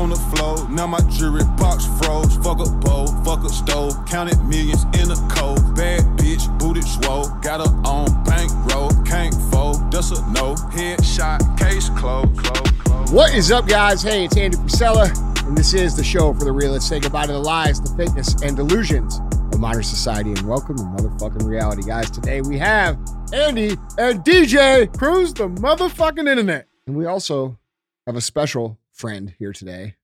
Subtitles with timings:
[0.00, 0.66] on the floor.
[0.70, 2.34] Now my jewelry box froze.
[2.36, 3.94] Fuck a bowl, fuck a stove.
[4.06, 5.76] Counted millions in a cold.
[5.76, 7.28] Bad bitch, booted swole.
[7.42, 8.90] Got her on bankroll.
[9.04, 10.54] Can't fold, that's a no.
[10.72, 12.34] Headshot, case closed.
[12.38, 13.12] Close, close.
[13.12, 14.02] What is up, guys?
[14.02, 15.06] Hey, it's Andy Frisella,
[15.46, 16.88] and this is the show for the realists.
[16.88, 19.20] Say goodbye to the lies, the fakeness, and delusions
[19.52, 22.10] of modern society, and welcome to motherfucking reality, guys.
[22.10, 22.96] Today we have
[23.34, 26.68] Andy and DJ Cruise the motherfucking internet.
[26.86, 27.58] And we also
[28.06, 29.94] have a special friend here today,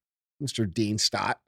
[0.43, 0.73] Mr.
[0.73, 1.39] Dean Stott.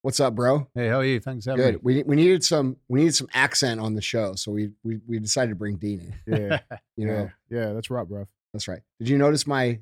[0.00, 0.66] What's up, bro?
[0.74, 1.20] Hey, how are you?
[1.20, 1.80] Thanks for having Good.
[1.82, 5.18] We, we needed some we needed some accent on the show, so we we, we
[5.18, 6.14] decided to bring Dean in.
[6.38, 6.58] Yeah,
[6.96, 7.72] You know, yeah, yeah.
[7.74, 8.26] That's right, bro.
[8.54, 8.80] that's right.
[8.98, 9.78] Did you notice my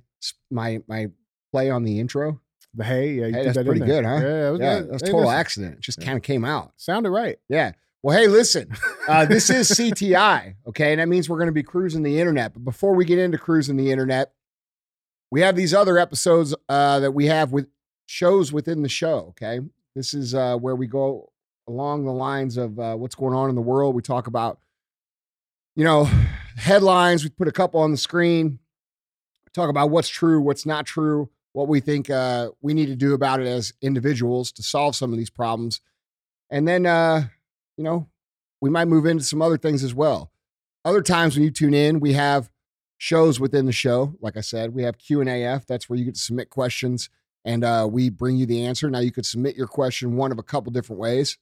[0.51, 1.09] my my
[1.53, 2.41] play on the intro?
[2.75, 4.19] The hey, yeah, you Hey, did that's that pretty good, huh?
[4.21, 4.91] Yeah, it was Yeah, good.
[4.91, 5.75] that's Hey, total listen, accident.
[5.75, 6.05] It just Yeah.
[6.07, 6.73] kind of came out.
[6.77, 7.37] Sounded right.
[7.49, 7.73] Yeah.
[8.03, 8.71] Well, hey, listen.
[9.07, 10.93] Uh, this is CTI, okay?
[10.93, 12.55] And that means we're going to be cruising the internet.
[12.55, 14.33] But before we get into cruising the internet,
[15.35, 17.67] we have these other episodes uh, that we have with
[18.07, 19.59] shows within the show, okay?
[19.97, 21.33] This is uh, where we go
[21.67, 23.97] along the lines of uh, what's going on in the world.
[23.97, 24.61] We talk about,
[25.75, 26.05] you know,
[26.55, 27.25] headlines.
[27.25, 28.61] We put a couple on the screen.
[29.55, 33.13] Talk about what's true, what's not true, what we think uh, we need to do
[33.13, 35.81] about it as individuals to solve some of these problems.
[36.49, 37.25] And then, uh,
[37.77, 38.07] you know,
[38.61, 40.31] we might move into some other things as well.
[40.85, 42.51] Other times when you tune in, we have
[42.99, 44.15] shows within the show.
[44.21, 45.67] Like I said, we have Q and AF.
[45.67, 47.11] That's where you get to submit questions,
[47.45, 48.91] and uh, we bring you the answer.
[48.91, 51.39] Now you could submit your question one of a couple different ways.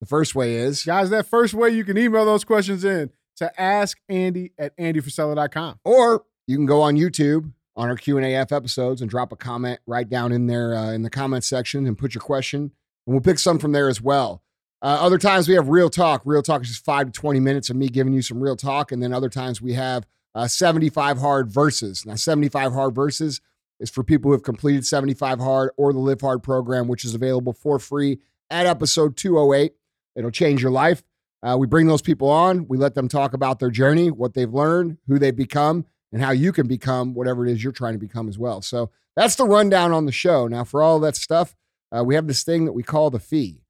[0.00, 3.60] The first way is, Guys, that first way you can email those questions in to
[3.60, 5.80] ask Andy at andyfrisella.com.
[5.84, 9.36] or you can go on YouTube on our Q and AF episodes and drop a
[9.36, 13.14] comment right down in there uh, in the comment section and put your question, and
[13.14, 14.42] we'll pick some from there as well.
[14.82, 16.22] Uh, other times we have real talk.
[16.24, 18.92] Real talk is just five to 20 minutes of me giving you some real talk.
[18.92, 22.06] And then other times we have uh, 75 hard verses.
[22.06, 23.40] Now, 75 hard verses
[23.78, 27.14] is for people who have completed 75 hard or the Live Hard program, which is
[27.14, 28.18] available for free
[28.50, 29.72] at episode 208.
[30.16, 31.02] It'll change your life.
[31.42, 32.68] Uh, we bring those people on.
[32.68, 36.32] We let them talk about their journey, what they've learned, who they've become, and how
[36.32, 38.60] you can become whatever it is you're trying to become as well.
[38.60, 40.46] So that's the rundown on the show.
[40.46, 41.56] Now, for all that stuff,
[41.96, 43.62] uh, we have this thing that we call the fee.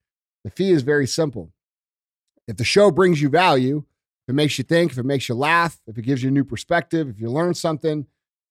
[0.44, 1.52] The fee is very simple.
[2.48, 3.84] If the show brings you value,
[4.30, 6.44] it makes you think, if it makes you laugh, if it gives you a new
[6.44, 8.06] perspective, if you learn something,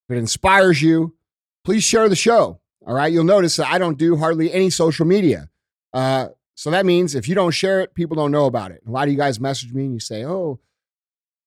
[0.07, 1.15] if it inspires you,
[1.63, 2.59] please share the show.
[2.85, 3.11] All right.
[3.11, 5.49] You'll notice that I don't do hardly any social media.
[5.93, 8.81] Uh, so that means if you don't share it, people don't know about it.
[8.87, 10.59] A lot of you guys message me and you say, oh,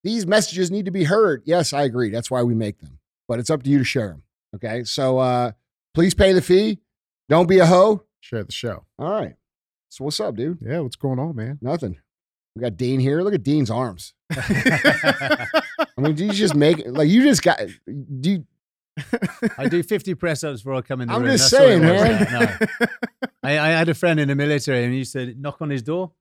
[0.05, 1.43] these messages need to be heard.
[1.45, 2.11] Yes, I agree.
[2.11, 2.99] That's why we make them.
[3.29, 4.23] But it's up to you to share them.
[4.55, 4.85] Okay.
[4.85, 5.53] So uh,
[5.95, 6.79] please pay the fee.
[7.29, 8.05] Don't be a hoe.
[8.21, 8.85] Share the show.
[8.99, 9.37] All right.
[9.89, 10.59] So what's up, dude?
[10.63, 11.59] Yeah, what's going on, man?
[11.61, 11.99] Nothing.
[12.55, 13.23] We got Dean here.
[13.23, 14.15] Look at Dean's arms.
[14.37, 17.61] I mean, do you just make it like you just got
[18.21, 18.45] do you,
[19.59, 21.31] I do 50 press ups before I come in the I'm room.
[21.33, 22.29] just That's saying, man.
[22.31, 22.87] No.
[23.43, 25.83] I, I had a friend in the military and he used to knock on his
[25.83, 26.13] door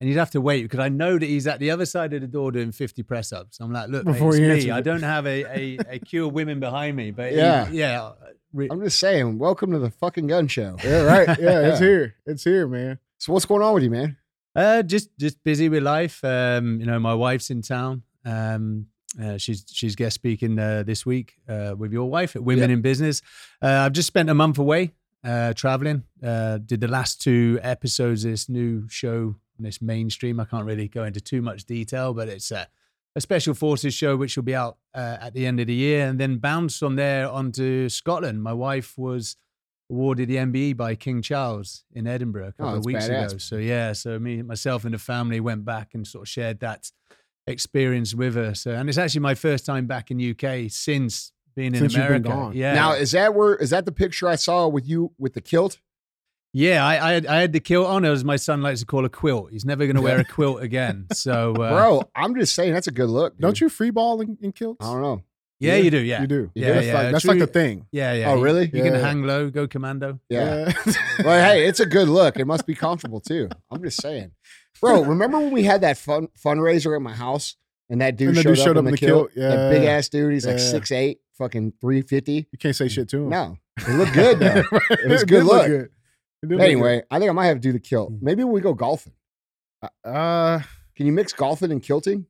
[0.00, 2.20] and he'd have to wait because I know that he's at the other side of
[2.20, 3.58] the door doing 50 press ups.
[3.60, 4.70] I'm like, look, mate, Before it's he me.
[4.70, 7.12] I don't have a, a, a queue of women behind me.
[7.12, 7.68] But he- Yeah.
[7.70, 8.12] yeah.
[8.52, 10.76] re- I'm just saying, welcome to the fucking gun show.
[10.84, 11.28] yeah, right.
[11.40, 12.16] Yeah, it's here.
[12.26, 12.98] It's here, man.
[13.18, 14.16] So what's going on with you, man?
[14.54, 16.22] Uh, just just busy with life.
[16.24, 18.02] Um, you know, my wife's in town.
[18.24, 18.86] Um,
[19.22, 22.74] uh, she's she's guest speaking uh, this week uh, with your wife at Women Yeah.
[22.74, 23.22] in Business.
[23.62, 24.92] Uh, I've just spent a month away
[25.24, 26.04] uh, traveling.
[26.22, 30.38] Uh, did the last two episodes of this new show, this mainstream.
[30.40, 32.66] I can't really go into too much detail, but it's a,
[33.16, 36.06] a special forces show which will be out uh, at the end of the year,
[36.06, 38.42] and then bounce from there onto Scotland.
[38.42, 39.36] My wife was
[39.92, 43.28] awarded the MBE by King Charles in Edinburgh a couple Oh, of weeks badass.
[43.28, 43.38] ago.
[43.38, 46.90] So yeah, so me, myself, and the family went back and sort of shared that
[47.46, 48.54] experience with her.
[48.54, 52.02] So, and it's actually my first time back in UK since being in Since been
[52.02, 52.50] America.
[52.54, 52.74] Yeah.
[52.74, 55.78] Now, is that where is that the picture I saw with you with the kilt?
[56.54, 59.04] yeah, I, I had I had the kilt on, as my son likes to call
[59.04, 59.50] a quilt.
[59.52, 61.06] He's never going to wear a quilt again.
[61.12, 63.36] So, uh, Bro, I'm just saying that's a good look.
[63.38, 64.84] Don't you free ball in, in kilts?
[64.86, 65.22] I don't know.
[65.62, 65.98] Yeah, you do.
[65.98, 66.50] Yeah, You do.
[66.54, 67.30] Yeah, that's yeah, like, that's true.
[67.30, 67.86] like the thing.
[67.92, 68.30] yeah, yeah.
[68.30, 68.64] Oh, You- really?
[68.64, 68.98] You can Yeah.
[69.00, 70.18] hang low, go commando.
[70.28, 70.72] Yeah.
[71.24, 72.38] well, hey, it's a good look.
[72.38, 73.48] It must be comfortable too.
[73.70, 74.32] I'm just saying.
[74.80, 77.56] Bro, remember when we had that fun fundraiser at my house
[77.88, 79.30] and that dude, And the showed, dude showed up in the, kilt?
[79.36, 79.90] That big Yeah.
[79.90, 80.32] ass dude.
[80.32, 80.64] He's like Yeah.
[80.64, 82.48] six eight, fucking 350.
[82.50, 83.28] You can't say shit to him.
[83.28, 83.56] No.
[83.78, 84.62] It looked good though.
[84.72, 84.82] Right.
[84.90, 85.66] It was a did good look.
[85.68, 85.90] It
[86.42, 88.12] did look anyway, I think I might have to do the kilt.
[88.12, 88.22] Mm.
[88.22, 89.12] Maybe when we go golfing.
[89.80, 90.10] good.
[90.10, 90.60] Uh,
[90.96, 92.26] Can you mix golfing and kilting?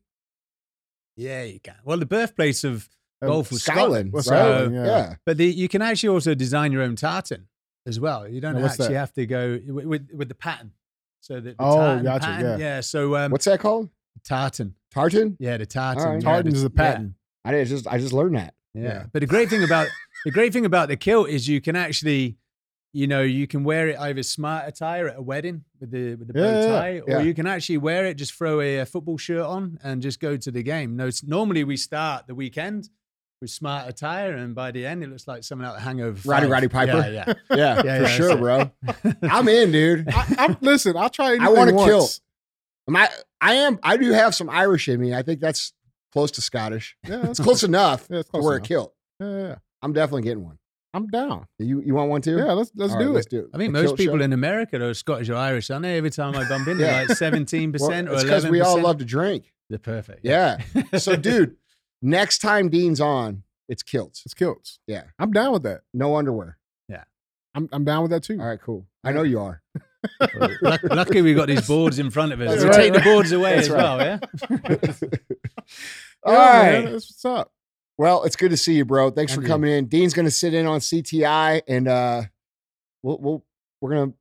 [1.17, 1.75] Yeah, you can.
[1.85, 2.89] Well, the birthplace of
[3.27, 4.13] golf was Scotland, Scotland.
[4.13, 4.23] Well?
[4.23, 4.85] Scotland, yeah.
[4.87, 5.15] yeah.
[5.27, 7.47] But the, you can actually also design your own tartan
[7.87, 8.29] as well.
[8.29, 8.95] You don't Now, actually that?
[8.95, 10.73] have to go with, with, with the pattern.
[11.21, 12.81] So the, the Oh, tartan, gotcha, pattern, yeah.
[12.81, 13.89] So um, What's that called?
[14.25, 14.75] tartan?
[14.93, 15.37] Tartan?
[15.41, 16.05] Yeah, the tartan.
[16.05, 16.15] Right.
[16.15, 17.15] yeah, Tartan the- is a pattern.
[17.45, 18.55] I didn't just I just learned that.
[18.75, 18.83] Yeah.
[18.83, 19.05] Yeah.
[19.13, 19.89] But the great thing about
[20.25, 22.37] the great thing about the kilt is you can actually
[22.95, 26.29] you know, you can wear it either smart attire at a wedding with the with
[26.29, 27.21] the Yeah, bow yeah, tie, or yeah.
[27.23, 30.37] you can actually wear it, just throw a, a football shirt on and just go
[30.37, 30.95] to the game.
[30.97, 32.91] No, it's, normally we start the weekend
[33.43, 36.19] with smart attire, and by the end it looks like someone out of Hangover.
[36.25, 36.51] Roddy 5.
[36.51, 36.93] Roddy Piper?
[36.93, 37.35] Yeah, yeah.
[37.51, 38.71] Yeah, Yeah, for yeah, sure, bro.
[39.23, 40.09] I'm in, dude.
[40.09, 42.09] I, I'm, listen, I'll try anything I want to kill.
[42.89, 43.09] Am I?
[43.41, 43.79] I am.
[43.83, 45.15] I do have some Irish in me.
[45.15, 45.73] I think that's
[46.13, 46.97] close to Scottish.
[47.07, 48.95] Yeah, It's close enough Yeah, it's close to close wear a kilt.
[49.21, 49.55] Yeah, yeah, yeah.
[49.83, 50.59] I'm definitely getting one.
[50.95, 51.47] I'm down.
[51.59, 52.37] You you want one too?
[52.37, 53.31] Yeah, let's let's All right, do let's it.
[53.31, 53.47] do it.
[53.55, 54.25] I think A most people show?
[54.25, 55.97] in America are Scottish or Irish, aren't they?
[55.97, 57.05] Every time I bump into Yeah.
[57.09, 59.53] like seventeen percent Well, or it's because we all love to drink.
[59.71, 60.21] They're perfect.
[60.23, 60.59] Yeah.
[60.99, 61.57] So, dude,
[62.03, 64.23] next time Dean's on, it's kilts.
[64.27, 64.79] It's kilts.
[64.87, 65.05] Yeah.
[65.19, 65.83] I'm down with that.
[65.95, 66.59] No underwear.
[66.89, 67.05] Yeah.
[67.55, 68.39] I'm I'm down with that too.
[68.41, 68.87] All right, cool.
[69.05, 69.63] I know you are.
[70.63, 72.49] Luck- Luckily, we've got these boards in front of us.
[72.51, 72.93] That's We'll right.
[72.93, 73.83] take the boards away That's as right.
[73.83, 73.99] well.
[74.01, 74.19] Yeah.
[76.25, 76.85] All Yeah, right.
[76.85, 77.53] man, that's what's up.
[77.99, 79.11] Well, it's good to see you, bro.
[79.11, 79.53] Thanks for And you.
[79.55, 79.87] coming in.
[79.87, 82.23] Dean's going to sit in on CTI, and uh,
[83.03, 83.45] we'll we'll
[83.81, 84.13] we're gonna.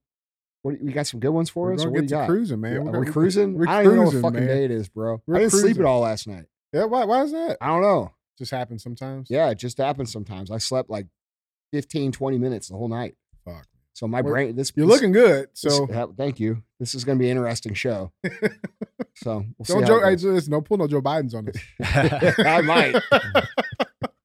[0.63, 1.81] What we got some good ones for We're us?
[1.81, 2.27] or gonna what do get you to got?
[2.27, 2.73] cruising, man.
[2.73, 3.53] Yeah, We're are we gonna- cruising?
[3.57, 4.57] we're I don't even know what cruising, fucking man.
[4.57, 5.21] day it is, bro.
[5.25, 5.83] We're I didn't sleep cruising.
[5.83, 6.45] at all last night.
[6.73, 7.57] Yeah, why why is that?
[7.61, 8.11] I don't know.
[8.37, 9.27] Just happens sometimes.
[9.29, 10.49] Yeah, it just happens sometimes.
[10.51, 11.07] I slept like
[11.73, 13.15] 15, 20 minutes the whole night.
[13.45, 13.67] Fuck.
[13.93, 15.49] So my Well, brain, this You're this- looking good.
[15.53, 16.63] So yeah, thank you.
[16.79, 18.11] This is going to be an interesting show.
[19.15, 21.57] so we'll don't how Joe, it hey, just no pull no Joe Biden's on this.
[22.39, 22.95] I might.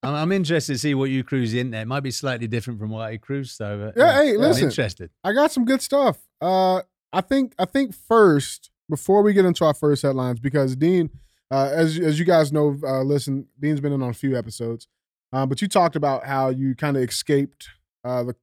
[0.03, 1.83] I'm, I'm interested to see what you cruise in there.
[1.83, 3.51] It might be slightly different from what I cruise.
[3.53, 4.65] So, uh, Yeah, hey, I'm listen.
[4.69, 5.11] interested.
[5.25, 6.19] I got some good stuff.
[6.41, 6.83] Uh,
[7.13, 11.11] I think I think first before we get into our first headlines, because Dean,
[11.51, 14.89] uh, as as you guys know, uh, listen, Dean's been in on a few episodes,
[15.33, 17.69] uh, but you talked about how you kind of escaped
[18.05, 18.37] uh, the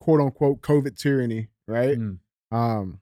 [0.00, 1.98] quote unquote COVID tyranny, right?
[1.98, 2.18] Mm.
[2.52, 3.00] Um,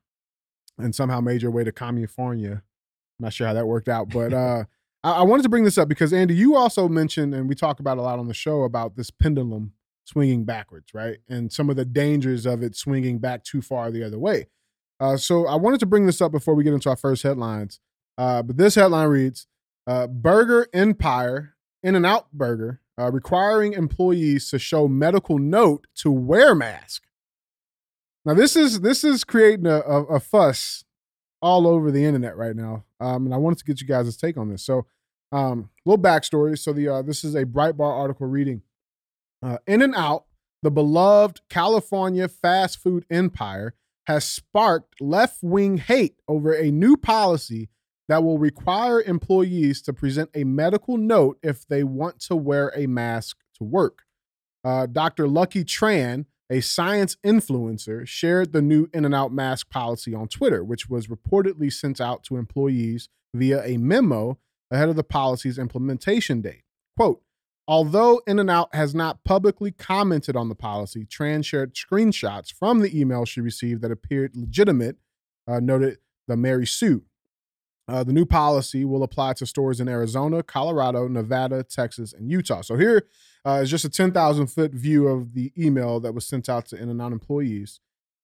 [0.79, 2.63] and somehow made your way to California.
[3.19, 4.65] I'm not sure how that worked out, but uh,
[5.03, 7.81] I, I wanted to bring this up because Andy, you also mentioned, and we talk
[7.81, 9.73] about a lot on the show about this pendulum
[10.05, 11.19] swinging backwards, right?
[11.29, 14.49] And some of the dangers of it swinging back too far the other way.
[15.01, 17.81] Uh, so I wanted to bring this up before we get into our first headlines.
[18.19, 19.47] Uh, but this headline reads
[19.87, 26.11] uh, Burger Empire, In N Out Burger, uh, requiring employees to show medical note to
[26.11, 27.05] wear mask.
[28.25, 30.85] Now this is this is creating a, a, a fuss
[31.41, 34.37] all over the internet right now, um, and I wanted to get you guys' take
[34.37, 34.63] on this.
[34.63, 34.87] So,
[35.33, 36.57] um, little backstory.
[36.57, 38.63] So the uh, this is a Breitbart article reading.
[39.43, 40.27] Uh, In and Out,
[40.63, 43.75] the beloved California fast food empire,
[44.07, 47.69] has sparked left wing hate over a new policy
[48.13, 52.87] that will require employees to present a medical note if they want to wear a
[52.87, 54.03] mask to work.
[54.63, 55.27] Uh, Dr.
[55.27, 60.63] Lucky Tran, a science influencer, shared the new In and Out mask policy on Twitter,
[60.63, 64.39] which was reportedly sent out to employees via a memo
[64.71, 66.65] ahead of the policy's implementation date.
[66.99, 67.23] Quote,
[67.67, 72.81] Although In N Out has not publicly commented on the policy, Tran shared screenshots from
[72.81, 74.97] the email she received that appeared legitimate,
[75.49, 75.97] uh, noted
[76.29, 77.05] the Mary Sue.
[77.93, 82.63] Uh, the new policy will apply to stores in Arizona, Colorado, Nevada, Texas, and Utah.
[82.63, 83.07] So here
[83.45, 86.77] uh, is just a 10,000 foot view of the email that was sent out to
[86.81, 87.81] In and employees.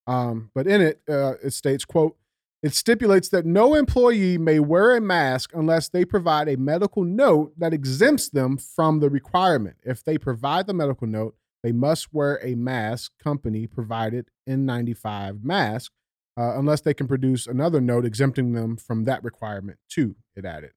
[0.06, 2.16] Um, but in it, uh, it states, quote,
[2.62, 7.52] it stipulates that no employee may wear a mask unless they provide a medical note
[7.58, 9.76] that exempts them from the requirement.
[9.84, 15.92] If they provide the medical note, they must wear a mask company provided N95 mask
[16.38, 20.70] uh, unless they can produce another note exempting them from that requirement too, it added.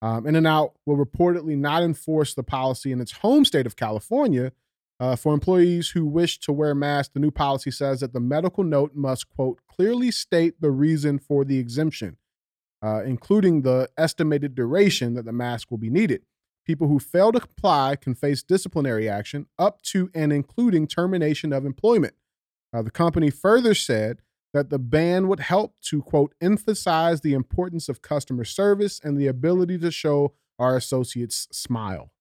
[0.00, 3.76] Um, In and Out will reportedly not enforce the policy in its home state of
[3.76, 4.52] California.
[4.98, 8.62] Uh, for employees who wish to wear masks, the new policy says that the medical
[8.62, 12.16] note must, quote, clearly state the reason for the exemption,
[12.82, 16.22] uh, including the estimated duration that the mask will be needed.
[16.64, 21.66] People who fail to comply can face disciplinary action up to and including termination of
[21.66, 22.14] employment.
[22.72, 24.20] Uh, the company further said
[24.52, 29.26] that the ban would help to, quote, emphasize the importance of customer service and the
[29.26, 32.12] ability to show our associates smile.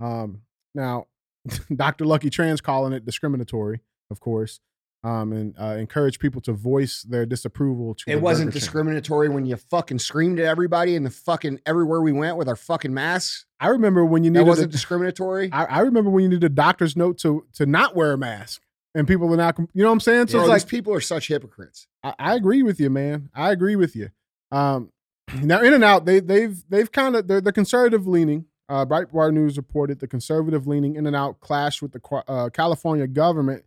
[0.00, 0.42] Um,
[0.74, 1.06] now,
[1.74, 2.04] Dr.
[2.04, 3.80] Lucky Tran's calling it discriminatory,
[4.10, 4.60] of course,
[5.04, 8.10] um, and uh, encourage people to voice their disapproval to.
[8.10, 12.36] It wasn't discriminatory when you fucking screamed at everybody and the fucking everywhere we went
[12.36, 13.44] with our fucking masks.
[13.60, 14.48] I remember when you That needed.
[14.48, 15.50] wasn't a- discriminatory.
[15.52, 18.62] I, I remember when you needed a doctor's note to to not wear a mask,
[18.94, 19.58] and people are not.
[19.58, 20.28] You know what I'm saying?
[20.28, 21.86] So Bro, it's these like people are such hypocrites.
[22.02, 23.30] I, I agree with you, man.
[23.34, 24.10] I agree with you.
[24.50, 24.92] Um,
[25.42, 28.46] now, In and Out, they they've they've kind of they're, they're conservative leaning.
[28.68, 33.06] Uh, Breitbart News reported the conservative leaning In and Out clashed with the uh, California
[33.06, 33.64] government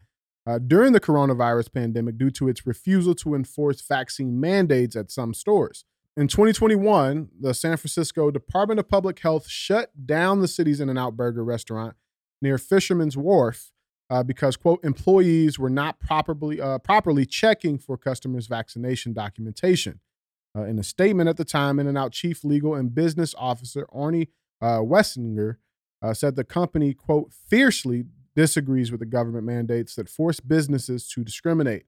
[0.47, 5.33] uh, during the coronavirus pandemic due to its refusal to enforce vaccine mandates at some
[5.33, 5.85] stores.
[6.15, 10.97] In 2021, the San Francisco Department of Public Health shut down the city's In and
[10.97, 11.95] Out Burger restaurant
[12.41, 13.71] near Fisherman's Wharf
[14.09, 19.99] uh, because quote employees were not properly uh, properly checking for customers' vaccination documentation.
[20.55, 23.87] Uh, in a statement at the time, In and Out Chief Legal and Business Officer
[23.93, 24.29] Arnie
[24.61, 25.57] uh, Wensinger
[26.01, 31.23] uh, said the company quote fiercely disagrees with the government mandates that force businesses to
[31.23, 31.85] discriminate.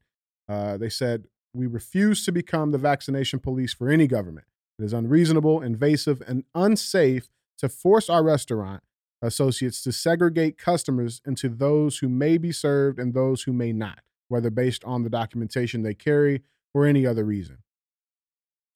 [0.48, 4.46] Uh, they said we refuse to become the vaccination police for any government.
[4.78, 8.84] It is unreasonable, invasive, and unsafe to force our restaurant
[9.22, 14.00] associates to segregate customers into those who may be served and those who may not,
[14.28, 16.42] whether based on the documentation they carry
[16.74, 17.58] or any other reason.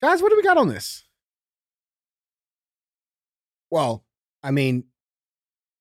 [0.01, 1.05] Guys, what do we got on this?
[3.71, 4.03] Well,
[4.43, 4.83] I mean,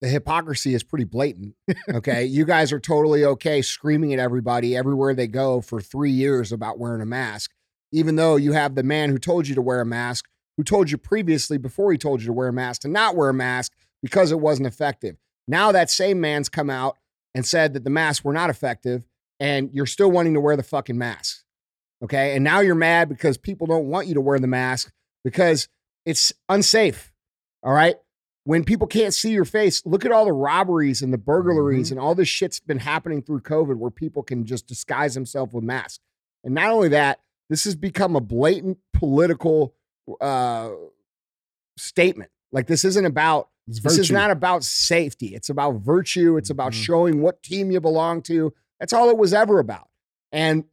[0.01, 1.55] the hypocrisy is pretty blatant.
[1.93, 2.25] Okay.
[2.25, 6.79] you guys are totally okay screaming at everybody everywhere they go for three years about
[6.79, 7.51] wearing a mask,
[7.91, 10.25] even though you have the man who told you to wear a mask,
[10.57, 13.29] who told you previously before he told you to wear a mask to not wear
[13.29, 15.17] a mask because it wasn't effective.
[15.47, 16.97] Now that same man's come out
[17.33, 19.07] and said that the masks were not effective,
[19.39, 21.43] and you're still wanting to wear the fucking mask.
[22.03, 22.35] Okay.
[22.35, 24.91] And now you're mad because people don't want you to wear the mask
[25.23, 25.67] because
[26.05, 27.11] it's unsafe.
[27.63, 27.95] All right
[28.45, 31.91] when people can't see your face, look at all the robberies and the burglaries Mhm.
[31.91, 35.63] and all this shit's been happening through COVID where people can just disguise themselves with
[35.63, 36.03] masks.
[36.43, 39.75] And not only that, this has become a blatant political
[40.19, 40.71] uh,
[41.77, 42.31] statement.
[42.51, 45.27] Like this isn't about It's this is not about safety.
[45.35, 46.37] It's about virtue.
[46.37, 46.83] It's about Mhm.
[46.83, 48.53] showing what team you belong to.
[48.79, 49.87] That's all it was ever about.
[50.31, 50.65] And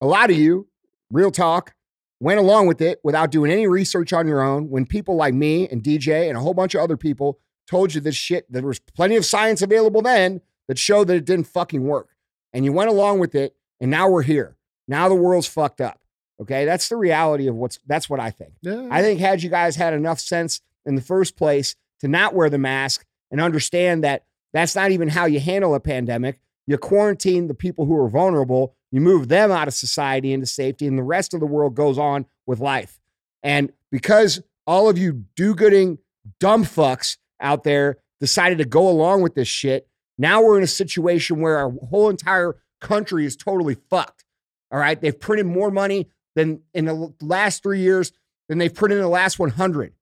[0.00, 0.68] a lot of you,
[1.10, 1.74] real talk,
[2.20, 4.70] went along with it without doing any research on your own.
[4.70, 8.00] When people like me and DJ and a whole bunch of other people told you
[8.00, 11.84] this shit, there was plenty of science available then that showed that it didn't fucking
[11.84, 12.08] work.
[12.52, 14.56] And you went along with it, and now we're here.
[14.88, 16.00] Now the world's fucked up.
[16.40, 16.64] Okay.
[16.64, 18.54] That's the reality of what's that's what I think.
[18.62, 18.88] yeah.
[18.90, 22.50] I think had you guys had enough sense in the first place to not wear
[22.50, 26.40] the mask and understand that that's not even how you handle a pandemic.
[26.66, 30.86] You quarantine the people who are vulnerable, you move them out of society into safety,
[30.86, 32.98] and the rest of the world goes on with life.
[33.42, 35.98] And because all of you do gooding
[36.40, 39.88] dumb fucks out there decided to go along with this shit,
[40.18, 44.24] now we're in a situation where our whole entire country is totally fucked.
[44.70, 45.00] All right.
[45.00, 48.12] They've printed more money than in the last three years
[48.48, 49.94] than they've printed in the last 100.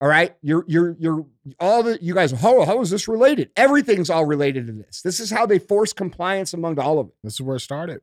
[0.00, 0.34] All right.
[0.42, 1.26] You're, you're, you're
[1.58, 3.50] all the, you guys, how, how is this related?
[3.56, 5.02] Everything's all related to this.
[5.02, 7.14] This is how they force compliance among all of it.
[7.22, 8.02] this is where it started.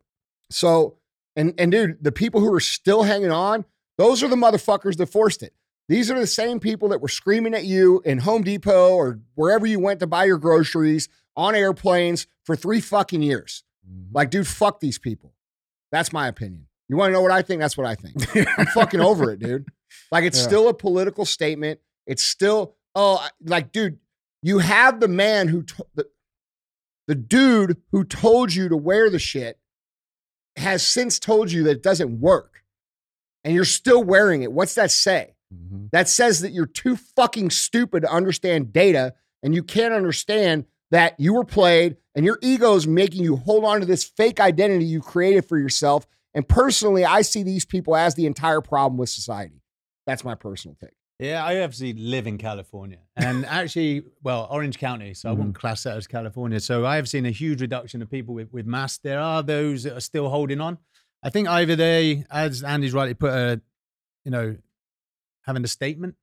[0.50, 0.98] So,
[1.36, 3.66] and, and dude, the people who are still hanging on,
[3.98, 5.54] those are the motherfuckers that forced it.
[5.90, 9.66] These are the same people that were screaming at you in Home Depot or wherever
[9.66, 13.64] you went to buy your groceries on airplanes for three fucking years.
[13.88, 14.16] Mm-hmm.
[14.16, 15.34] Like, dude, fuck these people.
[15.92, 16.68] That's my opinion.
[16.88, 17.60] You want to know what I think?
[17.60, 18.48] That's what I think.
[18.58, 19.68] I'm fucking over it, dude.
[20.12, 20.44] Like, it's Yeah.
[20.48, 21.80] still a political statement.
[22.06, 24.00] It's still, oh, like, dude,
[24.42, 25.64] you have the man who,
[25.96, 26.08] the,
[27.08, 29.60] the dude who told you to wear the shit
[30.58, 32.64] has since told you that it doesn't work.
[33.44, 34.52] And you're still wearing it.
[34.52, 35.36] What's that say?
[35.54, 35.90] Mhm.
[35.92, 41.20] That says that you're too fucking stupid to understand data and you can't understand that
[41.20, 44.86] you were played and your ego is making you hold on to this fake identity
[44.86, 46.06] you created for yourself.
[46.34, 49.62] And personally, I see these people as the entire problem with society.
[50.06, 50.92] That's my personal take.
[51.20, 55.14] Yeah, I obviously live in California and actually, well, Orange County.
[55.14, 56.60] So I wouldn't class that as California.
[56.60, 59.00] So I have seen a huge reduction of people with, with masks.
[59.04, 60.80] There are those that are still holding on.
[61.24, 63.62] I think either they, as Andy's rightly put, a,
[64.26, 64.58] you know,
[65.44, 66.16] having a statement.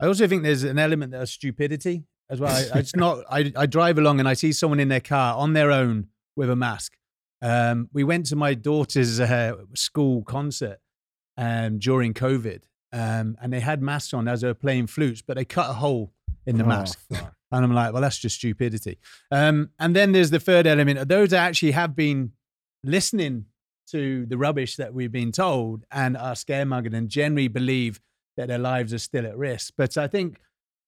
[0.00, 2.56] I also think there's an element of stupidity as well.
[2.74, 5.52] I, it's not, I, I drive along and I see someone in their car on
[5.52, 6.96] their own with a mask.
[7.42, 10.78] Um, we went to my daughter's uh, school concert
[11.36, 15.36] um, during COVID, um, and they had masks on as they were playing flutes, but
[15.36, 16.12] they cut a hole
[16.46, 16.98] in the Oh, mask.
[17.12, 17.34] fuck.
[17.52, 18.98] And I'm like, well, that's just stupidity.
[19.32, 22.32] Um, and then there's the third element of those that actually have been
[22.84, 23.46] listening
[23.90, 28.00] to the rubbish that we've been told and are scaremongering and generally believe
[28.36, 29.74] that their lives are still at risk.
[29.76, 30.38] But I think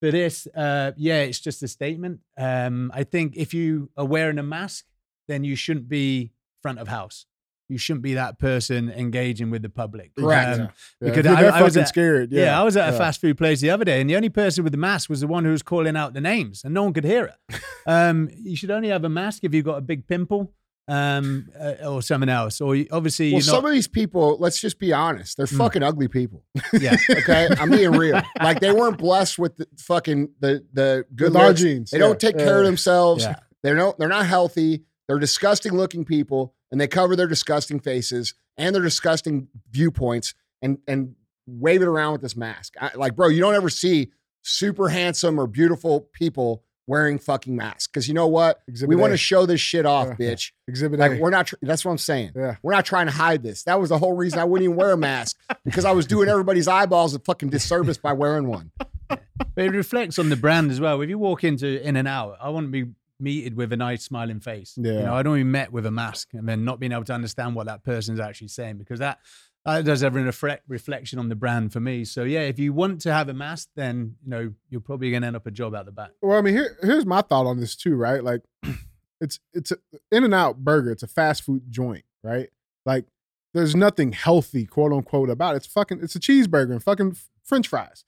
[0.00, 2.20] for this, uh, yeah, it's just a statement.
[2.38, 4.84] Um, I think if you are wearing a mask,
[5.28, 6.32] then you shouldn't be
[6.62, 7.26] front of house.
[7.68, 10.14] You shouldn't be that person engaging with the public.
[10.14, 10.48] Correct.
[10.48, 10.66] Um, Yeah.
[11.00, 12.32] Yeah, because if I- I was fucking at- scared.
[12.32, 14.28] yeah, Yeah, I was at a fast food place the other day, and the only
[14.28, 16.82] person with the mask was the one who was calling out the names, and no
[16.82, 17.60] one could hear it.
[17.86, 20.52] um, you should only have a mask if you've got a big pimple
[20.88, 24.60] um, uh, or something else, or you, obviously Well, you're some of these people, let's
[24.60, 25.56] just be honest, they're Mm.
[25.56, 26.44] fucking ugly people.
[26.72, 27.48] yeah, Okay.
[27.58, 28.20] I'm being real.
[28.42, 31.90] Like they weren't blessed with the fucking the the good With genes.
[31.92, 33.22] They yeah, don't take yeah, care of themselves.
[33.24, 33.36] Yeah.
[33.62, 34.82] They're no, they're not healthy.
[35.06, 40.78] They're disgusting looking people, and they cover their disgusting faces and their disgusting viewpoints and
[40.88, 41.14] and
[41.46, 42.74] wave it around with this mask.
[42.80, 44.10] I, like, bro, you don't ever see
[44.42, 47.86] super handsome or beautiful people wearing fucking masks.
[47.86, 48.60] Because you know what?
[48.66, 50.32] Exhibit we want to show this shit off, Yeah.
[50.34, 50.50] bitch.
[50.66, 51.18] Exhibit Like A.
[51.20, 51.46] we're not.
[51.48, 52.32] Tr- that's what I'm saying.
[52.34, 52.56] Yeah.
[52.62, 53.62] We're not trying to hide this.
[53.64, 56.28] That was the whole reason I wouldn't even wear a mask because I was doing
[56.28, 58.70] everybody's eyeballs a fucking disservice by wearing one.
[59.08, 61.00] But it reflects on the brand as well.
[61.02, 62.90] If you walk into In and Out, I want to be
[63.22, 64.74] meted with a nice smiling face.
[64.76, 64.92] Yeah.
[64.92, 67.14] You know, I don't be met with a mask and then not being able to
[67.14, 69.18] understand what that person's actually saying because that
[69.64, 72.04] that does have a reflect, reflection on the brand for me.
[72.04, 75.22] So yeah, if you want to have a mask, then you know you're probably going
[75.22, 76.10] to end up a job out the back.
[76.20, 78.24] Well, I mean, here, here's my thought on this too, right?
[78.24, 78.42] Like,
[79.20, 79.76] it's it's a
[80.10, 80.90] In and Out Burger.
[80.90, 82.48] It's a fast food joint, right?
[82.84, 83.06] Like,
[83.54, 85.58] there's nothing healthy, quote unquote, about it.
[85.58, 86.00] It's fucking.
[86.02, 88.04] It's a cheeseburger and fucking French fries.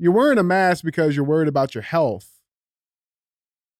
[0.00, 2.31] You're wearing a mask because you're worried about your health,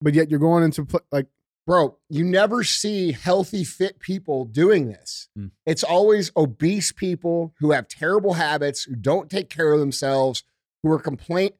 [0.02, 1.26] but yet you're going into pl- like,
[1.64, 5.28] Bro, you never see healthy, fit people doing this.
[5.36, 5.46] Hmm.
[5.64, 10.42] It's always obese people who have terrible habits, who don't take care of themselves,
[10.82, 11.52] who are complain-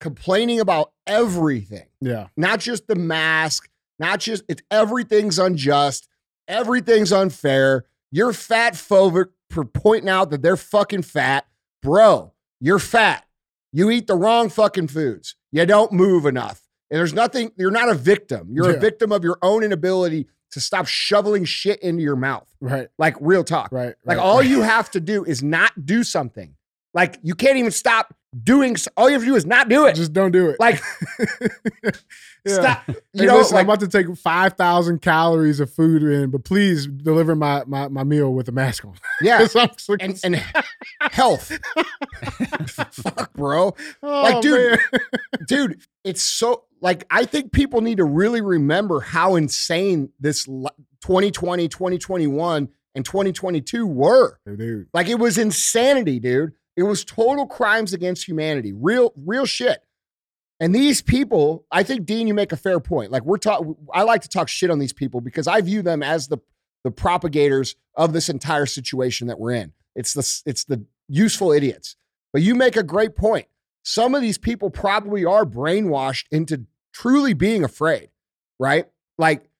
[0.00, 1.86] complaining about everything.
[2.02, 6.08] yeah, not just the mask, not just it's everything's unjust,
[6.46, 7.86] everything's unfair.
[8.12, 11.46] You're fat phobic for pointing out that they're fucking fat.
[11.82, 13.24] Bro, you're fat.
[13.72, 15.36] You eat the wrong fucking foods.
[15.52, 16.67] You don't move enough.
[16.90, 18.48] And there's nothing, you're not a victim.
[18.50, 18.76] You're Yeah.
[18.76, 22.48] a victim of your own inability to stop shoveling shit into your mouth.
[22.60, 23.70] right, Like real talk.
[23.72, 24.46] right, Like right, all right.
[24.48, 26.54] you have to do is not do something.
[26.94, 29.94] Like you can't even stop doing all you have to do is not do it.
[29.94, 30.60] just don't do it.
[30.60, 30.80] like
[32.44, 32.54] Yeah.
[32.54, 32.82] stop.
[32.88, 36.30] You Hey, know, listen, like, I'm about to take five thousand calories of food in,
[36.30, 38.94] but please deliver my my, my meal with a mask on.
[39.20, 39.46] yeah.
[39.46, 40.42] So I'm just like, and and
[41.12, 41.58] health.
[42.90, 43.74] Fuck, bro.
[44.02, 44.78] oh, like, dude.
[45.46, 51.68] Dude, it's so like I think people need to really remember how insane this 2020,
[51.68, 54.38] 2021 and 2022 were.
[54.46, 54.86] dude.
[54.94, 56.52] Like it was insanity, dude.
[56.78, 58.72] It was total crimes against humanity.
[58.72, 59.82] Real real shit.
[60.60, 63.10] And these people, I think Dean you make a fair point.
[63.10, 66.04] Like we're talking I like to talk shit on these people because I view them
[66.04, 66.38] as the
[66.84, 69.72] the propagators of this entire situation that we're in.
[69.96, 71.96] It's the it's the useful idiots.
[72.32, 73.48] But you make a great point.
[73.82, 78.10] Some of these people probably are brainwashed into truly being afraid,
[78.60, 78.86] right?
[79.16, 79.50] Like,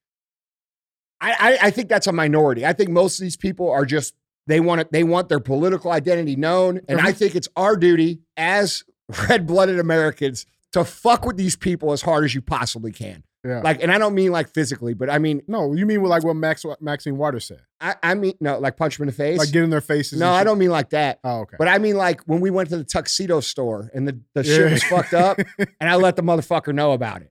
[1.21, 2.65] I, I, I think that's a minority.
[2.65, 4.15] I think most of these people are just
[4.49, 7.13] they want it, they want their political identity known, and I uh-huh.
[7.13, 8.83] think it's our duty as
[9.29, 13.23] red-blooded Americans to fuck with these people as hard as you possibly can.
[13.45, 13.61] Yeah.
[13.61, 16.35] Like, and I don't mean like physically, but I mean, no, you mean like what
[16.35, 19.39] Max Maxine Waters said, I, I mean no, like punch them in the face.
[19.39, 20.19] like get in their faces.
[20.19, 20.47] no, and I shit?
[20.47, 21.21] don't mean like that.
[21.23, 21.57] Oh, okay.
[21.57, 24.67] But I mean, like when we went to the tuxedo store and the, the shit
[24.67, 24.73] Yeah.
[24.73, 27.31] was fucked up, and I let the motherfucker know about it.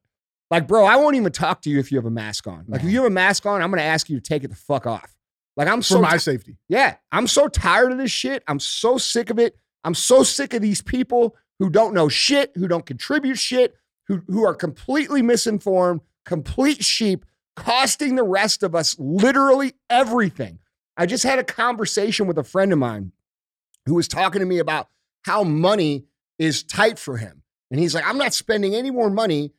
[0.50, 2.64] Like, bro, I won't even talk to you if you have a mask on.
[2.70, 4.56] Like, if you have a mask on, I'm gonna ask you to take it the
[4.56, 5.17] fuck off.
[5.58, 6.58] Like, I'm for so my safety.
[6.70, 8.44] yeah, I'm so tired of this shit.
[8.48, 9.58] I'm so sick of it.
[9.84, 13.76] I'm so sick of these people who don't know shit, who don't contribute shit,
[14.08, 20.60] who who are completely misinformed, complete sheep, costing the rest of us literally everything.
[20.96, 23.12] I just had a conversation with a friend of mine
[23.88, 24.90] who was talking to me about
[25.24, 26.06] how money
[26.38, 27.42] is tight for him.
[27.72, 29.54] And he's like, I'm not spending any more money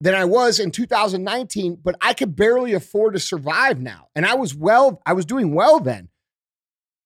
[0.00, 4.08] than I was in 2019, but I could barely afford to survive now.
[4.14, 6.08] And I was well, I was doing well then.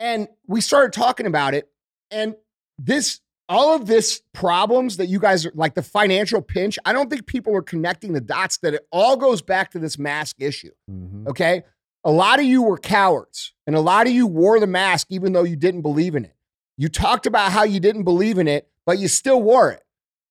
[0.01, 1.69] And we started talking about it.
[2.11, 2.35] And
[2.79, 7.11] this, all of this problems that you guys are like the financial pinch, I don't
[7.11, 10.71] think people are connecting the dots that it all goes back to this mask issue.
[10.91, 11.27] Mhm.
[11.29, 11.65] Okay.
[12.05, 15.33] A lot of you were cowards and a lot of you wore the mask even
[15.33, 16.35] though you didn't believe in it.
[16.77, 19.83] You talked about how you didn't believe in it, but you still wore it.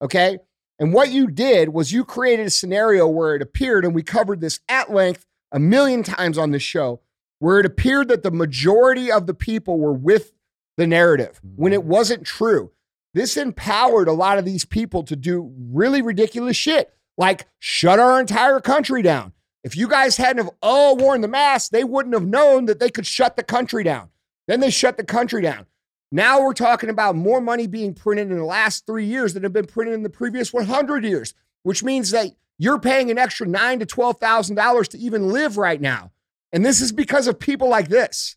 [0.01, 0.39] Okay.
[0.79, 4.41] And what you did was you created a scenario where it appeared, and we covered
[4.41, 7.01] this at length a million times on this show,
[7.39, 10.33] where it appeared that the majority of the people were with
[10.77, 11.89] the narrative when it mm-hmm.
[11.89, 12.71] wasn't true.
[13.13, 18.19] This empowered a lot of these people to do really ridiculous shit, like shut our
[18.19, 19.33] entire country down.
[19.63, 22.89] If you guys hadn't have all worn the mask, they wouldn't have known that they
[22.89, 24.09] could shut the country down.
[24.47, 25.65] Then they shut the country down.
[26.11, 29.53] Now we're talking about more money being printed in the last three years than have
[29.53, 33.79] been printed in the previous 100 years, which means that you're paying an extra nine
[33.79, 36.11] to twelve thousand dollars to even live right now,
[36.51, 38.35] and this is because of people like this.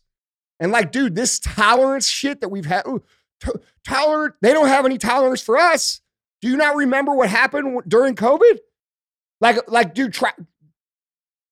[0.59, 3.01] And like, dude, this tolerance shit that we've had, ooh,
[3.39, 6.01] to- tolerant, they don't have any tolerance for us.
[6.41, 8.59] Do you not remember what happened during COVID?
[9.39, 10.33] Like, like, dude, try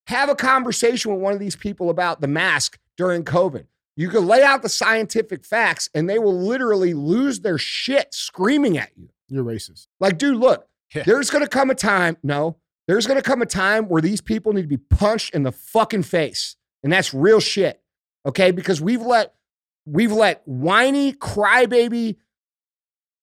[0.06, 3.66] have a conversation with one of these people about the mask during COVID.
[4.00, 8.78] You could lay out the scientific facts and they will literally lose their shit screaming
[8.78, 9.10] at you.
[9.28, 9.88] You're racist.
[10.00, 11.04] Like, dude, look, Yeah.
[11.04, 12.56] there's going to come a time, no,
[12.88, 15.52] there's going to come a time where these people need to be punched in the
[15.52, 16.56] fucking face.
[16.82, 17.82] And that's real shit.
[18.26, 18.52] Okay?
[18.52, 19.34] Because we've let
[19.86, 22.16] we've let whiny crybaby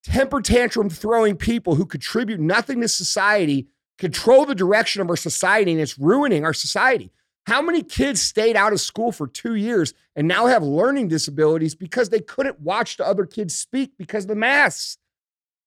[0.05, 5.73] temper tantrum throwing people who contribute nothing to society control the direction of our society
[5.73, 7.11] and it's ruining our society.
[7.47, 11.75] How many kids stayed out of school for two years and now have learning disabilities
[11.77, 14.99] because they couldn't watch the other kids speak because of the masks?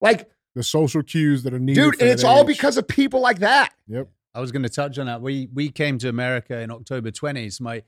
[0.02, 1.82] Like, The social cues that are needed.
[1.82, 2.48] dude, and that it's all age.
[2.48, 3.74] because of people like that.
[3.88, 4.10] Yep.
[4.34, 5.22] I was going to touch on that.
[5.22, 7.60] We we came to America in October 20s.
[7.62, 7.84] My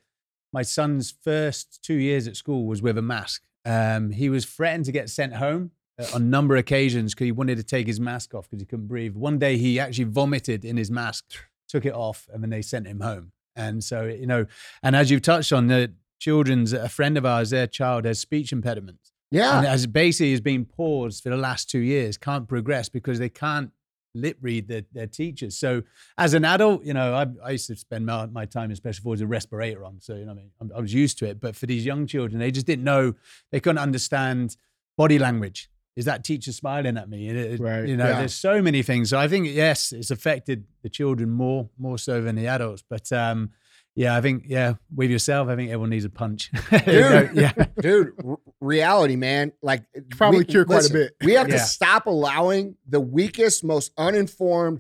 [0.54, 3.44] my son's first two years at school was with a mask.
[3.66, 7.26] Um, he was threatened to get sent home uh, on a number of occasions because
[7.26, 9.16] he wanted to take his mask off because he couldn't breathe.
[9.16, 11.26] One day he actually vomited in his mask,
[11.70, 13.32] took it off, and then they sent him home.
[13.56, 14.46] And so you know,
[14.84, 18.52] and as you've touched on, the children's a friend of ours, their child has speech
[18.52, 19.58] impediments Yeah.
[19.58, 23.30] and as basically has been paused for the last two years, can't progress because they
[23.30, 23.72] can't
[24.14, 25.58] lip read their, their teachers.
[25.58, 25.84] So
[26.18, 29.02] as an adult, you know, I, I used to spend my, my time in special
[29.04, 30.00] forces with a respirator on.
[30.02, 31.40] So, you know, I mean, I was used to it.
[31.40, 33.16] But for these young children, they just didn't know,
[33.52, 34.58] they couldn't understand
[34.98, 35.70] body language.
[35.96, 37.30] Is that teacher smiling at me?
[37.30, 38.20] It- it- Right, You know, yeah.
[38.20, 39.10] there's so many things.
[39.10, 42.82] So I think, yes, it's affected the children more, more so than the adults.
[42.90, 43.52] But, um,
[43.94, 46.50] yeah, I think, yeah, with yourself, I think everyone needs a punch.
[46.88, 47.52] You know, yeah.
[47.82, 51.14] dude r- reality man like probably cure quite a bit.
[51.26, 54.80] we have to stop allowing the weakest most uninformed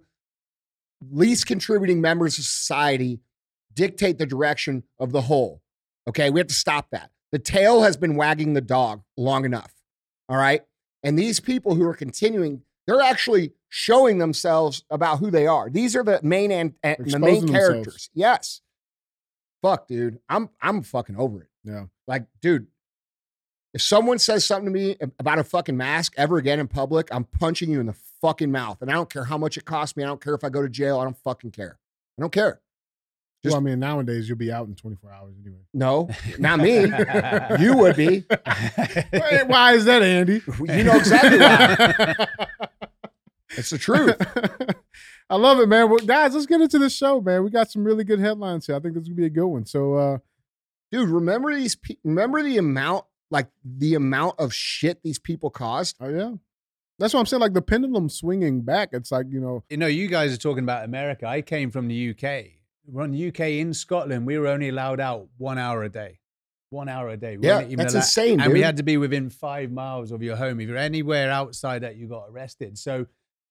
[1.11, 3.19] least contributing members of society
[3.73, 5.61] dictate the direction of the whole
[6.07, 9.73] okay we have to stop that the tail has been wagging the dog long enough
[10.29, 10.61] all right
[11.03, 15.95] and these people who are continuing they're actually showing themselves about who they are these
[15.95, 17.51] are the main and the main Exposing themselves.
[17.51, 18.61] characters yes
[19.61, 21.85] fuck dude i'm i'm fucking over it Yeah.
[22.07, 22.67] like, dude,
[23.73, 27.23] if someone says something to me about a fucking mask ever again in public, I'm
[27.23, 28.81] punching you in the fucking mouth.
[28.81, 30.03] And I don't care how much it costs me.
[30.03, 30.99] I don't care if I go to jail.
[30.99, 31.79] I don't fucking care.
[32.17, 32.59] I don't care.
[33.43, 35.59] Just- well, I mean, nowadays you'll be out in 24 hours anyway.
[35.73, 36.81] No, not me.
[37.63, 38.23] you would be.
[39.13, 40.41] Wait, why is that, Andy?
[40.59, 42.27] You know exactly why.
[43.57, 44.15] It's the truth.
[45.29, 45.89] I love it, man.
[45.89, 47.43] Well, guys, let's get into the show, man.
[47.43, 48.77] We got some really good headlines here.
[48.77, 49.65] I think this is gonna be a good one.
[49.65, 50.17] So, uh,
[50.89, 55.97] Dude, remember these pe- remember the amount like the amount of shit these people caused?
[55.99, 56.31] oh yeah,
[56.97, 57.41] that's what I'm saying.
[57.41, 58.89] Like the pendulum swinging back.
[58.93, 61.27] It's like you know, You know, you guys are talking about America.
[61.27, 62.45] I came from the UK.
[62.85, 64.25] We're in UK in Scotland.
[64.25, 66.19] We were only allowed out one hour a day.
[66.71, 67.37] One hour a day.
[67.37, 70.23] We Yeah, even that's allowed- insane, And we had to be within five miles of
[70.23, 70.59] your home.
[70.59, 72.77] If you're anywhere outside that, you got arrested.
[72.77, 73.07] So,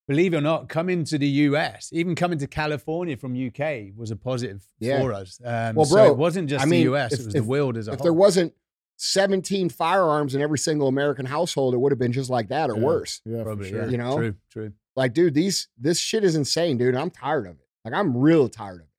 [0.09, 4.11] believe it or not, coming to the US, even coming to California from UK was
[4.11, 5.01] a positive Yeah.
[5.01, 5.39] for us.
[5.45, 7.43] Um, Well, so bro, it wasn't just I mean, the US; if- it was if-
[7.43, 8.05] the world as a If whole.
[8.05, 8.55] there wasn't
[8.97, 12.77] 17 firearms in every single American household, it would have been just like that or
[12.77, 12.83] Yeah.
[12.85, 13.21] worse.
[13.25, 13.85] yeah, Probably, sure.
[13.85, 13.89] yeah.
[13.91, 14.17] You know?
[14.17, 14.73] true, true.
[14.97, 16.95] Like, dude, these this shit is insane, dude.
[16.95, 17.67] I'm tired of it.
[17.85, 18.90] Like, I'm real tired of it.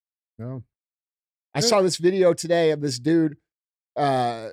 [0.42, 0.64] No.
[1.54, 3.38] I saw this video today of this dude
[3.96, 4.50] uh,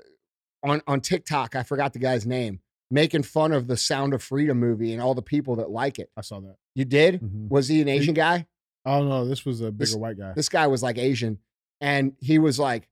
[0.64, 1.54] on on TikTok.
[1.56, 5.14] I forgot the guy's name, making fun of the Sound of Freedom movie and all
[5.14, 6.10] the people that like it.
[6.16, 6.56] I saw that.
[6.74, 7.20] You did?
[7.22, 7.48] Mhm.
[7.48, 8.46] Was he an Asian guy?
[8.84, 10.32] Oh no, this was a bigger This- white guy.
[10.34, 11.38] This guy was like Asian,
[11.80, 12.88] and he was like,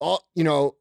[0.00, 0.76] "All you know,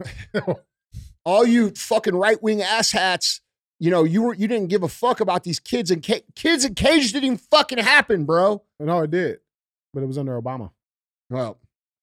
[1.24, 3.40] all you fucking right wing asshats."
[3.78, 6.66] You know, you were you didn't give a fuck about these kids and ca- kids
[6.66, 8.62] in cages didn't even fucking happen, bro.
[8.78, 9.38] no, it did,
[9.94, 10.70] but it was under Obama.
[11.30, 11.58] Well,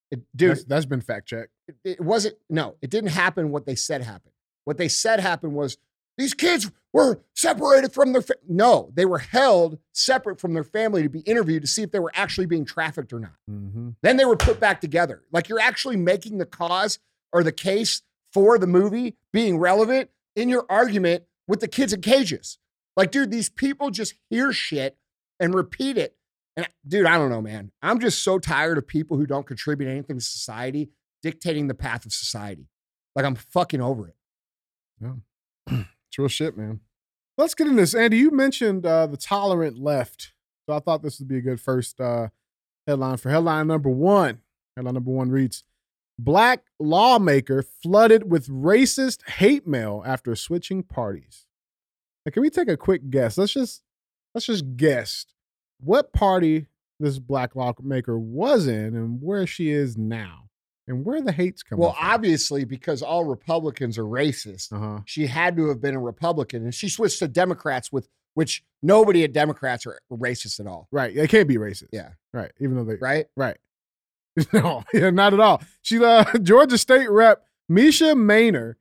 [0.10, 1.52] it, dude, That's, that's been fact checked.
[1.68, 5.54] it, it wasn't no it didn't happen what they said happened what they said happened
[5.54, 5.78] was
[6.18, 11.04] these kids were separated from their fa- no they were held separate from their family
[11.04, 13.90] to be interviewed to see if they were actually being trafficked or not Mm-hmm.
[14.02, 17.00] then they were put back together like you're actually making the cause
[17.34, 18.02] or the case
[18.34, 22.58] for the movie being relevant in your argument with the kids in cages
[22.96, 24.98] like dude these people just hear shit
[25.40, 26.16] and repeat it
[26.58, 29.90] and dude i don't know man i'm just so tired of people who don't contribute
[29.90, 30.90] anything to society
[31.24, 32.68] dictating the path of society
[33.16, 34.16] like i'm fucking over it
[35.02, 35.14] Yeah.
[36.10, 36.80] It's real shit, man.
[37.38, 37.94] Let's get into this.
[37.94, 40.32] Andy, you mentioned uh, the tolerant left.
[40.66, 42.30] So I thought this would be a good first uh,
[42.88, 44.40] headline for headline number one.
[44.78, 45.66] Headline number one reads
[46.18, 51.46] Black lawmaker flooded with racist hate mail after switching parties.
[52.26, 53.38] Now, can we take a quick guess?
[53.38, 53.84] Let's just
[54.34, 55.26] let's just guess
[55.80, 56.68] what party
[57.00, 60.44] this black lawmaker was in and where she is now
[60.88, 61.84] and where the hate's coming from?
[61.84, 62.10] well from.
[62.10, 65.00] obviously because all republicans are racist uh-huh.
[65.06, 69.24] she had to have been a republican and she switched to democrats with which nobody
[69.24, 71.16] at democrats are racist at all Right.
[71.16, 71.90] They can't be racist.
[71.92, 72.10] Yeah.
[72.34, 72.52] Right.
[72.60, 73.58] Even though they right Right.
[74.54, 75.64] No, yeah, not at all.
[75.82, 78.76] She, uh, Georgia State Rep Mesha Mainor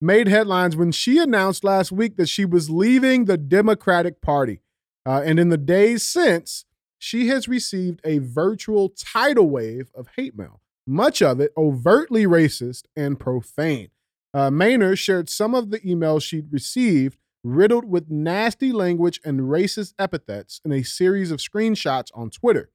[0.00, 4.60] made headlines when she announced last week that she was leaving the Democratic Party.
[5.04, 6.64] Uh, and in the days since,
[6.98, 12.84] she has received a virtual tidal wave of hate mail, much of it overtly racist
[12.94, 13.90] and profane.
[14.32, 19.94] Uh, Mainor shared some of the emails she'd received riddled with nasty language and racist
[19.98, 22.70] epithets in a series of screenshots on Twitter.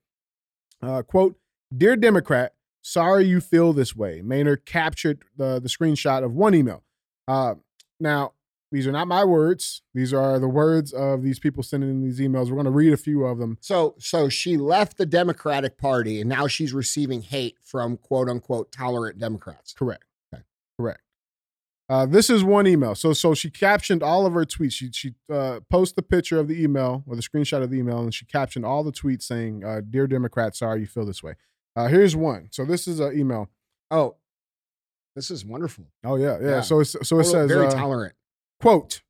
[0.82, 1.38] Uh, quote,
[1.74, 4.20] Dear Democrat, sorry you feel this way.
[4.22, 6.82] Maynard captured the, the screenshot of one email.
[7.26, 7.54] Uh,
[7.98, 8.32] now,
[8.70, 9.82] these are not my words.
[9.94, 12.48] These are the words of these people sending in these emails.
[12.48, 13.58] We're going to read a few of them.
[13.60, 18.70] So so she left the Democratic Party and now she's receiving hate from quote unquote
[18.70, 19.72] tolerant Democrats.
[19.72, 20.04] Correct.
[20.34, 20.42] Okay.
[20.78, 21.00] Correct.
[21.90, 22.94] Uh, this is one email.
[22.94, 24.72] So so she captioned all of her tweets.
[24.72, 28.00] She she uh, posted the picture of the email or the screenshot of the email,
[28.00, 31.34] and she captioned all the tweets saying, uh, "Dear Democrats, sorry you feel this way."
[31.74, 32.48] Uh, here's one.
[32.50, 33.48] So this is an email.
[33.90, 34.16] Oh,
[35.16, 35.86] this is wonderful.
[36.04, 36.48] Oh yeah, yeah.
[36.48, 36.60] Yeah.
[36.60, 38.14] So it's, so it says very uh, tolerant.
[38.60, 39.02] Quote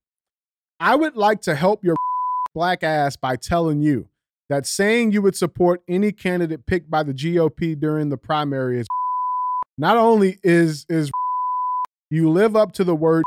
[0.81, 1.97] i would like to help your
[2.55, 4.09] black ass by telling you
[4.49, 8.87] that saying you would support any candidate picked by the gop during the primary is
[9.79, 11.11] not only is is
[12.11, 13.25] you live up to the word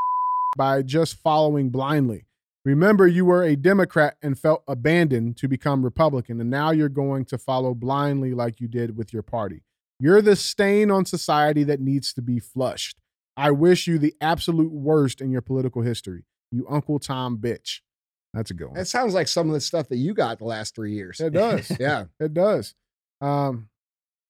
[0.58, 2.26] by just following blindly.
[2.66, 7.26] Remember you were a democrat and felt abandoned to become republican and now you're going
[7.26, 9.62] to follow blindly like you did with your party.
[10.00, 12.96] You're the stain on society that needs to be flushed
[13.38, 16.26] I wish you the absolute worst in your political history.
[16.52, 17.80] You Uncle Tom bitch.
[18.34, 18.76] That's a good one.
[18.76, 21.20] That sounds like some of the stuff that you got the last three years.
[21.20, 21.72] It does.
[21.80, 22.06] yeah.
[22.20, 22.76] It does.
[23.20, 23.70] Um,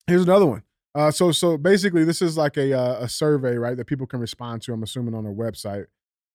[0.07, 0.63] here's another one.
[0.93, 3.77] Uh, so so basically, this is like a uh, a survey, right?
[3.77, 4.73] That people can respond to.
[4.73, 5.85] I'm assuming on their website.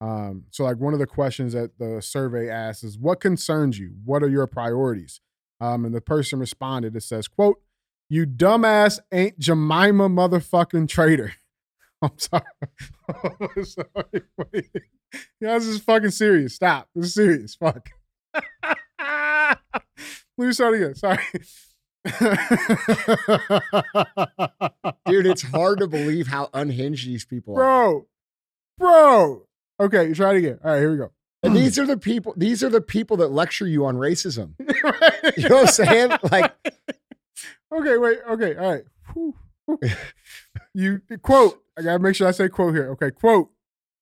[0.00, 3.96] Um, so like one of the questions that the survey asks is, "What concerns you?
[4.05, 5.20] What are your priorities?"
[5.61, 6.96] Um, and the person responded.
[6.96, 7.61] It says, "Quote:
[8.09, 11.35] You dumbass ain't Jemima motherfucking traitor."
[12.07, 12.42] I'm sorry.
[13.57, 14.71] I'm sorry.
[15.40, 16.55] Yeah, this is fucking serious.
[16.55, 16.88] Stop.
[16.95, 17.55] This is serious.
[17.55, 17.90] Fuck.
[18.99, 19.59] Let
[20.38, 20.95] me start again.
[20.95, 21.19] Sorry.
[25.07, 27.57] Dude, it's hard to believe how unhinged these people are.
[27.57, 28.07] bro,
[28.79, 29.42] bro.
[29.81, 30.59] Okay, try it again.
[30.64, 31.11] All right, here we go.
[31.42, 31.59] And hmm.
[31.59, 34.55] these are the people, these are the people that lecture you on racism.
[35.37, 36.11] You know what I'm saying?
[36.31, 36.55] Like,
[37.75, 38.19] okay, wait.
[38.31, 38.85] Okay, all right.
[39.12, 39.35] Whew.
[40.74, 41.62] You quote.
[41.79, 42.90] I gotta make sure I say quote here.
[42.90, 43.48] Okay, quote.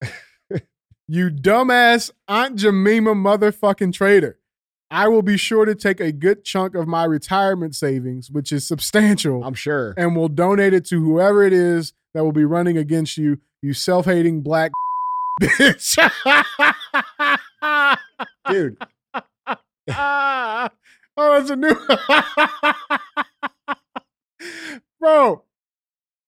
[1.08, 4.40] you dumbass Aunt Jemima motherfucking traitor.
[4.90, 8.66] I will be sure to take a good chunk of my retirement savings, which is
[8.66, 9.94] substantial, I'm sure.
[9.96, 13.72] and will donate it to whoever it is that will be running against you, you
[13.72, 14.72] self-hating black
[15.42, 15.96] bitch.
[18.48, 18.76] Dude,
[19.88, 20.68] oh,
[21.16, 21.76] that's a new
[25.00, 25.42] bro.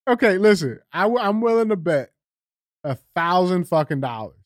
[0.09, 0.81] Okay, listen.
[0.93, 2.11] I, w- I'm willing to bet
[2.85, 4.37] a thousand fucking dollars.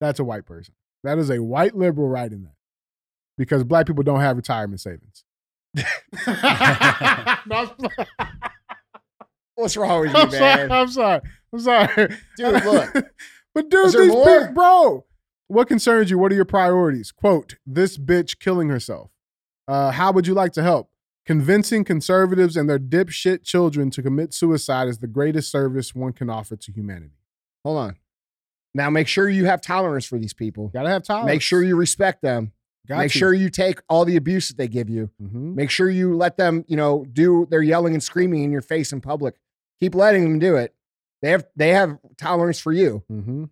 [0.00, 0.74] That's a white person.
[1.04, 2.54] That is a white liberal writing that
[3.36, 5.24] because black people don't have retirement savings.
[6.24, 8.06] Sorry.
[9.54, 10.68] what's wrong with you, I'm sorry.
[10.68, 10.72] man?
[10.72, 11.20] I'm sorry.
[11.52, 12.08] I'm sorry.
[12.36, 12.92] Dude, look.
[13.54, 15.04] but dude, these big bro.
[15.48, 16.18] What concerns you?
[16.18, 17.12] What are your priorities?
[17.12, 19.10] Quote, this bitch killing herself.
[19.68, 20.90] Uh, how would you like to help?
[21.24, 26.28] Convincing conservatives and their dipshit children to commit suicide is the greatest service one can
[26.28, 27.14] offer to humanity.
[27.64, 27.96] Hold on.
[28.74, 30.68] Now make sure you have tolerance for these people.
[30.68, 31.26] Gotta have tolerance.
[31.26, 32.52] Make sure you respect them.
[32.88, 33.18] Got make to.
[33.18, 35.10] sure you take all the abuse that they give you.
[35.22, 35.54] Mhm.
[35.54, 38.92] Make sure you let them, you know, do their yelling and screaming in your face
[38.92, 39.36] in public.
[39.78, 40.74] Keep letting them do it.
[41.20, 43.04] They have they have tolerance for you.
[43.10, 43.44] Mm-hmm.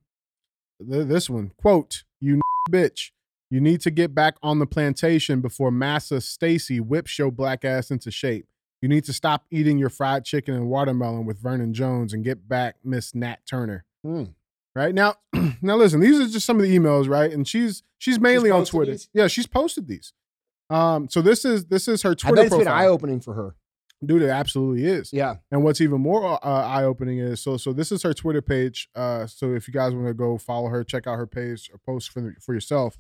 [0.91, 3.13] Th- This one, quote, you bitch.
[3.51, 7.91] You need to get back on the plantation before Massa Stacey whips your black ass
[7.91, 8.47] into shape.
[8.81, 12.49] You need to stop eating your fried chicken and watermelon with Vernon Jones and get
[12.49, 13.85] back Miss Nat Turner.
[14.05, 14.25] Hmm.
[14.75, 15.17] Right now,
[15.63, 17.31] now listen, these are just some of the emails, right?
[17.31, 18.93] And she's she's mainly on Twitter.
[18.93, 19.09] these?
[19.13, 20.13] Yeah, she's posted these.
[20.71, 22.35] Um, so this is this is her Twitter.
[22.35, 23.57] I bet it's been eye opening for her.
[24.03, 25.13] Dude, it absolutely is.
[25.13, 25.37] Yeah.
[25.51, 28.89] And what's even more uh, eye opening is so so this is her Twitter page.
[28.95, 31.79] Uh, so if you guys want to go follow her, check out her page or
[31.79, 32.97] post for for yourself.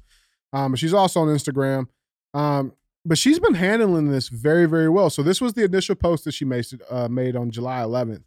[0.52, 1.86] Um, she's also on Instagram.
[2.34, 2.72] Um,
[3.04, 5.10] but she's been handling this very very well.
[5.10, 8.24] So this was the initial post that she made uh, made on July 11th.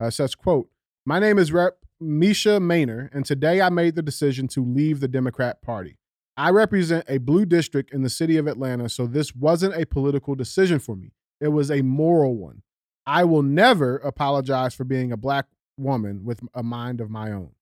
[0.00, 0.68] Uh, says, "quote
[1.04, 5.08] My name is Rep Mesha Mainor, and today I made the decision to leave the
[5.08, 5.96] Democrat Party.
[6.36, 10.34] I represent a blue district in the city of Atlanta, so this wasn't a political
[10.34, 11.12] decision for me.
[11.40, 12.62] It was a moral one.
[13.06, 15.46] I will never apologize for being a black
[15.78, 17.52] woman with a mind of my own.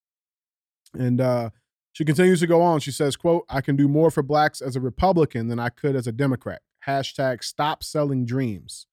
[0.92, 1.50] And uh,
[1.94, 2.80] she continues to go on.
[2.80, 5.94] She says, quote, I can do more for blacks as a Republican than I could
[5.94, 6.60] as a Democrat.
[6.86, 8.86] Hashtag stop selling dreams.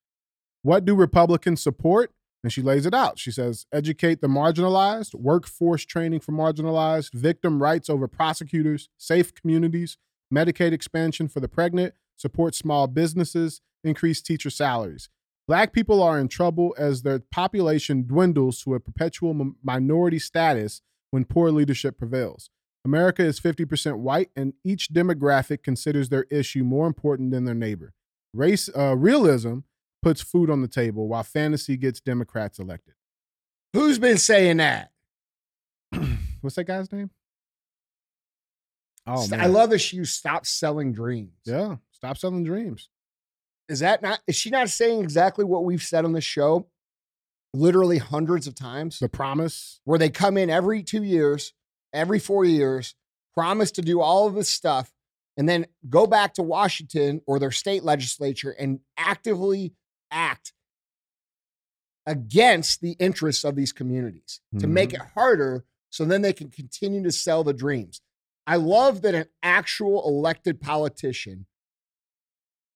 [0.61, 2.11] What do Republicans support?
[2.43, 3.17] And she lays it out.
[3.17, 9.97] She says, educate the marginalized, workforce training for marginalized, victim rights over prosecutors, safe communities,
[10.31, 15.09] Medicaid expansion for the pregnant, support small businesses, increase teacher salaries.
[15.47, 20.81] Black people are in trouble as their population dwindles to a perpetual m- minority status
[21.09, 22.49] when poor leadership prevails.
[22.83, 27.93] America is 50% white, and each demographic considers their issue more important than their neighbor.
[28.33, 29.59] Race uh, realism
[30.01, 32.95] puts food on the table, while fantasy gets Democrats elected.
[33.73, 34.91] Who's been saying that?
[36.41, 37.11] What's that guy's name?
[39.07, 41.33] Oh man, I love that she stopped selling dreams.
[41.45, 42.89] Yeah, stop selling dreams.
[43.67, 44.19] Is that not?
[44.27, 46.67] Is she not saying exactly what we've said on the show?
[47.53, 49.81] Literally hundreds of times, The promise.
[49.83, 51.53] where they come in every two years,
[51.93, 52.95] every four years,
[53.33, 54.93] promise to do all of this stuff,
[55.37, 59.73] and then go back to Washington or their state legislature and actively
[60.11, 60.53] act
[62.05, 67.03] against the interests of these communities to make it harder so then they can continue
[67.03, 68.01] to sell the dreams.
[68.47, 71.45] I love that an actual elected politician,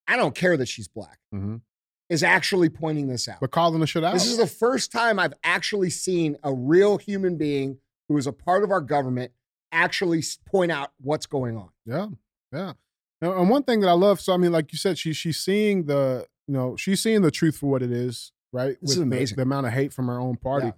[0.06, 1.60] I don't care that she's black, Mhm.
[2.08, 3.40] is actually pointing this out.
[3.40, 4.14] But calling the shit out.
[4.14, 8.32] This is the first time I've actually seen a real human being who is a
[8.32, 9.32] part of our government
[9.72, 11.70] actually point out what's going on.
[11.84, 12.08] Yeah,
[12.52, 12.72] yeah.
[13.20, 15.84] And one thing that I love, so I mean, like you said, she she's seeing
[15.86, 18.76] the you know she's seeing the truth for what it is, right?
[18.80, 19.36] This is the- amazing.
[19.36, 20.66] The, amount of hate from her own party.
[20.68, 20.72] Yeah.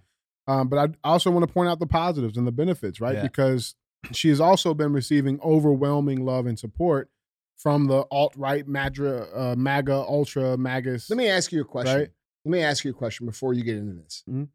[0.61, 3.17] Um, but I also want to point out the positives and the benefits, right?
[3.17, 3.23] Yeah.
[3.23, 3.75] Because
[4.13, 7.11] she has also been receiving overwhelming love and support
[7.59, 11.11] from the alt right, MAGA, uh, MAGA, ultra MAGAs.
[11.11, 11.99] Let me ask you a question.
[11.99, 12.09] Right.
[12.45, 14.23] Let me ask you a question before you get into this.
[14.27, 14.49] Mhm.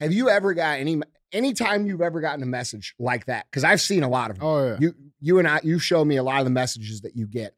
[0.00, 1.00] Have you ever got any
[1.34, 3.44] anytime you've ever gotten a message like that?
[3.50, 4.46] Because I've seen a lot of them.
[4.46, 7.14] oh yeah, You you and I you show me a lot of the messages that
[7.16, 7.54] you get.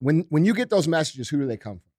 [0.00, 1.90] When when you get those messages, who do they come from?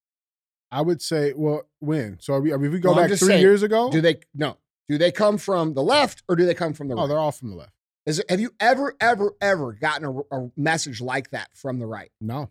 [0.71, 2.17] I would say, well, when?
[2.19, 4.57] So are we, if we go No, back three saying, years ago, Do they no?
[4.89, 7.07] Do they come from the left or do they come from the oh, right?
[7.07, 7.71] they're all from the left.
[8.05, 12.11] Is have you ever, ever, ever gotten a, a message like that from the right?
[12.19, 12.49] No,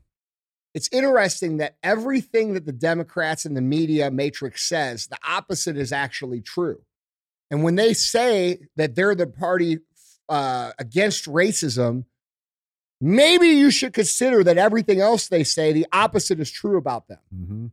[0.73, 5.93] It's interesting that everything that the Democrats and the media matrix says, the opposite is
[5.93, 6.81] actually true.
[7.53, 9.79] And when they say that they're the party
[10.27, 12.07] uh, against racism,
[12.99, 17.19] maybe you should consider that everything else they say, the opposite is true about them.
[17.33, 17.67] Mm-hmm.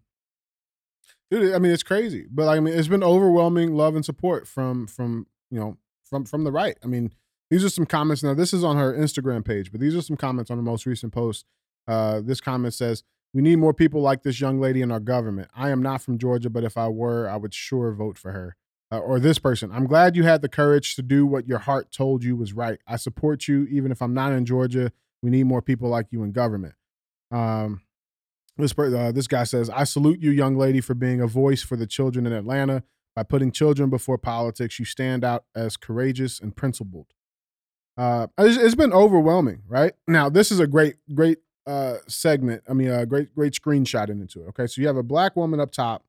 [1.32, 4.86] Dude, I mean, it's crazy, but I mean, it's been overwhelming love and support from
[4.88, 6.78] from you know from from the right.
[6.84, 7.14] I mean,
[7.50, 8.22] these are some comments.
[8.22, 10.88] Now, this is on her Instagram page, but these are some comments on the most
[10.88, 11.46] recent post.
[11.88, 15.50] Uh, this comment says, "We need more people like this young lady in our government.
[15.56, 18.58] I am not from Georgia, but if I were, I would sure vote for her."
[18.92, 21.92] Uh, or this person, I'm glad you had the courage to do what your heart
[21.92, 22.80] told you was right.
[22.88, 24.92] I support you, even if I'm not in Georgia.
[25.22, 26.74] We need more people like you in government.
[27.32, 27.82] Um,
[28.58, 31.76] this uh, this guy says, "I salute you, young lady, for being a voice for
[31.76, 32.84] the children in Atlanta.
[33.16, 37.08] By putting children before politics, you stand out as courageous and principled."
[37.98, 39.94] Uh, it's, it's been overwhelming, right?
[40.08, 42.64] Now, this is a great, great uh, segment.
[42.70, 44.48] I mean, a great, great screenshot into it.
[44.50, 46.06] Okay, so you have a black woman up top.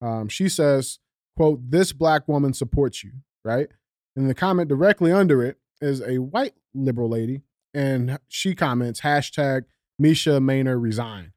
[0.00, 1.00] Um, she says,
[1.36, 3.12] "quote This black woman supports you."
[3.44, 3.68] Right,
[4.16, 7.42] and the comment directly under it is a white liberal lady,
[7.74, 9.64] and she comments hashtag
[10.00, 11.32] Mesha Mainor resign.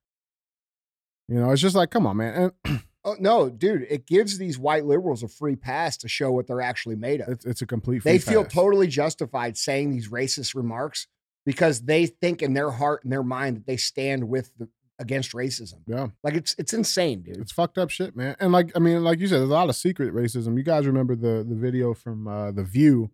[1.28, 2.52] You know, it's just like, come on, man.
[2.66, 6.48] And Oh, no, dude, it gives these white liberals a free pass to show what
[6.48, 7.30] they're actually made of.
[7.30, 8.04] it's, it's a complete.
[8.04, 8.52] they feel pass.
[8.52, 11.06] totally justified saying these racist remarks
[11.46, 14.68] because they think in their heart and their mind that they stand with the
[15.00, 15.82] against racism.
[15.88, 17.38] Yeah, Like it's it's insane, dude.
[17.38, 18.36] it's fucked up shit, man.
[18.40, 20.56] And like, I mean, like you said, there's a lot of secret racism.
[20.58, 23.12] You guys remember the the video from uh, the View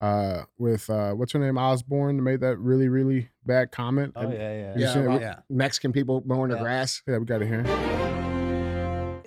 [0.00, 4.12] uh, with uh, what's her name, Osbourne, made that really really bad comment.
[4.16, 5.20] Oh yeah, yeah, You Yeah, seen it?
[5.22, 5.36] yeah.
[5.48, 7.02] Mexican people mowing the grass.
[7.06, 8.17] Yeah, we got it here.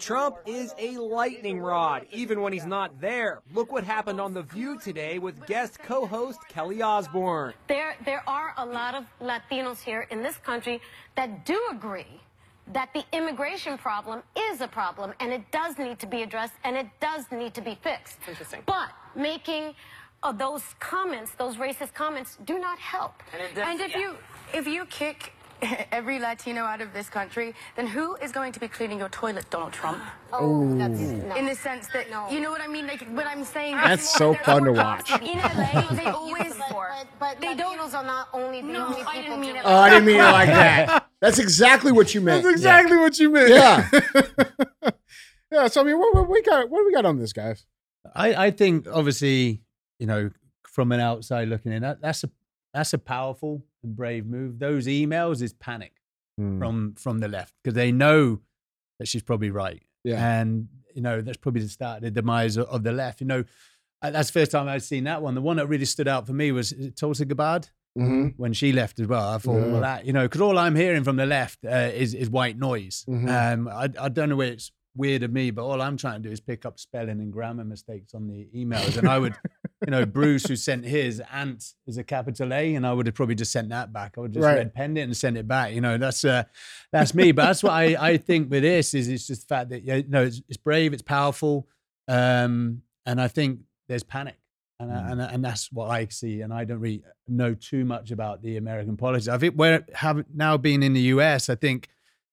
[0.01, 3.41] Trump is a lightning rod, even when he's not there.
[3.53, 7.53] Look what happened on The View today with guest co host Kelly Osbourne.
[7.67, 10.81] There, there are a lot of Latinos here in this country
[11.15, 12.19] that do agree
[12.73, 16.75] that the immigration problem is a problem and it does need to be addressed and
[16.75, 18.17] it does need to be fixed.
[18.27, 18.63] Interesting.
[18.65, 19.75] But making
[20.23, 23.21] uh, those comments, those racist comments, do not help.
[23.33, 23.99] And, it does- And if yeah.
[23.99, 24.15] you
[24.53, 25.33] if you kick
[25.91, 29.49] every Latino out of this country, then who is going to be cleaning your toilet,
[29.49, 29.99] Donald Trump?
[30.33, 31.35] Oh, that's no.
[31.35, 32.29] In the sense that No.
[32.29, 33.75] you know what I mean, like what I'm saying.
[33.75, 35.11] That's so fun to watch.
[35.11, 38.85] In LA, they always but, but, but They don't- Latinos are not only the No,
[38.87, 41.07] only I people didn't mean doing it Oh, I didn't mean it like that.
[41.21, 42.43] That's exactly what you meant.
[42.43, 43.49] That's exactly what you meant.
[43.49, 43.89] Yeah.
[45.51, 45.67] yeah.
[45.67, 46.69] So I mean, what, what we got?
[46.69, 47.65] What do we got on this, guys?
[48.15, 49.61] I, I think obviously,
[49.99, 50.31] you know,
[50.67, 52.29] from an outside looking in, that, that's a
[52.73, 54.59] that's a powerful and brave move.
[54.59, 55.93] Those emails is panic
[56.37, 56.57] Hmm.
[56.59, 58.39] from from the left because they know
[58.99, 59.83] that she's probably right.
[60.03, 60.39] Yeah.
[60.39, 63.21] And you know, that's probably the start of the demise of, of the left.
[63.21, 63.43] You know,
[64.01, 65.35] uh, that's the first time I'd seen that one.
[65.35, 68.99] The one that really stood out for me was Tulsi Gabbard hmm when she left
[69.01, 69.29] as well.
[69.29, 69.71] I thought, Yeah.
[69.73, 72.57] well, that you know, because all I'm hearing from the left uh, is is white
[72.57, 73.03] noise.
[73.09, 73.27] Mhm.
[73.53, 76.29] Um, I I don't know where it's weird of me, but all I'm trying to
[76.29, 79.35] do is pick up spelling and grammar mistakes on the emails, and I would
[79.85, 83.15] you know, Bruce who sent his ant is a capital A, and I would have
[83.15, 84.15] probably just sent that back.
[84.17, 84.57] I would just Right.
[84.57, 85.73] red penned it and sent it back.
[85.73, 86.43] You know, that's uh,
[86.91, 87.31] that's me.
[87.31, 90.03] But that's what I, I think with this is it's just the fact that you
[90.07, 91.67] know it's, it's brave, it's powerful,
[92.07, 94.37] um, and I think there's panic.
[94.79, 96.41] And, I and, and that's what I see.
[96.41, 99.27] And I don't really know too much about the American politics.
[99.27, 101.87] I think where have now been in the US, I think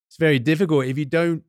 [0.06, 1.44] it's very difficult if you don't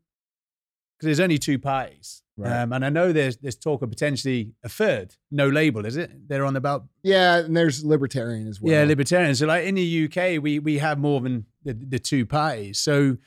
[1.00, 2.24] because there's only two parties.
[2.36, 2.62] Right.
[2.62, 6.12] Um, and I know there's there's talk of potentially a third, no label, is it?
[6.30, 8.74] They're on about Yeah, and there's libertarian as well.
[8.74, 9.36] yeah, libertarian.
[9.36, 12.80] So like in the UK, we we have more than the, the two parties.
[12.80, 13.18] So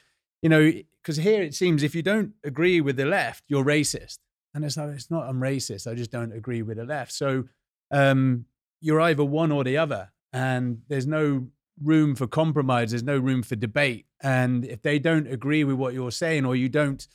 [0.40, 4.18] you know, because here it seems if you don't agree with the left, you're racist,
[4.54, 5.28] and it's like it's not.
[5.28, 5.90] I'm racist.
[5.90, 7.12] I just don't agree with the left.
[7.12, 7.44] So
[7.90, 8.46] um,
[8.80, 11.48] you're either one or the other, and there's no
[11.82, 12.90] room for compromise.
[12.92, 14.06] There's no room for debate.
[14.22, 17.06] And if they don't agree with what you're saying, or you don't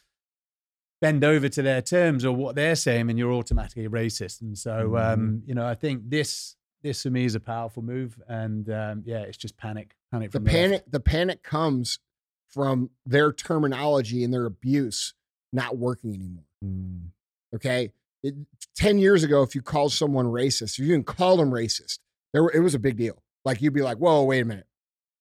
[1.01, 4.41] bend over to their terms or what they're saying, and you're automatically racist.
[4.41, 8.19] And so, um, you know, I think this this for me is a powerful move,
[8.27, 10.31] and um, yeah, it's just panic, panic.
[10.31, 10.51] the left.
[10.51, 11.99] panic the panic comes
[12.47, 15.13] from their terminology and their abuse
[15.51, 16.43] not working anymore.
[16.63, 17.09] Mm.
[17.55, 17.91] Okay.
[18.23, 18.35] It,
[18.75, 21.99] 10 years ago, if you called someone racist, if you didn't call them racist,
[22.33, 23.21] there were, it was a big deal.
[23.45, 24.67] Like you'd be like, whoa, wait a minute.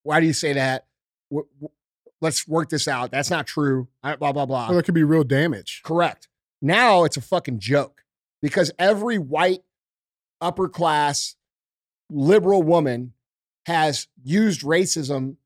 [0.03, 0.87] Why do you say that?
[1.33, 1.67] Wh- wh-
[2.21, 3.11] let's work this out.
[3.11, 3.89] That's not true.
[4.03, 4.67] I- Blah, blah, blah.
[4.67, 5.83] Well, there could be real damage.
[5.85, 6.29] Correct.
[6.63, 8.03] Now it's a fucking joke
[8.43, 9.63] because every white,
[10.41, 11.37] upper class,
[12.11, 13.13] liberal woman
[13.67, 15.37] has used racism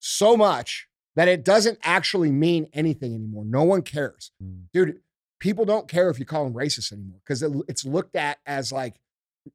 [0.00, 3.44] so much that it doesn't actually mean anything anymore.
[3.44, 4.30] No one cares.
[4.42, 4.64] Mm.
[4.72, 5.00] Dude,
[5.40, 8.70] people don't care if you call them racist anymore because it, it's looked at as
[8.72, 9.00] like,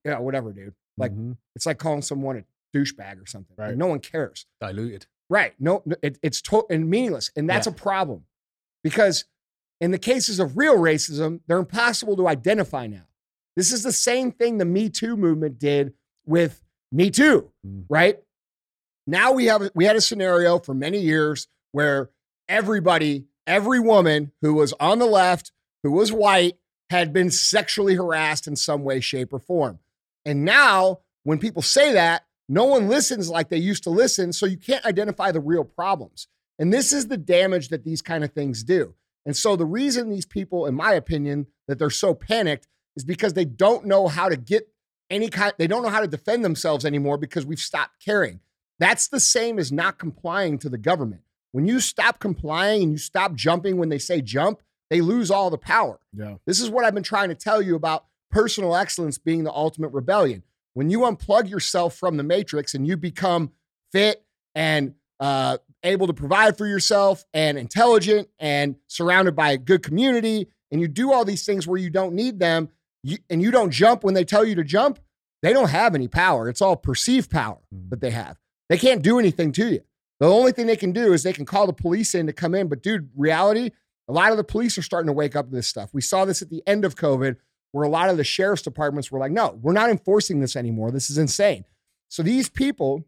[0.04, 0.74] yeah, whatever, dude.
[0.98, 1.38] Like, Mhm.
[1.56, 3.56] it's like calling someone a douchebag or something.
[3.58, 3.78] Like, Right.
[3.78, 4.46] no one cares.
[4.60, 5.06] diluted.
[5.34, 5.54] Right.
[5.60, 7.32] No, it, it's to- and meaningless.
[7.36, 7.74] And that's Yeah.
[7.74, 8.26] a problem
[8.84, 9.26] because
[9.82, 13.08] in the cases of real racism, they're impossible to identify now.
[13.56, 15.96] This is the same thing the Me Too movement did
[16.28, 16.62] with
[16.92, 17.86] Me Too, Mm.
[17.90, 18.22] right?
[19.08, 22.12] Now we have we had a scenario for many years where
[22.48, 26.60] everybody, every woman who was on the left, who was white,
[26.92, 29.80] had been sexually harassed in some way, shape, or form.
[30.26, 34.34] And now, when people say that, no one listens like they used to listen.
[34.34, 36.28] So you can't identify the real problems.
[36.60, 38.94] And this is the damage that these kind of things do.
[39.26, 43.34] And so the reason these people, in my opinion, that they're so panicked is because
[43.34, 44.68] they don't know how to get
[45.10, 48.40] any kind, they don't know how to defend themselves anymore because we've stopped caring.
[48.80, 51.22] That's the same as not complying to the government.
[51.52, 55.50] When you stop complying and you stop jumping when they say jump, they lose all
[55.50, 56.00] the power.
[56.16, 56.36] Yeah.
[56.46, 59.94] This is what I've been trying to tell you about personal excellence being the ultimate
[59.94, 60.44] rebellion.
[60.74, 63.52] When you unplug yourself from the matrix and you become
[63.92, 64.24] fit
[64.56, 70.48] and uh, able to provide for yourself and intelligent and surrounded by a good community,
[70.72, 72.70] and you do all these things where you don't need them,
[73.04, 75.00] you, and you don't jump when they tell you to jump,
[75.44, 76.50] they don't have any power.
[76.50, 77.60] It's all perceived power
[77.90, 78.40] that they have.
[78.70, 79.82] They can't do anything to you.
[80.20, 82.56] The only thing they can do is they can call the police in to come
[82.56, 82.70] in.
[82.70, 83.72] But dude, reality,
[84.08, 85.94] a lot of the police are starting to wake up to this stuff.
[85.94, 87.36] We saw this at the end of COVID,
[87.74, 90.92] where a lot of the sheriff's departments were like, no, we're not enforcing this anymore.
[90.92, 91.66] This is insane.
[92.08, 93.04] So these people,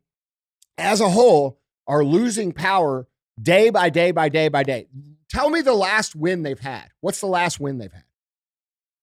[0.77, 3.07] as a whole, are losing power
[3.39, 4.87] day by day by day by day.
[5.29, 6.89] Tell me the last win they've had.
[6.99, 8.03] What's the last win they've had?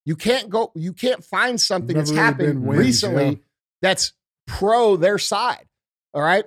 [0.04, 3.36] You can't go, you can't find something that's really happened wins, recently yeah.
[3.82, 4.14] that's
[4.48, 5.68] pro their side.
[6.12, 6.44] All right.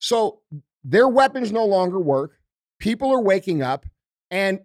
[0.00, 0.40] So
[0.82, 2.38] their weapons no longer work.
[2.80, 3.86] People are waking up,
[4.30, 4.60] and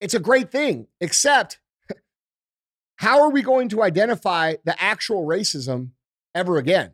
[0.00, 1.60] it's a great thing, except
[3.00, 5.88] how are we going to identify the actual racism
[6.34, 6.90] ever again?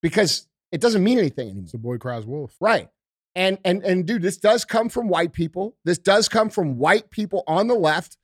[0.00, 1.64] Because it doesn't mean anything anymore.
[1.64, 2.56] It's a boy cries wolf.
[2.58, 2.88] Right.
[3.34, 5.76] And and and dude, this does come from white people.
[5.84, 8.16] This does come from white people on the left.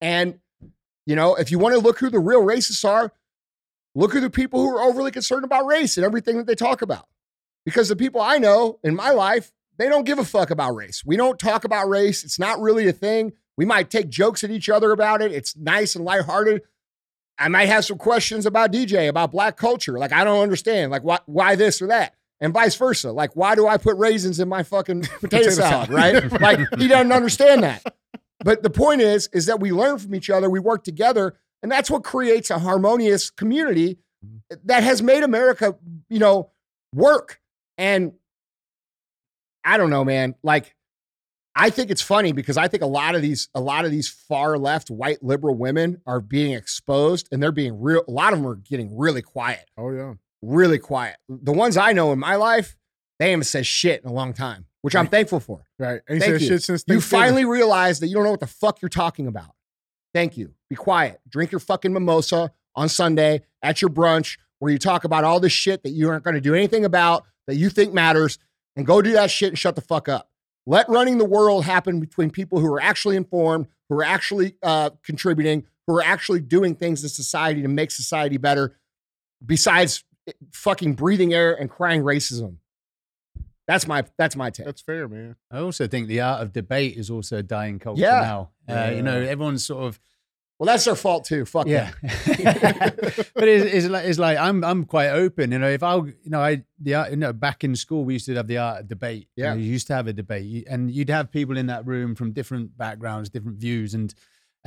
[0.00, 0.38] And
[1.04, 3.12] you know, if you want to look who the real racists are,
[3.94, 6.80] look at the people who are overly concerned about race and everything that they talk
[6.80, 7.06] about.
[7.66, 11.02] Because the people I know in my life, they don't give a fuck about race.
[11.04, 12.24] We don't talk about race.
[12.24, 13.34] It's not really a thing.
[13.56, 15.32] We might take jokes at each other about it.
[15.32, 16.62] It's nice and lighthearted.
[17.38, 19.98] I might have some questions about DJ, about black culture.
[19.98, 23.10] Like, I don't understand, like, why, why this or that, and vice versa.
[23.12, 25.90] Like, why do I put raisins in my fucking potato, salad, salad.
[25.90, 26.40] right?
[26.40, 27.82] like, he doesn't understand that.
[28.44, 31.72] But the point is, is that we learn from each other, we work together, and
[31.72, 34.56] that's what creates a harmonious community mm-hmm.
[34.66, 35.76] that has made America,
[36.08, 36.50] you know,
[36.94, 37.40] work.
[37.78, 38.12] And
[39.64, 40.34] I don't know, man.
[40.42, 40.76] Like,
[41.56, 44.08] I think it's funny because I think a lot of these, a lot of these
[44.08, 48.02] far left white liberal women are being exposed, and they're being real.
[48.08, 50.14] A lot of them are getting really quiet, Oh yeah.
[50.42, 51.16] really quiet.
[51.28, 52.76] The ones I know in my life,
[53.20, 55.62] they haven't said shit in a long time, which I'm thankful for.
[55.78, 56.00] Right.
[56.08, 56.48] He Thank said you.
[56.48, 59.54] shit since You finally realize that you don't know what the fuck you're talking about.
[60.12, 60.54] Thank you.
[60.68, 61.20] Be quiet.
[61.28, 65.52] Drink your fucking mimosa on Sunday at your brunch where you talk about all this
[65.52, 68.38] shit that you aren't going to do anything about that you think matters
[68.76, 70.30] and go do that shit and shut the fuck up.
[70.66, 74.90] Let running the world happen between people who are actually informed, who are actually uh,
[75.04, 78.76] contributing, who are actually doing things in society to make society better,
[79.44, 82.56] besides eh, fucking breathing air and crying racism.
[83.66, 84.66] That's my that's my take.
[84.66, 85.36] That's fair, man.
[85.50, 88.20] I also think the art of debate is also a dying culture Yeah.
[88.68, 88.74] now.
[88.74, 89.98] Uh, You know, everyone's sort of
[90.58, 91.44] Well, that's their fault too.
[91.44, 91.90] Fuck yeah.
[92.02, 95.50] but it's, it's like it's like I'm I'm quite open.
[95.52, 98.14] You know, if I you know I the art you know back in school we
[98.14, 99.28] used to have the art of debate.
[99.36, 99.54] You Yeah.
[99.54, 102.32] know, you used to have a debate, and you'd have people in that room from
[102.32, 104.14] different backgrounds, different views, and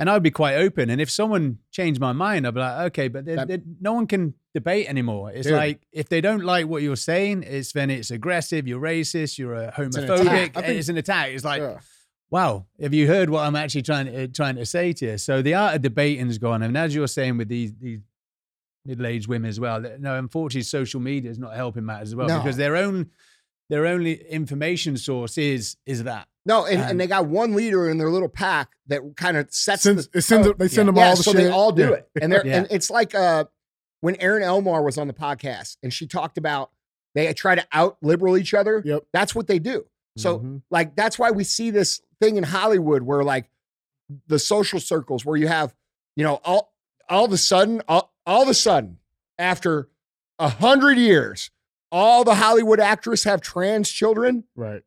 [0.00, 0.90] and I'd be quite open.
[0.90, 3.94] And if someone changed my mind, I'd be like, okay, but they- That- they- no
[3.94, 5.32] one can debate anymore.
[5.32, 5.56] It's Dude.
[5.56, 8.68] like if they don't like what you're saying, it's then it's aggressive.
[8.68, 9.38] You're racist.
[9.38, 10.20] You're a homophobic.
[10.20, 10.56] attack.
[10.56, 11.32] I think- it's an attack.
[11.32, 11.78] It's like Yeah.
[12.30, 15.18] Wow, have you heard what I'm actually trying to trying to say to you?
[15.18, 18.00] So the art of debating's gone, and as you're saying with these these
[18.84, 22.38] middle-aged women as well, no, unfortunately, social media is not helping matters as well No.
[22.38, 23.10] because their own
[23.70, 26.26] their only information source is is that.
[26.46, 29.52] No, and, Um, and they got one leader in their little pack that kind of
[29.52, 30.56] sets Sends, the it sends, tone.
[30.58, 31.40] they send them yeah, all the so shit.
[31.42, 31.90] they all do Yeah.
[31.96, 32.56] it, and they're Yeah.
[32.58, 33.44] and it's like uh
[34.00, 36.70] when Aaron Elmar was on the podcast and she talked about
[37.14, 38.80] they try to out liberal each other.
[38.84, 39.04] Yep.
[39.12, 39.84] That's what they do.
[40.18, 40.62] So Mhm.
[40.70, 43.50] like that's why we see this thing in Hollywood where like
[44.26, 45.74] the social circles where you have
[46.16, 46.74] you know all
[47.08, 48.98] all of a sudden all, all of a sudden
[49.38, 49.88] after
[50.38, 51.50] a hundred years
[51.92, 54.44] all the Hollywood actors have trans children.
[54.54, 54.82] right.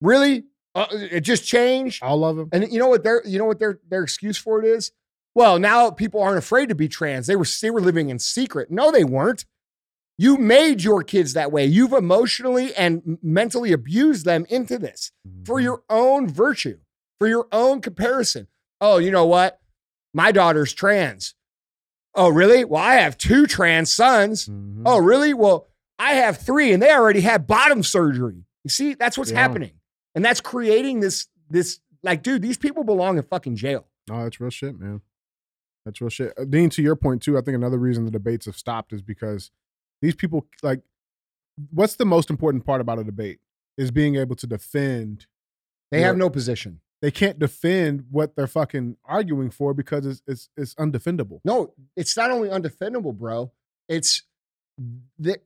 [0.00, 0.44] Really?
[0.74, 2.02] Uh, it just changed.
[2.02, 2.48] All of them.
[2.52, 4.92] And you know what their you know what their their excuse for it is?
[5.34, 7.26] Well, now people aren't afraid to be trans.
[7.26, 8.70] They were they were living in secret.
[8.70, 9.44] No, they weren't.
[10.20, 11.64] You made your kids that way.
[11.64, 15.12] You've emotionally and mentally abused them into this
[15.46, 16.78] for your own virtue,
[17.18, 18.46] for your own comparison.
[18.82, 19.60] Oh, you know what?
[20.12, 21.34] My daughter's trans.
[22.14, 22.66] Oh, really?
[22.66, 24.46] Well, I have two trans sons.
[24.46, 24.82] Mhm.
[24.84, 25.32] Oh, really?
[25.32, 25.68] Well,
[25.98, 28.44] I have three and they already had bottom surgery.
[28.62, 29.38] You see, that's what's Yeah.
[29.40, 29.72] happening.
[30.14, 33.86] And that's creating this, this, like, dude, these people belong in fucking jail.
[34.10, 35.00] Oh, that's real shit, man.
[35.86, 36.34] That's real shit.
[36.36, 39.00] Uh, Dean, to your point too, I think another reason the debates have stopped is
[39.00, 39.50] because
[40.02, 40.80] these people like
[41.70, 43.38] what's the most important part about a debate
[43.76, 45.26] is being able to defend.
[45.90, 46.08] They Yeah.
[46.08, 46.80] have no position.
[47.02, 51.40] They can't defend what they're fucking arguing for because it's it's it's undefendable.
[51.44, 53.52] No, it's not only undefendable, bro.
[53.88, 54.22] It's
[55.18, 55.36] they,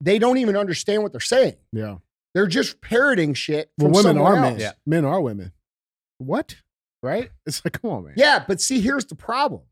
[0.00, 1.56] they don't even understand what they're saying.
[1.72, 1.96] Yeah.
[2.34, 4.50] They're just parroting shit Well, women are else.
[4.52, 4.60] men.
[4.60, 4.72] Yeah.
[4.84, 5.52] Men are women.
[6.18, 6.56] What?
[7.02, 7.30] Right?
[7.46, 8.14] It's like, come on, man.
[8.16, 9.62] Yeah, but see, here's the problem.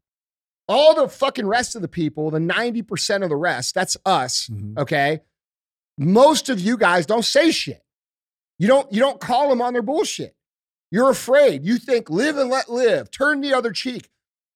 [0.69, 4.79] All the fucking rest of the people, the 90% of the rest, that's us, Mhm.
[4.79, 5.21] okay?
[5.99, 7.83] Most of you guys don't say shit.
[8.59, 10.35] You don't you don't call them on their bullshit.
[10.91, 11.65] You're afraid.
[11.65, 14.11] You think live and let live, turn the other cheek.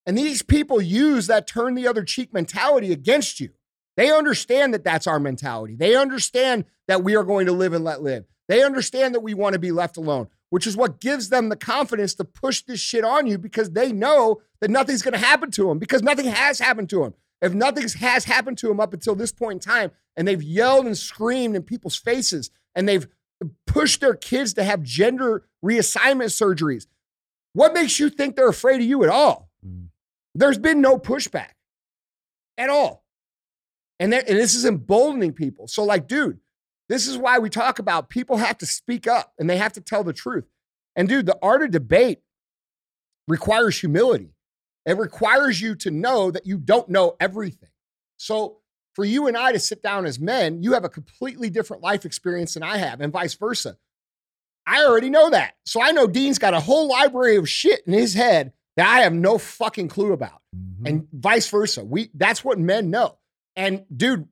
[0.06, 3.50] And these people use that turn the other cheek mentality against you.
[3.96, 5.74] They understand that that's our mentality.
[5.74, 8.24] They understand that we are going to live and let live.
[8.46, 11.56] They understand that we want to be left alone, which is what gives them the
[11.56, 15.50] confidence to push this shit on you because they know that nothing's going to happen
[15.50, 17.14] to them because nothing has happened to them.
[17.40, 20.86] If nothing has happened to them up until this point in time, and they've yelled
[20.86, 23.06] and screamed in people's faces, and they've
[23.66, 26.86] pushed their kids to have gender reassignment surgeries,
[27.52, 29.50] what makes you think they're afraid of you at all?
[29.64, 29.88] Mm.
[30.34, 31.52] There's been no pushback
[32.56, 33.04] at all.
[34.00, 35.66] And, and this is emboldening people.
[35.66, 36.38] So, like, dude,
[36.88, 39.80] this is why we talk about people have to speak up and they have to
[39.80, 40.46] tell the truth.
[40.96, 42.20] And, dude, the art of debate
[43.26, 44.34] requires humility.
[44.86, 47.68] It requires you to know that you don't know everything.
[48.16, 48.58] So,
[48.94, 52.04] for you and I to sit down as men, you have a completely different life
[52.04, 53.76] experience than I have, and vice versa.
[54.66, 55.54] I already know that.
[55.66, 59.00] So, I know Dean's got a whole library of shit in his head that I
[59.02, 60.88] have no fucking clue about Mhm.
[60.88, 61.84] and vice versa.
[61.84, 63.18] We that's what men know.
[63.56, 64.28] And dude,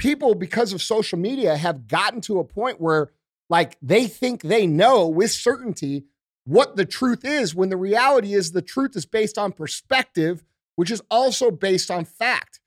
[0.00, 3.10] people because of social media have gotten to a point where
[3.50, 6.04] like they think they know with certainty
[6.44, 10.42] what the truth is when the reality is the truth is based on perspective,
[10.76, 12.60] which is also based on fact.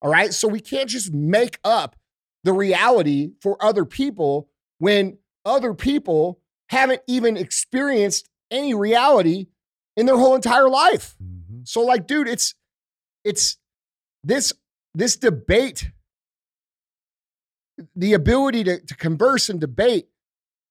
[0.00, 0.32] All right?
[0.32, 1.96] So we can't just make up
[2.44, 9.48] the reality for other people when other people haven't even experienced any reality
[9.96, 11.16] in their whole entire life.
[11.20, 11.66] Mhm.
[11.66, 12.54] So like, dude, it's
[13.24, 13.56] it's
[14.22, 14.52] this
[14.94, 15.90] this debate,
[17.94, 20.08] the ability to, to converse and debate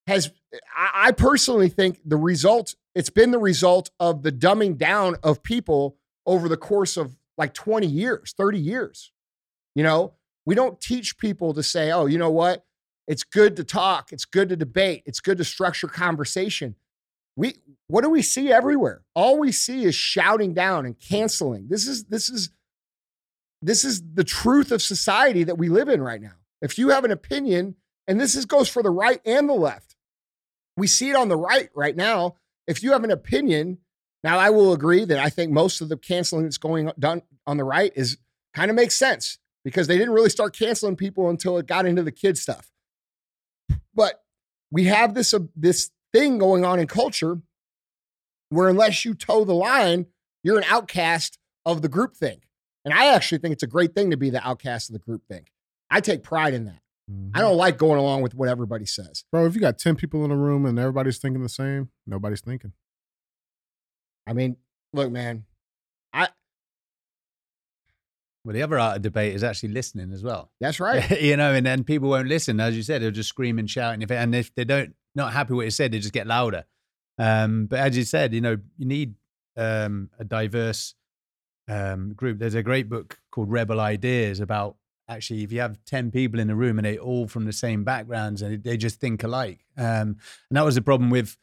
[0.07, 0.31] has
[0.75, 5.97] I, personally think the result, it's been the result of the dumbing down of people
[6.25, 9.11] over the course of like 20 years, 30 years.
[9.73, 10.13] You know,
[10.45, 12.65] we don't teach people to say, oh, you know what?
[13.07, 16.75] It's good to talk, it's good to debate, it's good to structure conversation.
[17.35, 17.55] We
[17.87, 19.03] what do we see everywhere?
[19.13, 21.67] All we see is shouting down and canceling.
[21.69, 22.49] This is this is
[23.61, 26.35] this is the truth of society that we live in right now.
[26.61, 27.75] If you have an opinion,
[28.07, 29.95] and this is goes for the right and the left,
[30.77, 32.35] we see it on the right right now.
[32.67, 33.79] If you have an opinion,
[34.23, 37.57] now I will agree that I think most of the canceling that's going done on
[37.57, 38.17] the right is
[38.53, 42.03] kind of makes sense because they didn't really start canceling people until it got into
[42.03, 42.71] the kid stuff.
[43.93, 44.23] But
[44.71, 47.39] we have this uh, this thing going on in culture
[48.49, 50.07] where unless you toe the line,
[50.43, 52.43] you're an outcast of the group think.
[52.83, 55.23] And I actually think it's a great thing to be the outcast of the group
[55.27, 55.51] think.
[55.89, 56.79] I take pride in that.
[57.35, 59.25] I don't like going along with what everybody says.
[59.31, 62.41] Bro, if you got 10 people in a room and everybody's thinking the same, nobody's
[62.41, 62.73] thinking.
[64.25, 64.57] I mean,
[64.91, 65.45] look, man,
[66.11, 66.29] I
[68.43, 70.49] Well, the other art of debate is actually listening as well.
[70.59, 71.21] that's right.
[71.21, 72.59] you know, and then people won't listen.
[72.59, 73.93] As you said, they'll just scream and shout.
[73.93, 76.25] And if, and if they don't, not happy with what you said, they just get
[76.25, 76.65] louder.
[77.19, 79.13] Um, but as you said, you know, you need
[79.57, 80.95] um, a diverse
[81.67, 82.39] um, group.
[82.39, 84.77] There's a great book called Rebel Ideas about
[85.07, 87.83] actually if you have 10 people in a room and they're all from the same
[87.83, 89.65] backgrounds and they just think alike.
[89.77, 90.17] Um,
[90.49, 91.37] and that was the problem with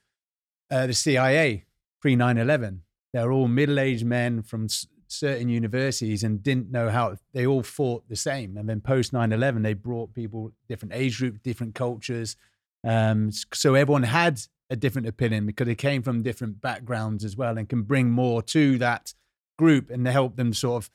[0.71, 1.65] uh, the CIA
[2.01, 2.83] pre 9 11.
[3.13, 7.63] They're all middle aged men from s- certain universities and didn't know how they all
[7.63, 8.57] fought the same.
[8.57, 12.37] And then post 9 11, they brought people, different age groups, different cultures.
[12.85, 14.41] Um, so everyone had
[14.71, 18.43] a different opinion because they came from different backgrounds as well and can bring more
[18.43, 19.13] to that
[19.59, 20.91] group and help them sort of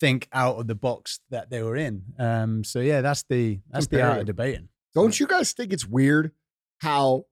[0.00, 2.02] think out of the box that they were in.
[2.18, 4.68] Um, so yeah, that's the that's the art of debating.
[4.94, 6.32] Don't you guys think it's weird
[6.78, 7.26] how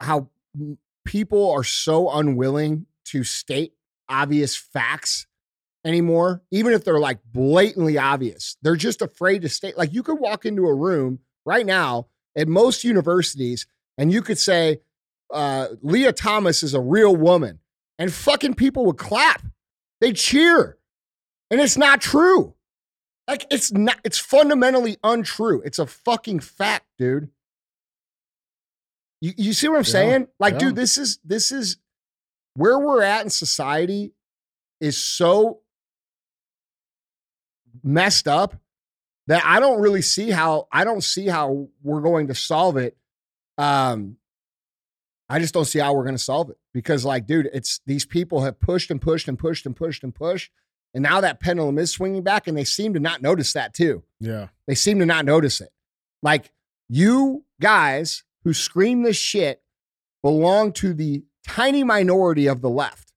[0.00, 0.28] how
[1.04, 3.74] people are so unwilling to state
[4.08, 5.26] obvious facts
[5.84, 8.56] anymore, even if they're like blatantly obvious.
[8.62, 9.78] They're just afraid to state.
[9.78, 13.66] Like you could walk into a room right now at most universities
[13.96, 14.80] and you could say,
[15.32, 17.59] uh, Lia Thomas is a real woman,
[18.00, 19.42] and fucking people would clap.
[20.00, 20.78] They cheer.
[21.50, 22.54] And it's not true.
[23.28, 25.60] Like it's not, it's fundamentally untrue.
[25.64, 27.28] It's a fucking fact, dude.
[29.20, 30.28] You, you see what I'm Yeah, saying?
[30.40, 30.58] Like, yeah.
[30.60, 31.76] dude, this is this is
[32.54, 34.14] where we're at in society
[34.80, 35.60] is so
[37.84, 38.54] messed up
[39.26, 42.96] that I don't really see how I don't see how we're going to solve it.
[43.58, 44.16] Um,
[45.28, 48.04] I just don't see how we're going to solve it because, like, dude, it's these
[48.04, 50.50] people have pushed and pushed and pushed and pushed and pushed,
[50.94, 54.02] and now that pendulum is swinging back, and they seem to not notice that too.
[54.18, 54.48] Yeah.
[54.66, 55.70] They seem to not notice it.
[56.22, 56.52] Like
[56.88, 59.62] you guys who scream this shit
[60.22, 63.12] belong to the tiny minority of the left.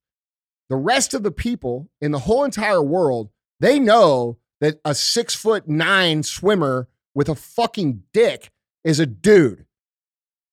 [0.70, 3.30] The rest of the people in the whole entire world,
[3.60, 8.52] they know that a six foot nine swimmer with a fucking dick
[8.84, 9.66] is a dude.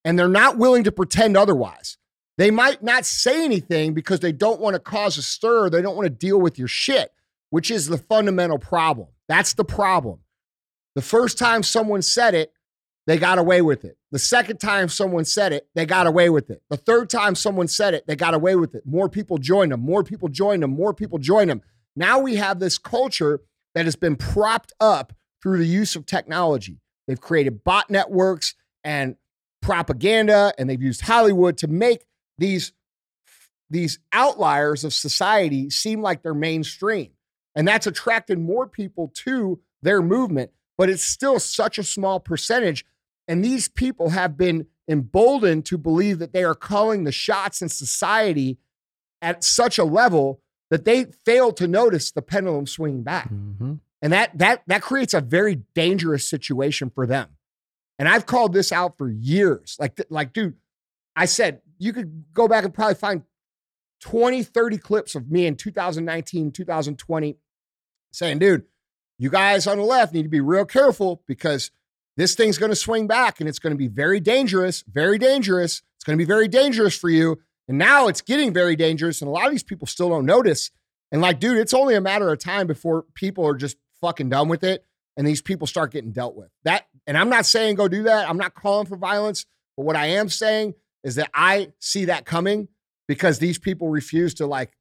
[0.05, 1.99] And they're not willing to pretend otherwise.
[2.39, 5.69] They might not say anything because they don't want to cause a stir.
[5.69, 7.13] They don't want to deal with your shit,
[7.51, 9.09] which is the fundamental problem.
[9.29, 10.21] That's the problem.
[10.95, 12.53] The first time someone said it,
[13.07, 13.97] they got away with it.
[14.13, 16.63] The second time someone said it, they got away with it.
[16.71, 18.83] The third time someone said it, they got away with it.
[18.87, 21.63] More people joined them, more people joined them, more people joined them.
[21.97, 23.41] Now we have this culture
[23.75, 25.13] that has been propped up
[25.43, 26.81] through the use of technology.
[27.07, 28.55] They've created bot networks
[28.85, 29.17] and
[29.61, 32.05] propaganda, and they've used Hollywood to make
[32.41, 32.73] these,
[33.71, 37.13] these outliers of society seem like they're mainstream.
[37.55, 42.85] And that's attracted more people to their movement, but it's still such a small percentage.
[43.29, 47.69] And these people have been emboldened to believe that they are calling the shots in
[47.69, 48.59] society
[49.23, 53.29] at such a level that they fail to notice the pendulum swinging back.
[53.29, 53.75] Mm-hmm.
[54.03, 57.29] And that that that creates a very dangerous situation for them.
[57.99, 59.77] And I've called this out for years.
[59.79, 60.55] Like like dude,
[61.15, 63.23] I said you could go back and probably find
[64.03, 67.39] 20 30 clips of me in 2019, 2020
[68.13, 68.65] saying, dude,
[69.19, 71.71] you guys on the left need to be real careful because
[72.17, 75.83] this thing's going to swing back and it's going to be very dangerous, very dangerous.
[75.97, 77.41] It's going to be very dangerous for you.
[77.69, 79.21] And now it's getting very dangerous.
[79.21, 80.71] And a lot of these people still don't notice.
[81.13, 84.49] And like, dude, it's only a matter of time before people are just fucking done
[84.49, 84.85] with it
[85.17, 86.49] and these people start getting dealt with.
[86.65, 88.29] That, and I'm not saying go do that.
[88.29, 89.45] I'm not calling for violence.
[89.77, 90.75] But what I am saying
[91.05, 92.69] is that I see that coming
[93.09, 94.73] because these people refuse to like,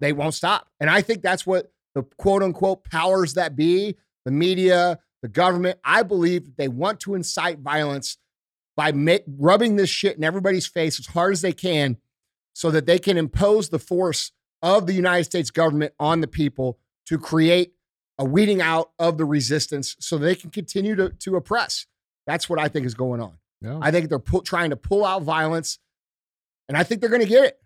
[0.00, 0.68] they won't stop.
[0.78, 5.78] And I think that's what the quote unquote powers that be, the media, the government,
[5.82, 8.18] I believe they want to incite violence
[8.76, 11.96] by ma- rubbing this shit in everybody's face as hard as they can
[12.52, 14.32] so that they can impose the force
[14.62, 17.72] of the United States government on the people to create
[18.18, 21.86] a weeding out of the resistance so they can continue to, to oppress.
[22.26, 23.38] That's what I think is going on.
[23.66, 23.78] Yeah.
[23.82, 25.78] I think they're pu- trying to pull out violence,
[26.68, 27.58] and I think they're going to get it.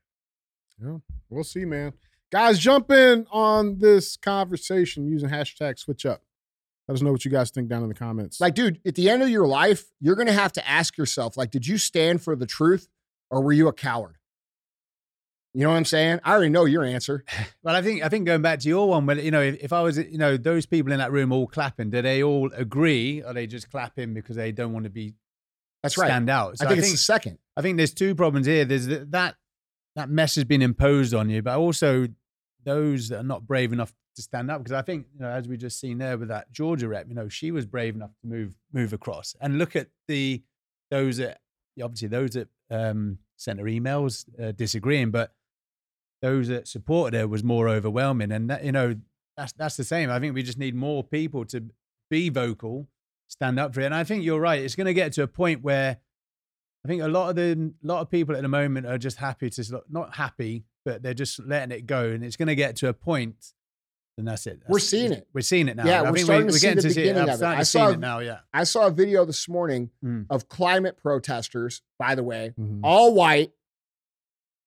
[0.82, 0.96] Yeah,
[1.28, 1.92] we'll see, man.
[2.32, 6.22] Guys, jump in on this conversation using hashtag switch up.
[6.88, 8.40] Let us know what you guys think down in the comments.
[8.40, 11.50] Like, dude, at the end of your life, you're gonna have to ask yourself, like,
[11.50, 12.88] did you stand for the truth
[13.30, 14.16] or were you a coward?
[15.52, 16.20] You know what I'm saying?
[16.24, 17.24] I already know your answer.
[17.62, 19.72] Well, I think I think going back to your one, well, you know, if, if
[19.72, 23.20] I was, you know, those people in that room all clapping, do they all agree,
[23.20, 25.12] or are they just clapping because they don't want to be
[25.82, 26.06] That's right.
[26.06, 26.58] stand out?
[26.58, 27.38] So I think it's the second.
[27.56, 28.64] I think there's two problems here.
[28.64, 29.36] There's that that,
[29.96, 32.06] that mess has been imposed on you, but also
[32.64, 34.62] those that are not brave enough to stand up.
[34.62, 37.14] Because I think, you know, as we just seen there with that Georgia rep, you
[37.14, 39.34] know, she was brave enough to move move across.
[39.40, 40.42] And look at the
[40.90, 41.40] those that
[41.82, 45.32] obviously those that um, sent her emails uh, disagreeing, but
[46.22, 48.30] those that supported her was more overwhelming.
[48.32, 48.96] And that, you know,
[49.36, 50.10] that's that's the same.
[50.10, 51.64] I think we just need more people to
[52.10, 52.88] be vocal,
[53.30, 53.86] stand up for it.
[53.86, 54.60] And I think you're right.
[54.62, 55.96] It's going to get to a point where
[56.84, 59.48] I think a lot of the lot of people at the moment are just happy
[59.50, 62.88] to not happy, but they're just letting it go, and it's going to get to
[62.88, 63.52] a point,
[64.18, 64.62] and that's it.
[64.68, 65.28] We're seeing it.
[65.34, 65.86] We're seeing it now.
[65.86, 66.94] Yeah, I we're think starting to we're see the to see it.
[67.12, 67.44] beginning of it.
[67.44, 68.18] I to saw- it now.
[68.20, 68.38] Yeah.
[68.54, 70.26] I saw a video this morning Mm.
[70.30, 72.80] of climate protesters, by the way, Mhm.
[72.82, 73.52] all white,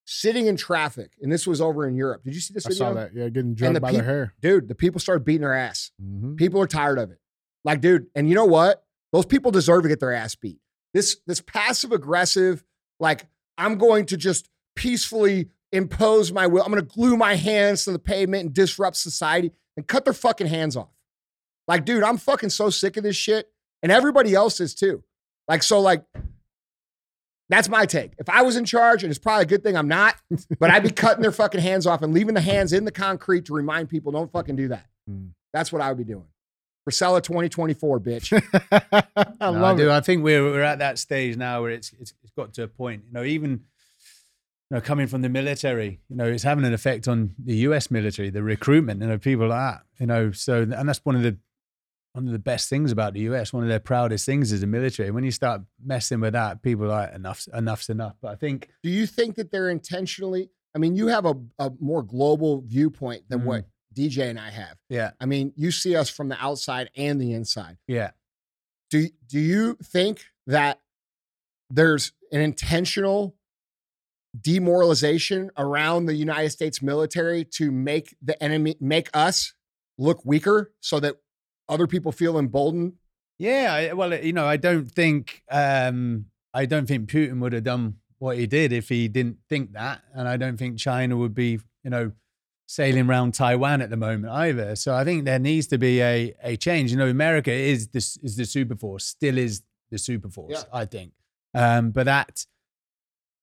[0.06, 1.14] sitting in traffic.
[1.22, 2.24] And this was over in Europe.
[2.24, 2.78] Did you see this I video?
[2.86, 3.16] saw that.
[3.16, 4.34] Yeah, getting drugged by peop- their hair.
[4.42, 5.92] Dude, the people started beating their ass.
[6.02, 6.38] Mhm.
[6.38, 7.20] People are tired of it.
[7.64, 8.84] Like, dude, and you know what?
[9.12, 10.60] Those people deserve to get their ass beat.
[10.94, 12.64] This this passive aggressive,
[13.00, 16.64] like, I'm going to just peacefully impose my will.
[16.64, 20.14] I'm going to glue my hands to the pavement and disrupt society and cut their
[20.14, 20.90] fucking hands off.
[21.68, 23.52] Like, dude, I'm fucking so sick of this shit.
[23.82, 25.04] And everybody else is too.
[25.48, 26.04] Like, so, like,
[27.50, 28.14] that's my take.
[28.18, 30.16] If I was in charge, and it's probably a good thing I'm not,
[30.60, 33.46] but I'd be cutting their fucking hands off and leaving the hands in the concrete
[33.46, 34.86] to remind people don't fucking do that.
[35.10, 35.32] Mm.
[35.54, 36.26] That's what I would be doing.
[36.90, 38.34] Frisella 2024, bitch.
[39.42, 39.90] I No, love do.
[39.90, 39.92] it.
[39.94, 42.68] I think we're we're at that stage now where it's it's, it's got to a
[42.68, 43.04] point.
[43.08, 43.52] You know, even
[44.70, 47.90] you know, coming from the military, you know, it's having an effect on the U.S.
[47.92, 49.02] military, the recruitment.
[49.02, 49.82] You know, people like that.
[50.00, 51.38] You know, so and that's one of the
[52.14, 53.54] one of the best things about the U.S.
[53.54, 55.10] One of their proudest things is the military.
[55.10, 58.16] When you start messing with that, people are like enough's enough's enough.
[58.22, 60.50] But I think do you think that they're intentionally?
[60.76, 63.46] I mean, you have a, a more global viewpoint than Mm.
[63.46, 64.78] what DJ and I have.
[64.90, 67.78] yeah, I mean, you see us from the outside and the inside.
[67.88, 68.12] yeah.
[68.90, 70.80] Do, do you think that
[71.72, 73.36] there's an intentional
[74.40, 79.54] demoralization around the United States military to make the enemy, make us
[79.98, 81.16] look weaker so that
[81.70, 82.94] other people feel emboldened?
[83.40, 87.64] Yeah, I- well, you know, I don't think um, I don't think Putin would have
[87.64, 91.34] done what he did if he didn't think that, and I don't think China would
[91.34, 92.12] be, you know,
[92.66, 94.76] sailing around Taiwan at the moment either.
[94.76, 96.92] So I think there needs to be a a change.
[96.92, 99.62] You know, America is this is the superforce, still is
[99.92, 100.52] the superforce.
[100.52, 100.64] Yeah.
[100.72, 101.14] I think,
[101.54, 102.46] um, but that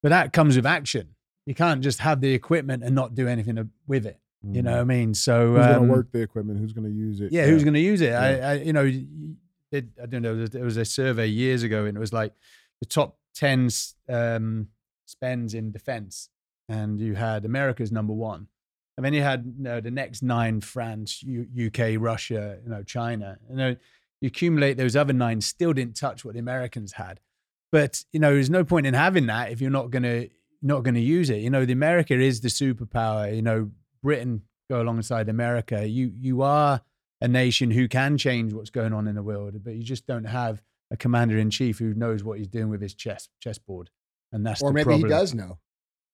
[0.02, 1.14] but that comes with action.
[1.46, 4.20] You can't just have the equipment and not do anything with it.
[4.42, 5.12] You know what I mean?
[5.12, 6.58] So Who's um, going to work the equipment?
[6.58, 7.30] Who's going to use it?
[7.30, 8.10] yeah, who's going to use it?
[8.10, 8.20] Yeah.
[8.20, 8.90] I, I, you know,
[9.70, 10.46] it, I don't know.
[10.46, 12.32] There was a survey years ago, and it was like
[12.80, 13.68] the top ten
[14.08, 14.68] um,
[15.04, 16.30] spends in defense,
[16.70, 18.46] and you had America's number one,
[19.00, 22.82] and then you had you know, the next nine: France, U- UK, Russia, you know,
[22.82, 23.38] China.
[23.48, 23.76] You know,
[24.20, 27.20] you accumulate those other nine, still didn't touch what the Americans had.
[27.72, 30.28] But you know, there's no point in having that if you're not going to
[30.62, 31.38] not going to use it.
[31.40, 33.34] You know, the America is the superpower.
[33.34, 33.70] You know,
[34.02, 35.86] Britain go alongside America.
[35.86, 36.82] You you are
[37.22, 40.24] a nation who can change what's going on in the world, but you just don't
[40.24, 43.90] have a commander in chief who knows what he's doing with his chess chessboard,
[44.32, 45.02] and that's Or the maybe problem.
[45.02, 45.58] he does know.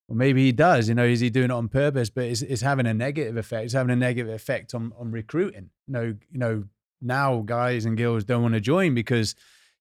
[0.09, 0.87] Or maybe he does.
[0.87, 2.09] You know, is he doing it on purpose?
[2.09, 3.65] But it's, it's having a negative effect.
[3.65, 5.69] It's having a negative effect on on recruiting.
[5.87, 6.63] You know, you know
[7.01, 9.35] now guys and girls don't want to join because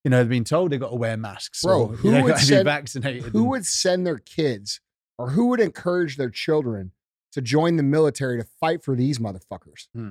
[0.05, 1.63] you know they've been told they've got to wear masks.
[1.63, 3.23] Bro, or, who you know, would got to be send- vaccinated.
[3.33, 4.81] Who and- would send their kids
[5.19, 6.91] or who would encourage their children
[7.33, 9.87] to join the military to fight for these motherfuckers?
[9.95, 10.11] Hmm.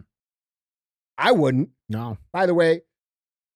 [1.17, 1.69] I wouldn't.
[1.89, 2.17] No.
[2.33, 2.81] By the way,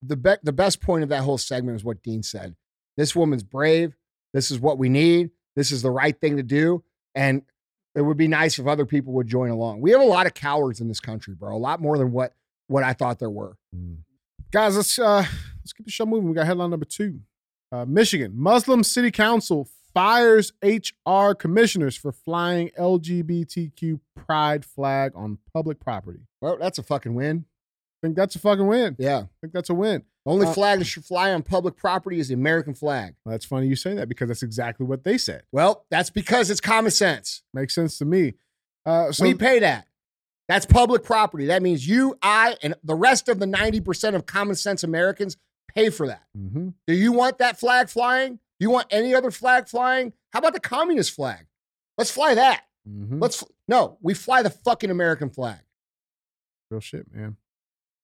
[0.01, 2.55] the be- the best point of that whole segment is what Dean said.
[2.97, 3.95] This woman's brave.
[4.33, 5.31] This is what we need.
[5.59, 6.85] This is the right thing to do.
[7.15, 7.41] And
[7.93, 9.81] it would be nice if other people would join along.
[9.81, 11.53] We have a lot of cowards in this country, bro.
[11.53, 12.33] A lot more than what
[12.67, 13.57] what I thought there were.
[14.51, 15.25] Guys, let's uh
[15.57, 16.29] let's keep the show moving.
[16.29, 17.19] We got headline number two.
[17.73, 25.81] Uh, Michigan Muslim City Council fires HR commissioners for flying LGBTQ pride flag on public
[25.81, 26.21] property.
[26.39, 27.43] Well, that's a fucking win.
[28.01, 28.95] I think that's a fucking win.
[28.97, 29.17] Yeah.
[29.17, 30.03] I think that's a win.
[30.25, 33.15] The only Uh, flag that should fly on public property is the American flag.
[33.25, 35.43] Well, that's funny you say that because that's exactly what they said.
[35.51, 37.41] Well, that's because it's common sense.
[37.53, 38.33] Makes sense to me.
[38.85, 39.87] Uh, so we pay that.
[40.47, 41.45] That's public property.
[41.45, 45.37] That means you, I, and the rest of the 90% of common sense Americans
[45.73, 46.23] pay for that.
[46.37, 46.73] Mhm.
[46.87, 48.33] Do you want that flag flying?
[48.35, 50.13] Do you want any other flag flying?
[50.33, 51.45] How about the communist flag?
[51.97, 52.63] Let's fly that.
[52.87, 53.21] Mhm.
[53.21, 55.59] Let's no, we fly the fucking American flag.
[56.71, 57.37] Real shit, man.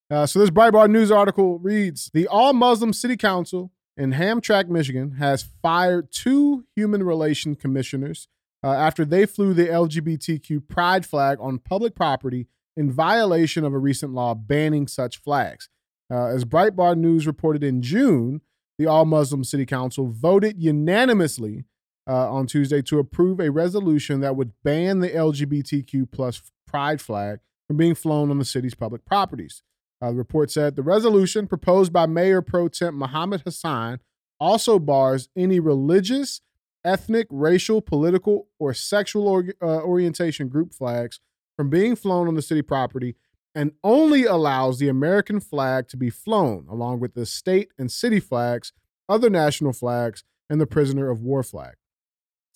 [0.10, 5.12] Uh, so this Breitbart News article reads: The All Muslim City Council in Hamtramck, Michigan,
[5.14, 8.28] has fired two human relations commissioners
[8.64, 12.48] uh, after they flew the LGBTQ pride flag on public property
[12.78, 15.70] in violation of a recent law banning such flags.
[16.12, 18.42] Uh, as Breitbart News reported in June,
[18.78, 21.66] the All Muslim City Council voted unanimously
[22.08, 27.40] uh, on Tuesday to approve a resolution that would ban the LGBTQ plus pride flag
[27.68, 29.64] from being flown on the city's public properties.
[30.02, 34.00] Uh, the report said the resolution proposed by Mayor Pro Tem Mohammed Hassan
[34.40, 36.42] also bars any religious,
[36.84, 41.20] ethnic, racial, political, or sexual or, uh, orientation group flags
[41.56, 43.16] from being flown on the city property
[43.56, 48.20] and only allows the American flag to be flown along with the state and city
[48.20, 48.74] flags,
[49.08, 51.76] other national flags, and the prisoner of war flag.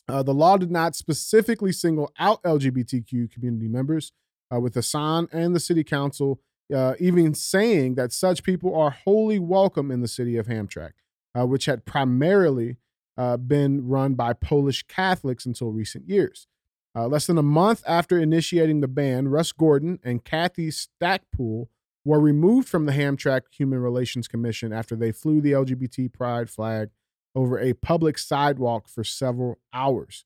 [0.09, 4.11] Uh, the law did not specifically single out LGBTQ community members,
[4.53, 6.39] uh, with Hassan and the city council
[6.73, 10.93] uh, even saying that such people are wholly welcome in the city of Hamtramck,
[11.37, 12.77] uh, which had primarily
[13.17, 16.47] uh, been run by Polish Catholics until recent years.
[16.95, 21.69] Uh, less than a month after initiating the ban, Russ Gordon and Kathy Stackpoole
[22.05, 26.89] were removed from the Hamtramck Human Relations Commission after they flew the LGBT pride flag
[27.35, 30.25] over a public sidewalk for several hours.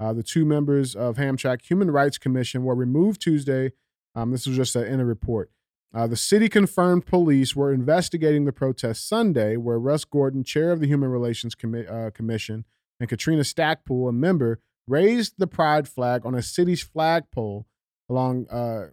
[0.00, 3.72] Uh, the two members of Hamtramck Human Rights Commission were removed Tuesday.
[4.14, 5.50] Um, this was just a, in a report.
[5.92, 10.80] Uh, the city confirmed police were investigating the protest Sunday, where Russ Gordon, chair of
[10.80, 12.64] the Human Relations Commi- uh, Commission,
[13.00, 17.66] and Katrina Stackpoole, a member, raised the pride flag on a city's flagpole
[18.08, 18.88] along uh,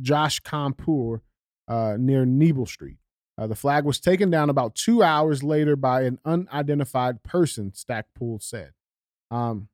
[0.00, 1.20] Joseph Campau
[1.68, 2.98] uh, near Nebel Street.
[3.38, 8.42] Uh, the flag was taken down about two hours later by an unidentified person, Stackpoole
[8.42, 8.72] said.
[9.30, 9.68] Um,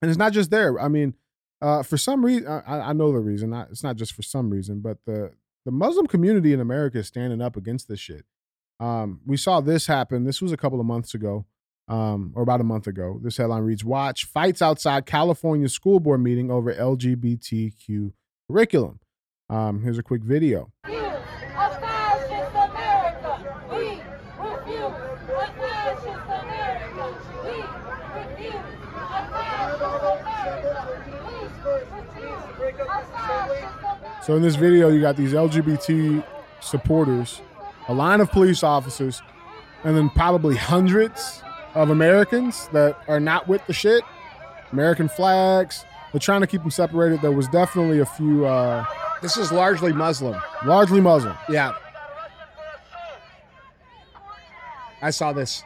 [0.00, 0.78] and it's not just there.
[0.80, 1.14] I mean,
[1.60, 3.50] uh, for some reason, I, I know the reason.
[3.50, 5.32] Not, it's not just for some reason, but the
[5.64, 8.24] the Muslim community in America is standing up against this shit.
[8.80, 10.24] Um, we saw this happen.
[10.24, 11.46] This was a couple of months ago,
[11.88, 13.20] um, or about a month ago.
[13.22, 18.12] This headline reads: "Watch fights outside California school board meeting over LGBTQ
[18.48, 18.98] curriculum."
[19.48, 20.72] Um, here's a quick video.
[20.84, 23.38] refuse a fascist America.
[23.70, 24.00] We
[24.38, 24.82] refuse
[25.28, 27.04] a fascist America.
[27.44, 27.56] We
[28.18, 29.82] refuse a fascist
[30.22, 30.80] America.
[30.96, 34.11] We refuse a fascist America.
[34.24, 36.24] So in this video, you got these LGBT
[36.60, 37.40] supporters,
[37.88, 39.20] a line of police officers,
[39.84, 41.42] and then probably hundreds
[41.74, 44.04] of Americans that are not with the shit.
[44.72, 45.84] American flags.
[46.12, 47.20] They're trying to keep them separated.
[47.20, 48.84] There was definitely a few, uh,
[49.20, 50.40] This is largely Muslim.
[50.64, 51.36] largely Muslim.
[51.48, 51.74] Yeah.
[55.00, 55.62] I saw this.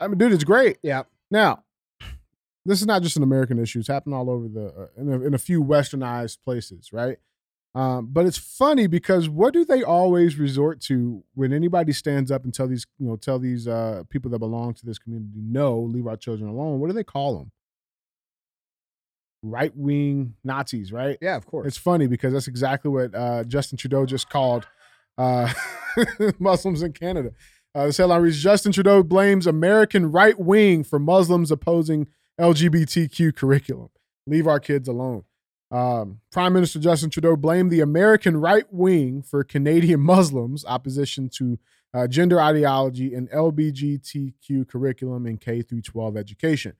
[0.00, 0.78] I mean, dude, it's great.
[0.82, 1.02] Yeah.
[1.30, 1.64] Now,
[2.64, 3.80] this is not just an American issue.
[3.80, 7.16] It's happening all over the uh, in, a, in a few westernized places, right?
[7.74, 12.44] Um, but it's funny because what do they always resort to when anybody stands up
[12.44, 15.80] and tell these you know tell these uh, people that belong to this community no,
[15.80, 16.80] leave our children alone?
[16.80, 17.52] What do they call them?
[19.42, 21.18] Right wing Nazis, right?
[21.20, 21.66] Yeah, of course.
[21.66, 24.66] It's funny because that's exactly what uh, Justin Trudeau just called
[25.18, 25.52] uh,
[26.38, 27.32] Muslims in Canada.
[27.74, 32.06] Uh, this headline reads Justin Trudeau blames American right wing for Muslims opposing
[32.40, 33.90] LGBTQ curriculum.
[34.26, 35.24] Leave our kids alone.
[35.70, 41.58] Um, Prime Minister Justin Trudeau blamed the American right wing for Canadian Muslims' opposition to
[41.92, 46.74] uh, gender ideology and LGBTQ curriculum in K through 12 education.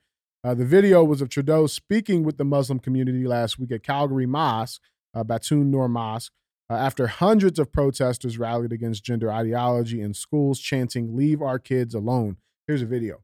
[0.44, 4.26] Uh, the video was of Trudeau speaking with the Muslim community last week at Calgary
[4.26, 4.80] Mosque,
[5.14, 6.32] uh, Baitun Nur Mosque,
[6.70, 11.94] uh, after hundreds of protesters rallied against gender ideology in schools, chanting, Leave our kids
[11.94, 12.36] alone.
[12.66, 13.22] Here's a video.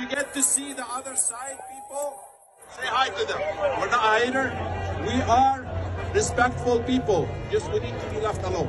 [0.00, 2.23] You get to see the other side, people.
[2.74, 3.40] Say hi to them.
[3.78, 4.50] We're not either.
[5.06, 5.64] We are
[6.12, 7.28] respectful people.
[7.50, 8.68] Just we need to be left alone.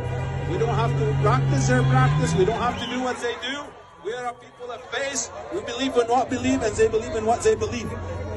[0.51, 2.35] We don't have to practice their practice.
[2.35, 3.63] We don't have to do what they do.
[4.05, 5.31] We are a people of faith.
[5.51, 7.89] We believe in what believe, and they believe in what they believe.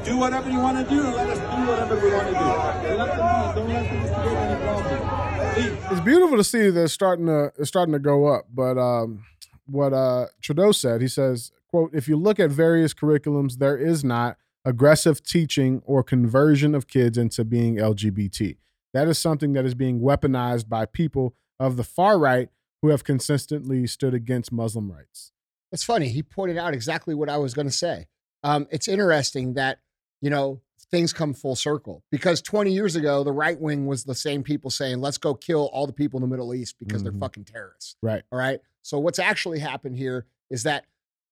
[0.03, 2.97] Do whatever you want to do, and let us do whatever we want to do.
[2.97, 3.55] Let them.
[3.55, 5.91] Don't let them create any.
[5.91, 8.45] It's beautiful to see that it's starting to it's starting to go up.
[8.51, 9.25] But um,
[9.67, 14.03] what uh, Trudeau said, he says, "quote If you look at various curriculums, there is
[14.03, 18.57] not aggressive teaching or conversion of kids into being LGBT.
[18.93, 22.49] That is something that is being weaponized by people of the far right
[22.81, 25.31] who have consistently stood against Muslim rights."
[25.71, 26.09] It's funny.
[26.09, 28.07] He pointed out exactly what I was going to say.
[28.43, 29.79] Um, it's interesting that,
[30.21, 34.15] you know, things come full circle because 20 years ago, the right wing was the
[34.15, 37.03] same people saying, let's go kill all the people in the Middle East because Mhm.
[37.03, 37.95] they're fucking terrorists.
[38.01, 38.23] Right.
[38.31, 38.59] All right.
[38.81, 40.85] So what's actually happened here is that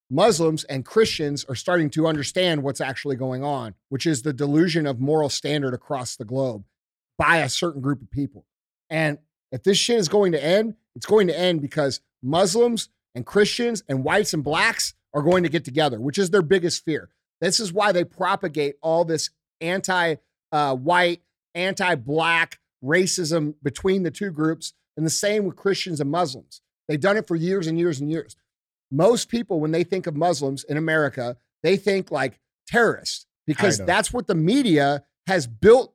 [0.09, 4.85] Muslims and Christians are starting to understand what's actually going on, which is the delusion
[4.85, 6.63] of moral standard across the globe
[7.17, 8.45] by a certain group of people.
[8.89, 9.17] And
[9.51, 13.83] if this shit is going to end, it's going to end because Muslims and Christians
[13.89, 17.09] and whites and blacks are going to get together, which is their biggest fear.
[17.41, 19.29] This is why they propagate all this
[19.61, 20.15] anti
[20.51, 21.21] uh, white,
[21.55, 26.61] anti black racism between the two groups, and the same with Christians and Muslims.
[26.87, 28.35] They've done it for years and years and years.
[28.91, 34.13] Most people, when they think of Muslims in America, they think like terrorists because that's
[34.13, 35.93] what the media has built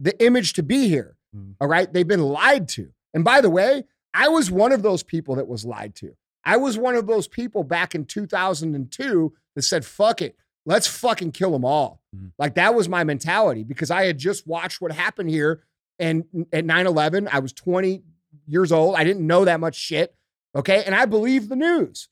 [0.00, 1.16] the image to be here.
[1.34, 1.54] Mm.
[1.60, 1.90] All right.
[1.92, 2.92] They've been lied to.
[3.14, 6.16] And by the way, I was one of those people that was lied to.
[6.44, 10.36] I was one of those people back in 2002 that said, fuck it,
[10.66, 12.00] let's fucking kill them all.
[12.14, 12.32] Mhm.
[12.38, 15.62] Like that was my mentality because I had just watched what happened here.
[15.98, 18.02] And at 9 11, I was 20
[18.46, 18.96] years old.
[18.96, 20.14] I didn't know that much shit.
[20.56, 20.82] Okay.
[20.84, 22.08] And I believed the news.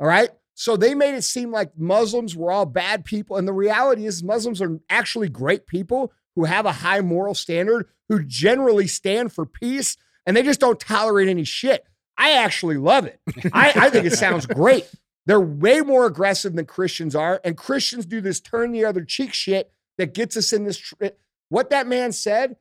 [0.00, 0.30] All right.
[0.54, 3.36] So they made it seem like Muslims were all bad people.
[3.36, 7.88] And the reality is, Muslims are actually great people who have a high moral standard,
[8.08, 11.84] who generally stand for peace, and they just don't tolerate any shit.
[12.16, 13.20] I actually love it.
[13.52, 14.88] I, I think it sounds great.
[15.26, 17.40] They're way more aggressive than Christians are.
[17.44, 20.78] And Christians do this turn the other cheek shit that gets us in this.
[20.78, 21.06] Tr-
[21.48, 22.56] what that man said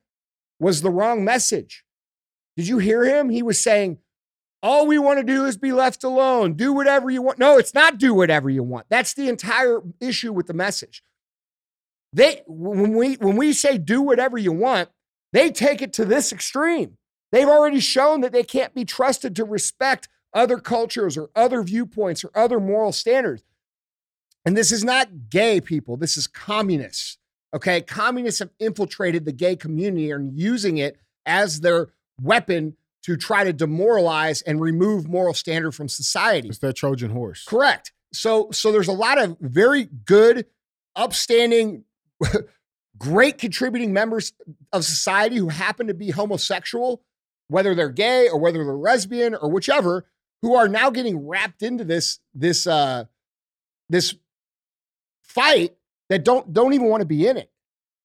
[0.60, 1.84] was the wrong message.
[2.56, 3.30] Did you hear him?
[3.30, 3.98] He was saying,
[4.64, 6.54] all we want to do is be left alone.
[6.54, 7.38] Do whatever you want.
[7.38, 8.88] No, it's not do whatever you want.
[8.90, 11.04] That's the entire issue with the message.
[12.14, 14.90] They when we when we say do whatever you want,
[15.34, 16.98] they take it to this extreme.
[17.34, 22.24] They've already shown that they can't be trusted to respect other cultures or other viewpoints
[22.24, 23.44] or other moral standards.
[24.46, 27.18] And this is not gay people, this is communists.
[27.54, 27.82] Okay?
[27.82, 31.90] Communists have infiltrated the gay community and using it as their
[32.22, 36.48] weapon to try to demoralize and remove moral standard from society.
[36.50, 37.44] It's that Trojan horse.
[37.46, 37.92] Correct.
[38.14, 40.46] So so there's a lot of very good,
[40.96, 41.84] upstanding,
[42.98, 44.34] great contributing members
[44.72, 47.04] of society who happen to be homosexual,
[47.48, 50.06] whether they're gay or whether they're lesbian or whichever,
[50.42, 53.06] who are now getting wrapped into this this uh
[53.90, 54.16] this
[55.24, 55.76] fight
[56.10, 57.52] that don't don't even want to be in it.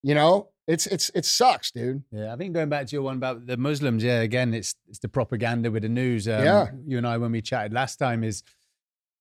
[0.03, 2.03] You know, it's it's it sucks, dude.
[2.12, 4.99] Yeah, I think going back to your one about the Muslims, yeah, again, it's it's
[4.99, 6.29] the propaganda with the news.
[6.29, 6.66] Um, Yeah.
[6.87, 8.43] You and I, when we chatted last time, is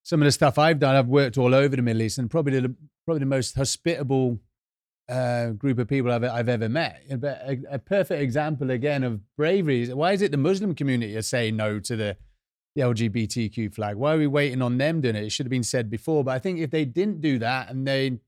[0.03, 0.95] some of the stuff I've done.
[0.95, 2.75] I've worked all over the Middle East, and probably the
[3.05, 4.39] probably the most hospitable
[5.07, 7.01] uh, group of people I've I've ever met.
[7.17, 9.83] But a, a perfect example again of bravery.
[9.83, 12.17] is Why is it the Muslim community are saying no to the
[12.75, 13.95] the LGBTQ flag?
[13.95, 15.23] Why are we waiting on them doing it?
[15.23, 16.25] It should have been said before.
[16.25, 18.19] But I think if they didn't do that, and they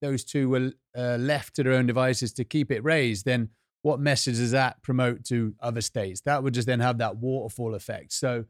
[0.00, 3.48] those two were uh, left to their own devices to keep it raised, then
[3.82, 6.20] what message does that promote to other states?
[6.22, 8.12] That would just then have that waterfall effect.
[8.12, 8.44] So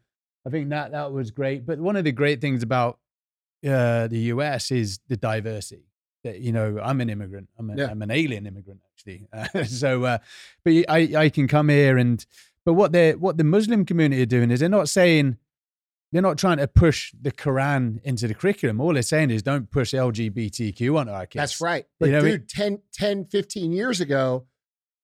[0.47, 1.65] I think that that was great.
[1.65, 2.99] But one of the great things about
[3.67, 5.87] uh, the US is the diversity.
[6.25, 7.49] That you know, I'm an immigrant.
[7.59, 7.91] I'm, a, Yeah.
[7.91, 9.27] am an alien immigrant actually.
[9.33, 10.19] Uh, so, uh,
[10.65, 12.25] but I I can come here and.
[12.65, 15.37] But what they what the Muslim community are doing is they're not saying
[16.13, 18.81] they're not trying to push the Quran into the curriculum.
[18.81, 21.41] All they're saying is don't push LGBTQ onto our kids.
[21.41, 21.87] That's right.
[21.99, 24.47] But know, dude, 10, 10, 15 years ago,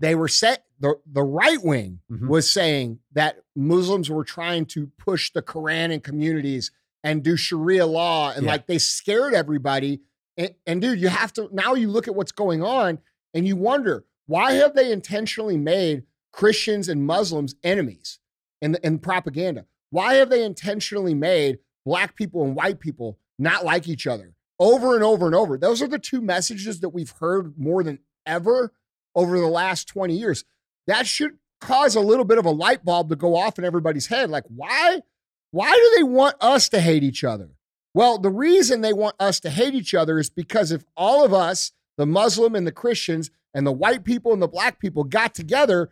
[0.01, 2.29] they were set the, the right wing Mhm.
[2.29, 6.71] was saying that Muslims were trying to push the Quran in communities
[7.03, 8.53] and do Sharia law and Yeah.
[8.53, 10.01] like they scared everybody.
[10.37, 12.99] And, and dude, you have to now you look at what's going on
[13.35, 18.19] and you wonder why have they intentionally made Christians and Muslims enemies
[18.61, 19.67] in the, in propaganda?
[19.91, 24.95] Why have they intentionally made black people and white people not like each other over
[24.95, 25.57] and over and over?
[25.57, 28.73] Those are the two messages that we've heard more than ever
[29.15, 30.45] over the last 20 years.
[30.87, 34.07] That should cause a little bit of a light bulb to go off in everybody's
[34.07, 34.31] head.
[34.31, 35.03] Like, why?
[35.51, 37.51] Why do they want us to hate each other?
[37.95, 41.33] Well, the reason they want us to hate each other is because if all of
[41.33, 45.35] us, the Muslim and the Christians and the white people and the black people got
[45.35, 45.91] together,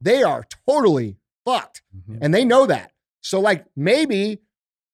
[0.00, 1.82] they are totally fucked.
[1.96, 2.18] Mhm.
[2.20, 2.92] And they know that.
[3.20, 4.40] So, like, maybe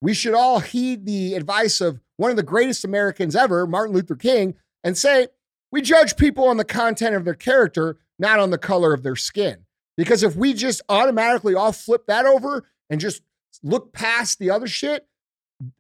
[0.01, 4.17] we should all heed the advice of one of the greatest Americans ever, Martin Luther
[4.17, 5.29] King, and say,
[5.73, 9.17] we judge people on the content of their character, not on the color of their
[9.17, 9.65] skin.
[9.97, 13.23] Because if we just automatically all flip that over and just
[13.63, 15.07] look past the other shit,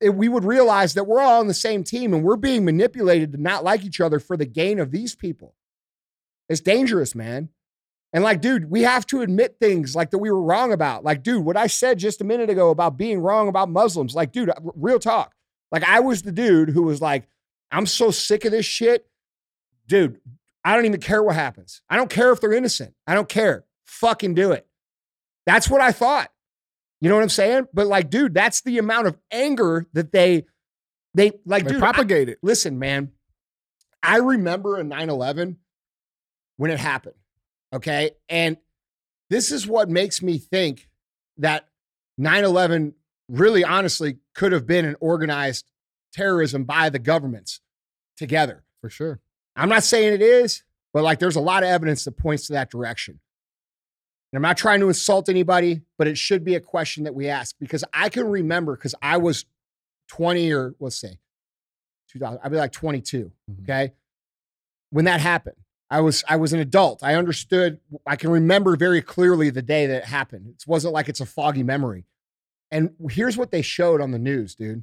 [0.00, 3.32] it- we would realize that we're all on the same team and we're being manipulated
[3.32, 5.54] to not like each other for the gain of these people.
[6.48, 7.50] It's dangerous, man.
[8.14, 11.02] And like, dude, we have to admit things like that we were wrong about.
[11.04, 14.30] Like, dude, what I said just a minute ago about being wrong about Muslims, like,
[14.32, 15.34] dude, uh, real talk.
[15.72, 17.26] Like, I was the dude who was like,
[17.72, 19.06] I'm so sick of this shit.
[19.88, 20.20] Dude,
[20.64, 21.82] I don't even care what happens.
[21.90, 22.94] I don't care if they're innocent.
[23.06, 23.64] I don't care.
[23.84, 24.66] Fucking do it.
[25.44, 26.30] That's what I thought.
[27.00, 27.66] You know what I'm saying?
[27.74, 30.46] But like, dude, that's the amount of anger that they
[31.14, 32.38] They like They dude, I- propagate it.
[32.42, 33.10] listen, man,
[34.02, 35.58] I remember in 9 11
[36.56, 37.16] when it happened.
[37.74, 38.12] Okay.
[38.28, 38.56] And
[39.30, 40.88] this is what makes me think
[41.38, 41.68] that
[42.18, 42.94] 9 11
[43.28, 45.64] really honestly could have been an organized
[46.12, 47.60] terrorism by the governments
[48.16, 48.62] together.
[48.80, 49.20] For sure.
[49.56, 50.62] I'm not saying it is,
[50.92, 53.20] but like there's a lot of evidence that points to that direction.
[54.32, 57.28] And I'm not trying to insult anybody, but it should be a question that we
[57.28, 59.46] ask because I can remember because I was
[60.08, 61.18] 20 or let's say
[62.10, 63.32] 2000, I'd be like 22.
[63.50, 63.62] Mhm.
[63.62, 63.94] Okay.
[64.90, 65.56] When that happened,
[65.94, 67.04] I was I was an adult.
[67.04, 67.78] I understood.
[68.04, 70.48] I can remember very clearly the day that it happened.
[70.48, 72.04] It wasn't like it's a foggy memory.
[72.72, 74.82] And here's what they showed on the news, dude.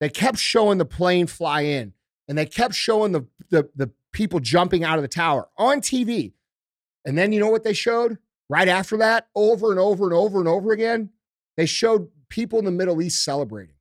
[0.00, 1.92] They kept showing the plane fly in,
[2.26, 6.32] and they kept showing the the, the people jumping out of the tower on TV.
[7.04, 8.16] And then you know what they showed
[8.48, 11.10] right after that, over and over and over and over again?
[11.58, 13.74] They showed people in the Middle East celebrating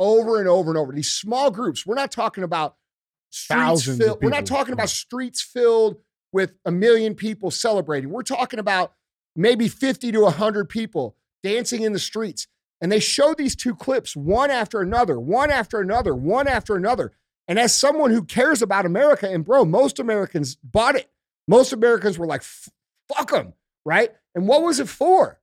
[0.00, 0.92] over and over and over.
[0.92, 1.86] These small groups.
[1.86, 2.74] We're not talking about
[3.30, 4.22] streets Thousands filled.
[4.22, 5.98] We're not talking about streets filled
[6.32, 8.10] with a million people celebrating.
[8.10, 8.92] We're talking about
[9.34, 12.46] maybe 50 to 100 people dancing in the streets.
[12.80, 17.12] And they showed these two clips one after another, one after another, one after another.
[17.46, 21.10] And as someone who cares about America, and bro, most Americans bought it.
[21.48, 23.54] Most Americans were like, fuck them,
[23.84, 24.10] right?
[24.34, 25.40] And what was it for?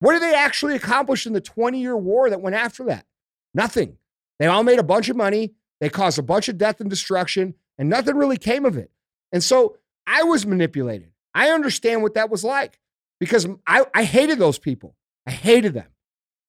[0.00, 3.06] What did they actually accomplish in the 20 year war that went after that?
[3.54, 3.98] Nothing.
[4.38, 5.54] They all made a bunch of money.
[5.80, 8.90] They caused a bunch of death and destruction, and nothing really came of it.
[9.32, 9.76] And so
[10.06, 11.12] I was manipulated.
[11.34, 12.80] I understand what that was like
[13.20, 14.96] because I, I hated those people.
[15.26, 15.88] I hated them.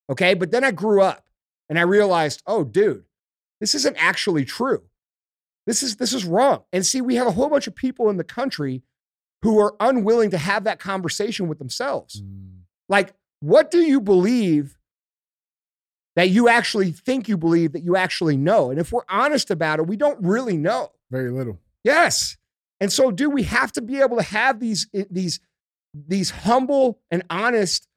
[0.09, 0.33] Okay.
[0.33, 1.25] But then I grew up
[1.67, 3.03] and I realized, oh, dude,
[3.59, 4.83] this isn't actually true.
[5.67, 6.63] This is this is wrong.
[6.73, 8.81] And see, we have a whole bunch of people in the country
[9.43, 12.21] who are unwilling to have that conversation with themselves.
[12.21, 12.61] Mm.
[12.87, 14.78] Like, what do you believe
[16.15, 18.71] that you actually think you believe that you actually know?
[18.71, 20.91] And if we're honest about it, we don't really know.
[21.11, 21.59] Very little.
[21.83, 22.37] Yes.
[22.79, 25.39] And so, do we have to be able to have these eh, these
[25.93, 27.87] these humble and honest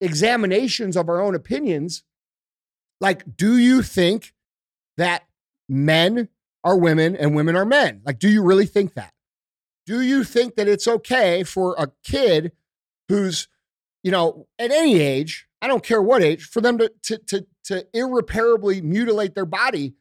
[0.00, 2.02] examinations of our own opinions?
[3.00, 4.34] Like, do you think
[4.96, 5.24] that
[5.68, 6.28] men
[6.64, 8.02] are women and women are men?
[8.04, 9.12] Like, do you really think that?
[9.86, 12.52] Do you think that it's okay for a kid
[13.08, 13.48] who's,
[14.02, 17.46] you know, at any age, I don't care what age, for them to to to,
[17.64, 19.94] to irreparably mutilate their body?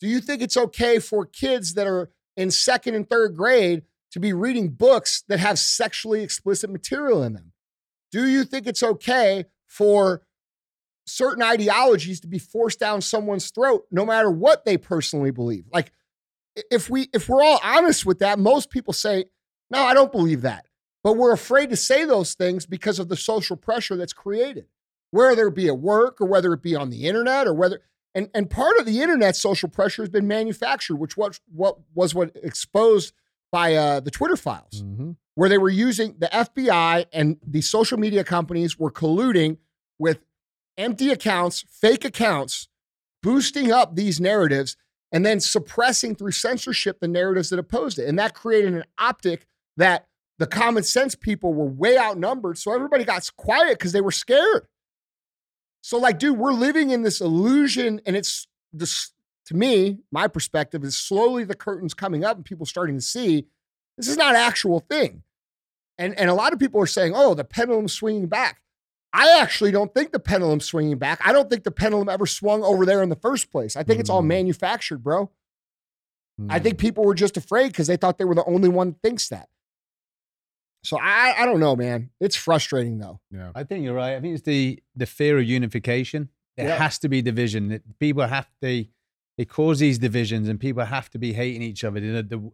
[0.00, 3.82] Do you think it's okay for kids that are in second and third grade
[4.12, 7.52] to be reading books that have sexually explicit material in them?
[8.10, 10.22] Do you think it's okay for
[11.06, 15.64] certain ideologies to be forced down someone's throat no matter what they personally believe?
[15.72, 15.92] Like
[16.70, 19.26] if we if we're all honest with that, most people say,
[19.70, 20.66] "No, I don't believe that."
[21.02, 24.66] But we're afraid to say those things because of the social pressure that's created.
[25.12, 27.80] Whether it be at work or whether it be on the internet or whether
[28.14, 32.14] and and part of the internet social pressure has been manufactured, which was what was
[32.14, 33.12] what exposed
[33.52, 35.12] by uh, the Twitter files, Mm-hmm.
[35.36, 39.58] where they were using the FBI and the social media companies were colluding
[39.98, 40.18] with
[40.78, 42.68] empty accounts, fake accounts,
[43.22, 44.76] boosting up these narratives
[45.12, 48.08] and then suppressing through censorship the narratives that opposed it.
[48.08, 49.46] And that created an optic
[49.76, 50.06] that
[50.38, 52.56] the common sense people were way outnumbered.
[52.56, 54.66] So everybody got quiet because they were scared.
[55.82, 59.10] So, like, dude, we're living in this illusion, and it's this
[59.46, 63.46] to me, my perspective is slowly the curtains coming up and people starting to see
[63.98, 65.24] this is not actual thing.
[65.98, 68.60] And and a lot of people are saying, oh, the pendulum's swinging back.
[69.12, 71.20] I actually don't think the pendulum's swinging back.
[71.22, 73.76] I don't think the pendulum ever swung over there in the first place.
[73.76, 74.26] I think it's all Mm.
[74.28, 75.30] manufactured, bro.
[76.48, 76.62] I Mm.
[76.62, 79.28] think people were just afraid because they thought they were the only one that thinks
[79.28, 79.50] that.
[80.84, 82.10] So I I don't know, man.
[82.20, 83.20] It's frustrating though.
[83.30, 83.52] Yeah.
[83.54, 84.14] I think you're right.
[84.16, 86.28] I think it's the the fear of unification.
[86.56, 86.76] There Yeah.
[86.78, 87.68] has to be division.
[87.68, 88.86] That People have to
[89.38, 92.00] they cause these divisions, and people have to be hating each other.
[92.00, 92.50] The, the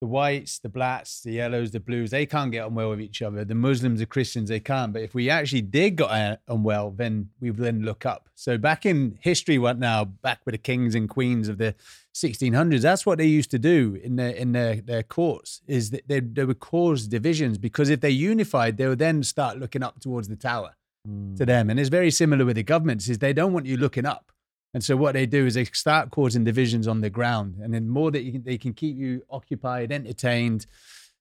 [0.00, 3.20] the whites, the blacks, the yellows, the blues, they can't get on well with each
[3.20, 3.44] other.
[3.44, 4.94] The Muslims, the Christians, they can't.
[4.94, 8.30] But if we actually did get uh, on well, then we would then look up.
[8.34, 10.06] So back in history, what now?
[10.06, 11.74] Back with the kings and queens of the
[12.14, 15.60] 1600s, that's what they used to do in their in their, their courts.
[15.66, 19.58] Is that they they would cause divisions because if they unified, they would then start
[19.58, 20.76] looking up towards the tower
[21.36, 21.68] to them.
[21.70, 23.08] And it's very similar with the governments.
[23.10, 24.32] Is they don't want you looking up.
[24.72, 27.88] And so what they do is they start causing divisions on the ground, and then
[27.88, 30.66] more that can, they can keep you occupied, entertained,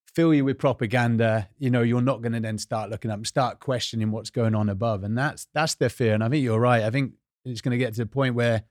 [0.06, 1.50] fill you with propaganda.
[1.58, 4.70] You know, you're not going to then start looking up start questioning what's going on
[4.70, 6.14] above, and that's that's their fear.
[6.14, 6.84] And I think you're right.
[6.84, 7.14] I think
[7.44, 8.64] it's going to get to the point where,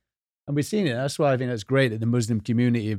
[0.47, 0.95] and we've seen it.
[0.95, 2.97] That's why I think that's great that the Muslim community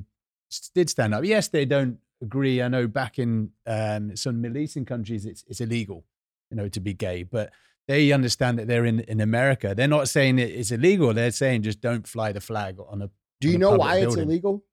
[0.75, 1.23] did stand up.
[1.23, 2.61] Yes, they don't agree.
[2.61, 6.03] I know back in um, some Middle Eastern countries, it's it's illegal,
[6.51, 7.51] you know, to be gay, but
[7.89, 9.73] they understand that they're in in America.
[9.75, 11.13] They're not saying it- it's illegal.
[11.13, 13.09] They're saying just don't fly the flag on a.
[13.41, 14.63] Do you know why it's illegal?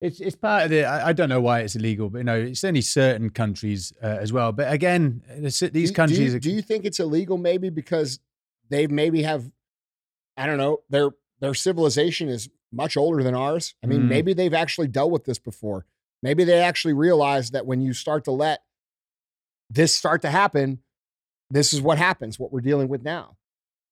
[0.00, 0.84] It's it's part of the.
[0.84, 4.18] I, I don't know why it's illegal, but you know, it's only certain countries uh,
[4.24, 4.50] as well.
[4.52, 6.18] But again, these Do countries.
[6.18, 7.38] Do you, are- do you think it's illegal?
[7.38, 8.18] Maybe because
[8.68, 9.50] they maybe have,
[10.36, 13.74] I don't know, their their civilization is much older than ours.
[13.82, 14.08] I mean, Mm.
[14.08, 15.86] maybe they've actually dealt with this before.
[16.22, 18.64] Maybe they actually realize that when you start to let
[19.70, 20.80] this start to happen,
[21.50, 22.38] this is what happens.
[22.38, 23.36] What we're dealing with now.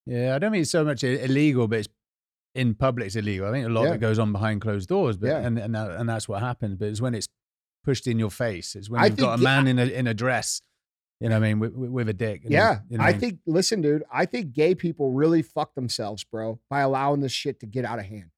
[0.06, 1.88] Yeah, I don't mean it's so much illegal, but it's
[2.54, 3.48] in public it's illegal.
[3.48, 3.88] I think a lot Yeah.
[3.90, 5.40] of it goes on behind closed doors, but Yeah.
[5.40, 6.76] and and that, and that's what happens.
[6.76, 7.28] But it's when it's
[7.84, 8.74] pushed in your face.
[8.76, 9.54] It's when I you've got a think, yeah.
[9.62, 10.60] man in a in a dress,
[11.20, 12.44] you know, what I mean, with, with a dick.
[12.44, 13.20] you know, Yeah, you know I mean?
[13.20, 13.38] think.
[13.46, 17.66] Listen, dude, I think gay people really fuck themselves, bro, by allowing this shit to
[17.66, 18.30] get out of hand.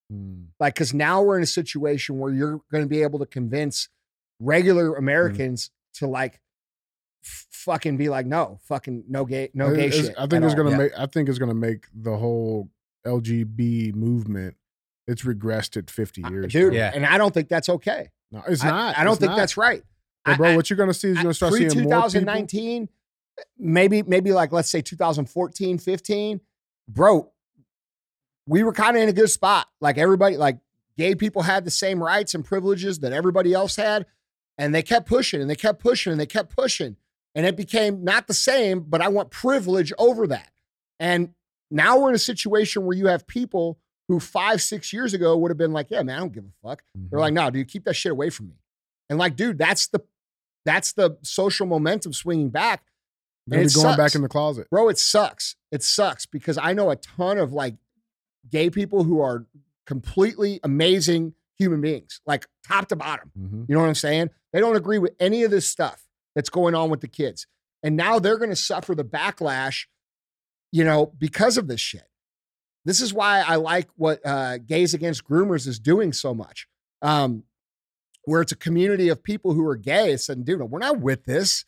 [0.61, 3.89] Like, because now we're in a situation where you're going to be able to convince
[4.39, 4.99] regular Mm.
[4.99, 6.41] Americans to like
[7.67, 10.15] fucking be like, no, fucking no gay, no gay It's- shit.
[10.17, 10.57] I think it's all.
[10.57, 10.77] gonna Yeah.
[10.79, 10.93] make.
[10.99, 12.71] I think it's gonna make the whole
[13.07, 14.57] LGB movement.
[15.07, 16.71] It's regressed at 50 years, dude.
[16.71, 16.77] bro.
[16.79, 16.93] Yeah.
[16.95, 18.09] And I don't think that's okay.
[18.33, 18.99] No, it's I- not.
[18.99, 19.37] I, don't It's think not.
[19.37, 19.83] that's right.
[20.25, 22.09] But bro, I- what you're gonna see is you're gonna start pre seeing more people.
[22.11, 22.89] 2019
[23.59, 26.41] maybe maybe like let's say 2014 15
[26.89, 27.31] bro
[28.47, 30.59] we were kind of in a good spot like everybody like
[30.97, 34.07] gay people had the same rights and privileges that everybody else had
[34.57, 36.97] and they kept pushing and they kept pushing and they kept pushing
[37.37, 40.51] and it became not the same but i want privilege over that
[40.99, 41.31] and
[41.71, 45.51] now we're in a situation where you have people who five six years ago would
[45.53, 47.07] have been like yeah man i don't give a fuck Mm-hmm.
[47.11, 48.55] they're like, no, dude, keep that shit away from me.
[49.11, 50.01] And like, dude, that's the
[50.65, 52.83] that's the social momentum swinging back.
[53.47, 54.69] They're going back in the closet.
[54.71, 55.55] Bro, it sucks.
[55.71, 57.77] It sucks because I know a ton of like
[58.51, 59.47] gay people who are
[59.87, 63.31] completely amazing human beings, like top to bottom.
[63.39, 63.67] Mhm.
[63.69, 64.31] You know what I'm saying?
[64.53, 66.06] They don't agree with any of this stuff
[66.37, 67.49] that's going on with the kids.
[67.83, 69.87] And now they're going to suffer the backlash,
[70.71, 72.07] you know, because of this shit.
[72.85, 76.69] This is why I like what uh, Gays Against Groomers is doing so much,
[77.03, 77.43] um,
[78.25, 81.65] where it's a community of people who are gay said, dude, we're not with this.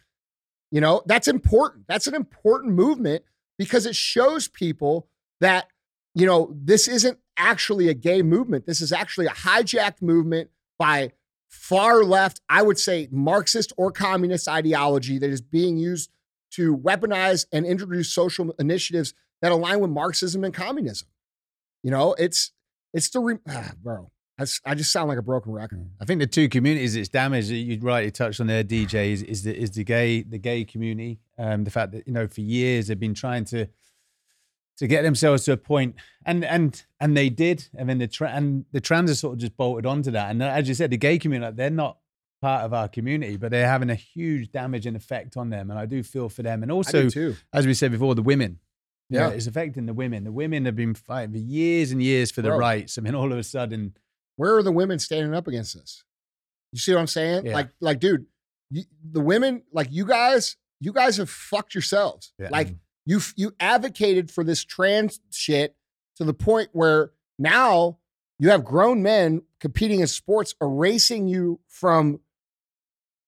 [0.70, 1.86] You know, that's important.
[1.88, 3.24] That's an important movement
[3.58, 5.08] because it shows people
[5.40, 5.66] that,
[6.14, 8.66] you know, this isn't actually a gay movement.
[8.66, 11.12] This is actually a hijacked movement by
[11.48, 16.10] far left, I would say Marxist or communist ideology that is being used
[16.52, 21.08] to weaponize and introduce social initiatives that align with Marxism and communism.
[21.82, 22.52] You know, it's
[22.92, 24.10] it's the re- ah, bro.
[24.64, 25.84] I just sound like a broken record.
[26.00, 29.42] I think the two communities it's damaged you rightly touched on there, DJ, is, is
[29.42, 31.18] the is the gay the gay community.
[31.36, 33.66] Um, the fact that you know for years they've been trying to
[34.78, 35.94] to get themselves to a point,
[36.24, 39.38] and and and they did, and then the tra- and the trans has sort of
[39.38, 40.30] just bolted onto that.
[40.30, 41.98] And uh, as you said, the gay community they're not
[42.40, 45.70] part of our community, but they're having a huge damage and effect on them.
[45.70, 47.08] And I do feel for them, and also
[47.52, 48.60] as we said before, the women.
[49.10, 49.34] Know, Yeah.
[49.34, 50.24] it's affecting the women.
[50.24, 52.58] The women have been fighting for years and years for the Bro.
[52.58, 52.98] rights.
[52.98, 53.96] I mean, all of a sudden,
[54.36, 56.04] Where are the women standing up against this?
[56.72, 57.46] You see what I'm saying?
[57.46, 57.54] Yeah.
[57.54, 58.26] Like, like, dude,
[58.70, 62.34] you, the women, like you guys, you guys have fucked yourselves.
[62.38, 62.50] Yeah.
[62.52, 62.68] Like
[63.08, 65.74] you, you advocated for this trans shit
[66.16, 67.96] to the point where now
[68.38, 72.20] you have grown men competing in sports, erasing you from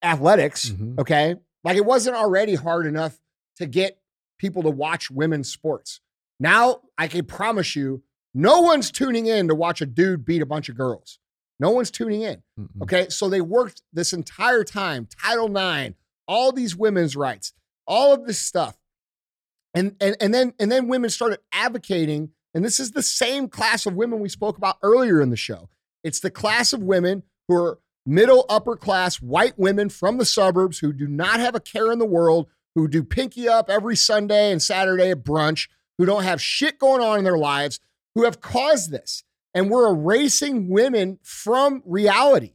[0.03, 0.71] athletics.
[0.71, 0.99] Mhm.
[0.99, 3.19] Okay, like it wasn't already hard enough
[3.57, 4.01] to get
[4.39, 6.01] people to watch women's sports.
[6.39, 8.03] Now I can promise you,
[8.35, 11.19] no one's tuning in to watch a dude beat a bunch of girls.
[11.59, 12.43] No one's tuning in.
[12.59, 12.83] Mm-mm.
[12.83, 13.09] Okay.
[13.11, 15.95] So they worked this entire time, Title IX,
[16.27, 17.53] all these women's rights,
[17.87, 18.79] all of this stuff.
[19.75, 23.87] And, and, and then and then women started advocating, and this is the same class
[23.87, 25.69] of women we spoke about earlier in the show.
[26.03, 30.79] It's the class of women who are middle upper class white women from the suburbs
[30.79, 34.51] who do not have a care in the world, who do pinky up every Sunday
[34.51, 35.69] and Saturday at brunch,
[35.99, 37.79] who don't have shit going on in their lives,
[38.15, 39.23] who have caused this.
[39.55, 42.55] And we're erasing women from reality.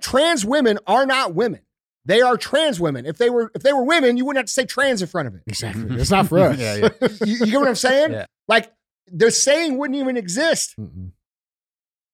[0.00, 1.60] Trans women are not women.
[2.08, 3.04] They are trans women.
[3.04, 5.28] If they were if they were women, you wouldn't have to say trans in front
[5.28, 5.42] of it.
[5.46, 5.94] Exactly.
[6.00, 6.58] It's not for us.
[6.58, 7.08] Yeah, yeah.
[7.24, 8.12] You, you get what I'm saying?
[8.12, 8.26] Yeah.
[8.48, 8.72] Like
[9.06, 10.74] the saying wouldn't even exist.
[10.80, 11.12] Mm-mm.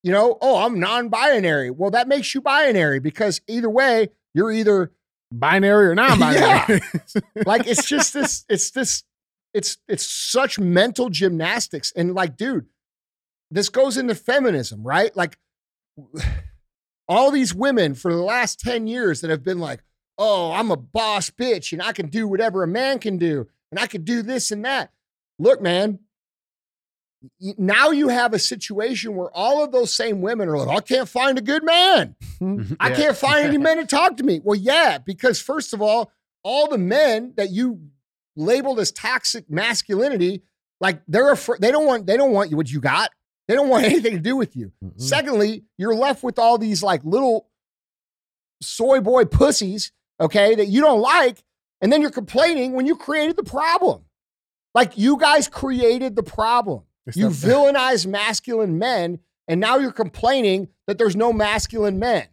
[0.02, 1.70] You know, oh, I'm non-binary.
[1.70, 4.90] Well, that makes you binary because either way, you're either
[5.32, 6.80] Binary or non-binary.
[7.46, 9.04] like it's just this it's this
[9.52, 12.66] it's it's such mental gymnastics and like dude
[13.50, 15.38] this goes into feminism right like
[17.08, 19.82] all these women for the last 10 years that have been like
[20.18, 23.80] oh i'm a boss bitch and i can do whatever a man can do and
[23.80, 24.90] i can do this and that
[25.38, 25.98] look man
[27.58, 31.08] now you have a situation where all of those same women are like i can't
[31.08, 32.74] find a good man mm-hmm.
[32.80, 34.40] I can't find any men to talk to me.
[34.42, 36.12] Well, yeah, because first of all,
[36.42, 37.80] all the men that you
[38.36, 40.42] labeled as toxic masculinity,
[40.80, 43.10] like they're afraid they don't want they don't want you what you got.
[43.48, 44.72] They don't want anything to do with you.
[44.82, 45.00] Mm-mm.
[45.00, 47.48] Secondly, you're left with all these like little
[48.62, 51.42] soy boy pussies, okay, that you don't like,
[51.80, 54.04] and then you're complaining when you created the problem.
[54.74, 56.82] Like you guys created the problem.
[57.06, 62.26] It's You villainize masculine men, and now you're complaining that there's no masculine men.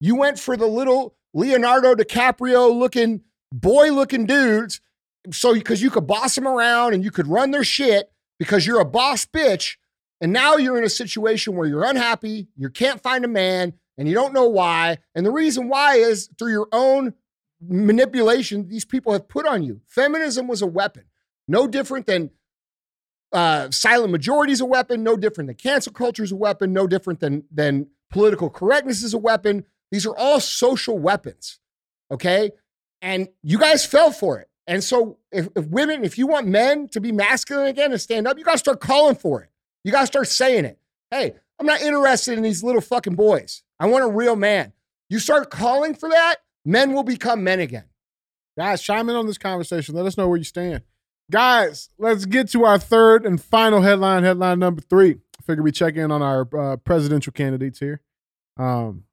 [0.00, 3.22] You went for the little Leonardo DiCaprio looking,
[3.52, 4.80] boy looking dudes,
[5.30, 8.80] so because you could boss them around and you could run their shit because you're
[8.80, 9.76] a boss bitch.
[10.20, 14.08] And now you're in a situation where you're unhappy, you can't find a man, and
[14.08, 14.98] you don't know why.
[15.14, 17.14] And the reason why is through your own
[17.60, 19.80] manipulation these people have put on you.
[19.86, 21.04] Feminism was a weapon,
[21.46, 22.30] no different than
[23.32, 26.86] uh, silent majority is a weapon, no different than cancel culture is a weapon, no
[26.86, 29.64] different than than political correctness is a weapon.
[29.90, 31.60] These are all social weapons,
[32.10, 32.52] okay?
[33.00, 34.48] And you guys fell for it.
[34.66, 38.26] And so, if, if women, if you want men to be masculine again and stand
[38.26, 39.50] up, you got to start calling for it.
[39.84, 40.78] You got to start saying it.
[41.10, 43.62] Hey, I'm not interested in these little fucking boys.
[43.80, 44.72] I want a real man.
[45.08, 47.84] You start calling for that, men will become men again.
[48.58, 49.94] Guys, chime in on this conversation.
[49.94, 50.82] Let us know where you stand.
[51.30, 54.24] Guys, let's get to our third and final headline.
[54.24, 55.16] Headline number three.
[55.38, 58.00] I figure we check in on our uh, presidential candidates here.
[58.58, 59.04] Um,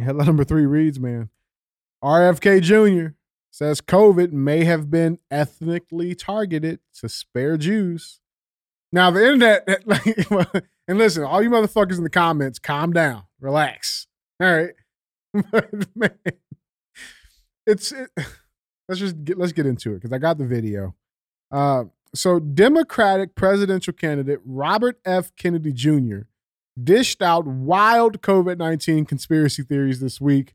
[0.00, 1.28] headline number three reads, man,
[2.02, 3.14] RFK Jr.
[3.50, 8.19] says COVID may have been ethnically targeted to spare Jews.
[8.92, 14.06] Now the internet, like, and listen, all you motherfuckers in the comments, calm down, relax.
[14.40, 14.70] All right,
[15.52, 16.10] But, man,
[17.66, 18.10] it's it,
[18.88, 20.94] let's just get let's get into it because I got the video.
[21.52, 21.84] Uh,
[22.14, 25.34] so Democratic presidential candidate Robert F.
[25.36, 26.22] Kennedy Jr.
[26.82, 30.54] dished out wild COVID nineteen conspiracy theories this week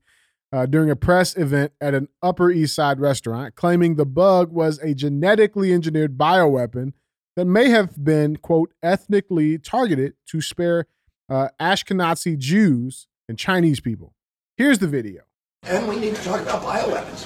[0.51, 4.79] uh, during a press event at an Upper East Side restaurant, claiming the bug was
[4.79, 6.93] a genetically engineered bioweapon
[7.35, 10.87] that may have been quote ethnically targeted to spare
[11.29, 14.13] uh, Ashkenazi Jews and Chinese people.
[14.57, 15.23] Here's the video.
[15.63, 17.25] And we need to talk about bioweapons.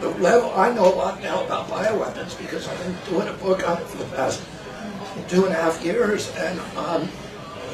[0.00, 3.68] The level, I know a lot now about bioweapons because I've been doing a book
[3.68, 4.42] on it for the past
[5.28, 7.08] two and a half years, and um,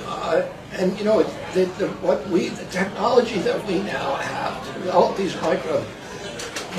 [0.07, 0.43] uh,
[0.73, 1.23] and you know
[1.55, 5.87] the, the, what we the technology that we now have to develop these microbes,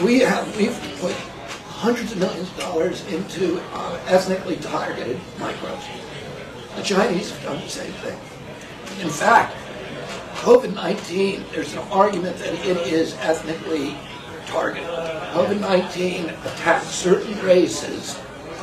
[0.03, 1.15] we have we've put
[1.79, 5.85] hundreds of millions of dollars into uh, ethnically targeted microbes.
[6.75, 8.19] The Chinese have done the same thing.
[9.01, 9.55] In fact,
[10.39, 13.95] COVID 19, there's an argument that it is ethnically
[14.45, 14.89] targeted.
[14.89, 18.19] COVID 19 attacks certain races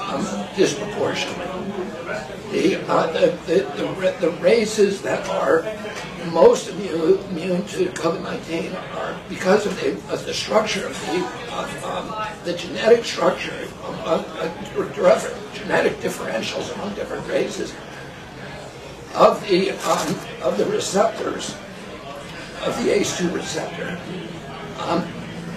[0.07, 1.47] um, disproportionately.
[2.53, 5.65] The, uh, the, the, the, races that are
[6.31, 12.29] most immune, to COVID 19 are because of the, of the structure of the, um,
[12.45, 14.55] the genetic structure, of
[14.95, 17.75] different genetic differentials among different races
[19.15, 21.57] of the um, of the receptors
[22.63, 23.99] of the ACE2 receptor.
[24.79, 25.03] Um,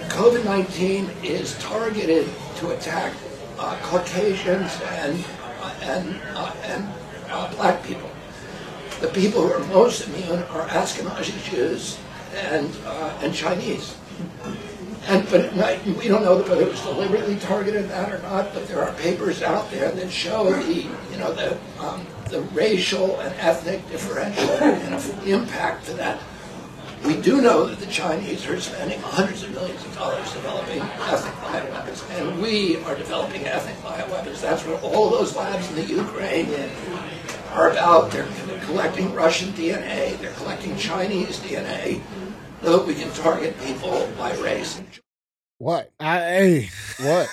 [0.08, 3.12] COVID-19 is targeted to attack
[3.60, 5.24] uh, Caucasians and
[5.82, 6.88] and uh, and
[7.30, 8.10] uh, black people.
[9.00, 11.98] The people who are most immune are Ashkenazi Jews
[12.34, 13.96] and uh, and Chinese.
[15.06, 15.52] And but
[15.84, 18.52] we don't know whether it was deliberately targeted that or not.
[18.52, 23.18] But there are papers out there that show the you know the um, the racial
[23.20, 26.20] and ethnic differential and impact that.
[27.04, 31.34] We do know that the Chinese are spending hundreds of millions of dollars developing ethnic
[31.34, 34.40] bioweapons, and we are developing ethnic bioweapons.
[34.40, 36.48] That's what all those labs in the Ukraine
[37.52, 38.10] are about.
[38.10, 38.28] They're
[38.64, 42.02] collecting Russian DNA, they're collecting Chinese DNA,
[42.62, 44.80] so that we can target people by race.
[45.58, 45.90] What?
[45.98, 46.70] I, hey,
[47.00, 47.28] What?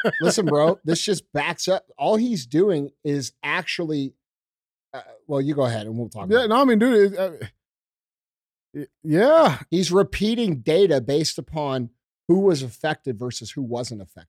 [0.20, 1.84] Listen, bro, this just backs up.
[1.96, 4.14] All he's doing is actually,
[4.92, 6.28] uh, well, you go ahead and we'll talk.
[6.28, 6.48] yeah, about it.
[6.48, 7.50] no, I mean, dude, it, uh, it-
[9.02, 11.90] yeah, He's repeating data based upon
[12.28, 14.28] who was affected versus who wasn't affected.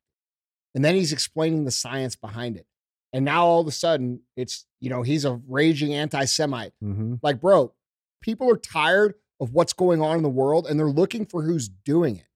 [0.75, 2.65] And then he's explaining the science behind it.
[3.13, 6.73] And now all of a sudden, it's, you know, he's a raging anti Semite.
[6.83, 7.15] mm-hmm.
[7.21, 7.73] Like, bro,
[8.21, 11.69] people are tired of what's going on in the world and they're looking for who's
[11.69, 12.27] doing it.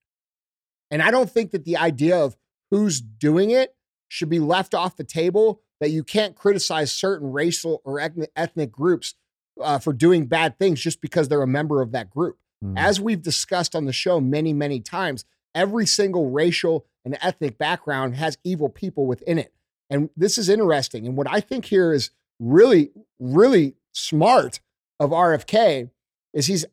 [0.91, 2.37] And I don't think that the idea of
[2.69, 3.75] who's doing it
[4.07, 8.71] should be left off the table, that you can't criticize certain racial or ethnic, ethnic
[8.71, 9.15] groups
[9.61, 12.37] uh, for doing bad things just because they're a member of that group.
[12.63, 12.77] Mm-hmm.
[12.77, 18.15] As we've discussed on the show many, many times, every single racial and ethnic background
[18.15, 19.53] has evil people within it.
[19.89, 21.07] And this is interesting.
[21.07, 24.59] And what I think here is really, really smart
[24.99, 25.89] of RFK
[26.33, 26.65] is he's,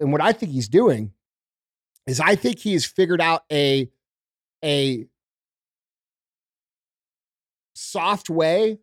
[0.00, 1.12] and what I think he's doing
[2.06, 3.90] is I think he's figured out a,
[4.64, 5.06] a
[7.74, 8.78] soft way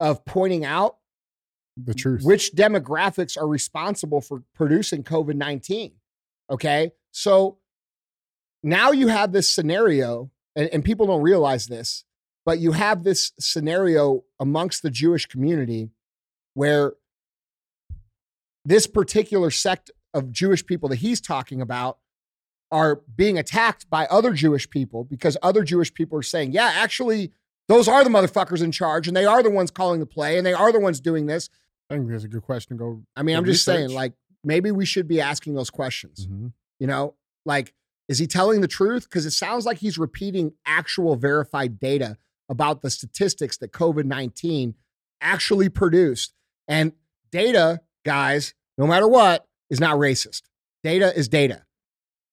[0.00, 0.97] of pointing out
[1.84, 2.22] The truth.
[2.24, 5.92] which demographics are responsible for producing COVID 19.
[6.50, 6.92] Okay.
[7.10, 7.58] So
[8.62, 12.04] now you have this scenario, and, and people don't realize this,
[12.44, 15.90] but you have this scenario amongst the Jewish community
[16.54, 16.94] where
[18.64, 21.98] this particular sect of Jewish people that he's talking about
[22.70, 27.32] are being attacked by other Jewish people because other Jewish people are saying, yeah, actually,
[27.66, 30.46] those are the motherfuckers in charge and they are the ones calling the play and
[30.46, 31.48] they are the ones doing this.
[31.90, 33.02] I think that's a good question to go.
[33.16, 34.12] I mean, I'm just saying, like,
[34.44, 36.26] maybe we should be asking those questions.
[36.26, 36.52] Mhm.
[36.78, 37.14] You know,
[37.46, 37.74] like,
[38.08, 39.04] is he telling the truth?
[39.04, 42.16] Because it sounds like he's repeating actual verified data
[42.48, 44.74] about the statistics that COVID 19
[45.20, 46.34] actually produced.
[46.66, 46.92] And
[47.30, 50.42] data, guys, no matter what, is not racist.
[50.82, 51.64] Data is data.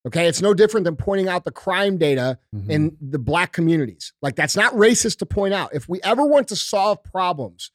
[0.07, 0.27] Okay.
[0.27, 2.69] It's no different than pointing out the crime data Mhm.
[2.69, 4.13] in the black communities.
[4.21, 5.73] Like, that's not racist to point out.
[5.73, 7.71] If we ever want to solve problems,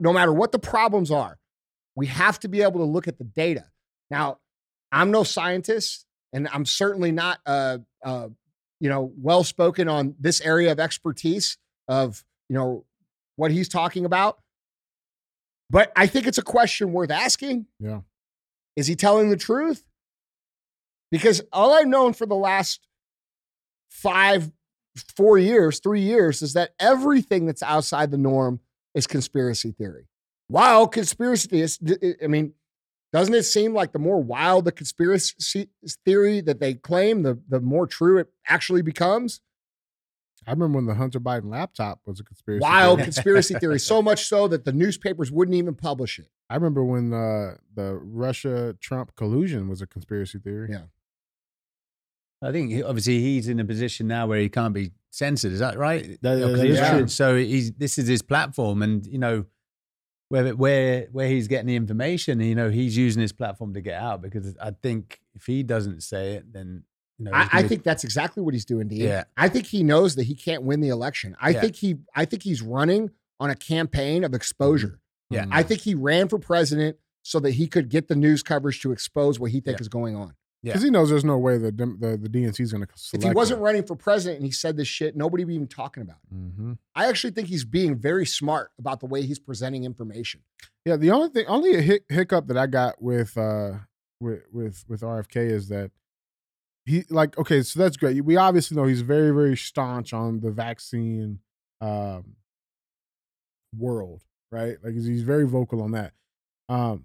[0.00, 1.38] no matter what the problems are,
[1.94, 3.66] we have to be able to look at the data.
[4.10, 4.38] Now,
[4.90, 8.28] I'm no scientist, and I'm certainly not, uh, uh,
[8.80, 12.84] you know, well spoken on this area of expertise of you know
[13.36, 14.38] what he's talking about.
[15.68, 17.66] But I think it's a question worth asking.
[17.78, 18.00] Yeah.
[18.76, 19.84] Is he telling the truth?
[21.10, 22.86] Because all I've known for the last
[23.88, 24.50] five,
[25.16, 28.60] four years, three years is that everything that's outside the norm
[28.94, 30.06] is conspiracy theory.
[30.48, 31.78] Wild conspiracy theorists.
[32.22, 32.54] I mean,
[33.12, 35.68] doesn't it seem like the more wild the conspiracy
[36.04, 39.40] theory that they claim, the the more true it actually becomes?
[40.46, 42.62] I remember when the Hunter Biden laptop was a conspiracy.
[42.62, 43.04] Wild theory.
[43.04, 46.28] conspiracy theory, so much so that the newspapers wouldn't even publish it.
[46.48, 50.70] I remember when uh, the Russia Trump collusion was a conspiracy theory.
[50.72, 50.84] Yeah.
[52.42, 55.52] I think obviously he's in a position now where he can't be censored.
[55.52, 56.18] Is that right?
[56.22, 57.08] That- that he's is true.
[57.08, 59.44] So he's this is his platform, and you know
[60.28, 62.40] where where where he's getting the information.
[62.40, 66.02] You know he's using his platform to get out because I think if he doesn't
[66.02, 66.84] say it, then
[67.18, 69.00] you know I, I think that's exactly what he's doing, Dean.
[69.00, 69.24] Yeah.
[69.36, 71.36] I think he knows that he can't win the election.
[71.40, 71.60] I Yeah.
[71.60, 74.36] think he I think he's running on a campaign of mm-hmm.
[74.36, 75.00] exposure.
[75.30, 75.46] Yeah.
[75.50, 78.92] I think he ran for president so that he could get the news coverage to
[78.92, 79.84] expose what he thinks Yeah.
[79.84, 80.34] is going on.
[80.62, 80.72] Yeah.
[80.72, 83.24] Because he knows there's no way the the, the DNC is going to select.
[83.24, 85.66] If he wasn't running for president and he said this shit, nobody would be even
[85.68, 86.34] talking about it.
[86.34, 90.42] hmm I actually think he's being very smart about the way he's presenting information.
[90.84, 93.78] Yeah, the only thing, only a hic- hiccup that I got with uh
[94.20, 95.92] with with with RFK is that
[96.84, 98.22] he like okay, so that's great.
[98.22, 101.38] We obviously know he's very very staunch on the vaccine
[101.80, 102.36] um
[103.76, 104.76] world, right?
[104.82, 106.12] Like he's, he's very vocal on that.
[106.68, 107.04] Um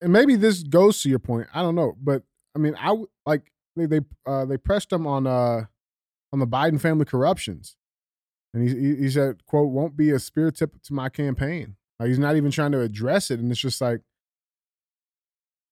[0.00, 1.48] and maybe this goes to your point.
[1.54, 2.22] I don't know, but
[2.54, 2.96] I mean, I
[3.26, 5.64] like they they uh they pressed him on uh
[6.32, 7.76] on the Biden family corruptions.
[8.52, 12.08] And he, he he said, "quote won't be a spear tip to my campaign." Like
[12.08, 14.00] he's not even trying to address it, and it's just like,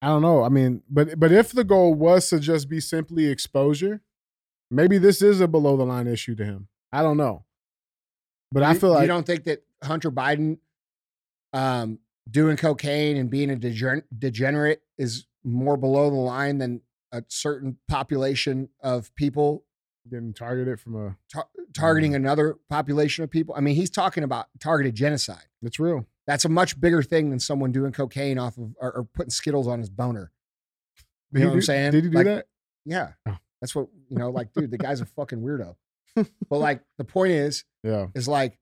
[0.00, 0.42] I don't know.
[0.42, 4.00] I mean, but but if the goal was to just be simply exposure,
[4.70, 6.68] maybe this is a below the line issue to him.
[6.92, 7.44] I don't know,
[8.50, 10.58] but I feel like you don't think that Hunter Biden
[11.52, 11.98] um,
[12.30, 16.80] doing cocaine and being a degen- degenerate is more below the line than
[17.10, 19.64] a certain population of people
[20.10, 23.54] getting targeted from a tar- targeting another population of people.
[23.56, 25.44] I mean, he's talking about targeted genocide.
[25.62, 26.06] it's real.
[26.26, 29.66] That's a much bigger thing than someone doing cocaine off of or, or putting Skittles
[29.66, 30.30] on his boner.
[31.32, 31.90] Did You know he what I'm saying?
[31.92, 32.46] Did he do Like, that?
[32.84, 33.12] Yeah.
[33.26, 33.36] Oh.
[33.60, 35.74] That's what, you know, like, dude, the guy's a fucking weirdo.
[36.48, 38.06] But like, the point is, Yeah.
[38.14, 38.58] is like,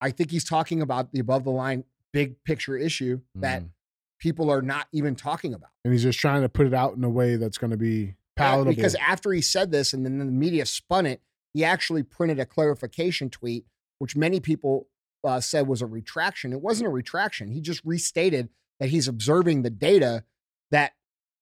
[0.00, 1.84] I think he's talking about the above the line
[2.16, 3.70] big picture issue that Mm.
[4.18, 5.70] people are not even talking about.
[5.84, 8.16] And he's just trying to put it out in a way that's going to be
[8.36, 8.72] palatable.
[8.74, 11.20] Because after he said this and then the media spun it,
[11.52, 13.66] he actually printed a clarification tweet,
[13.98, 14.88] which many people
[15.24, 16.52] uh, said was a retraction.
[16.54, 17.50] It wasn't a retraction.
[17.50, 18.48] He just restated
[18.80, 20.24] that he's observing the data
[20.70, 20.92] that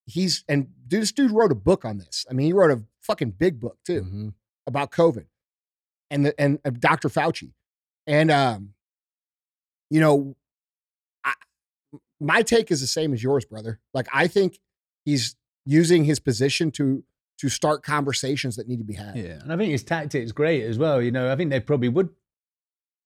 [0.06, 2.26] he's, and dude, this dude wrote a book on this.
[2.28, 4.34] I mean, he wrote a fucking big book too Mhm.
[4.66, 5.26] about COVID
[6.10, 7.08] and the, and uh, Dr.
[7.08, 7.52] Fauci.
[8.06, 8.74] And, um,
[9.90, 10.43] you know, I,
[12.20, 13.80] my take is the same as yours, brother.
[13.92, 14.58] Like, I think
[15.04, 15.36] he's
[15.66, 17.04] using his position to
[17.38, 19.16] to start conversations that need to be had.
[19.16, 21.02] Yeah, and I think his tactics great as well.
[21.02, 22.10] You know, I think they probably would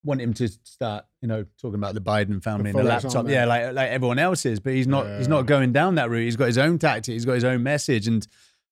[0.05, 3.29] want him to start, you know, talking about the Biden family and the laptop.
[3.29, 5.07] Yeah, like like everyone else is, but he's not.
[5.19, 6.25] He's not going down that route.
[6.25, 7.15] He's got his own tactic.
[7.15, 8.27] He's got his own message, and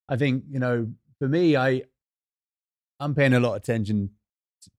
[0.08, 0.88] I think you know,
[1.18, 1.82] for me, I
[3.00, 4.10] I'm paying a lot of attention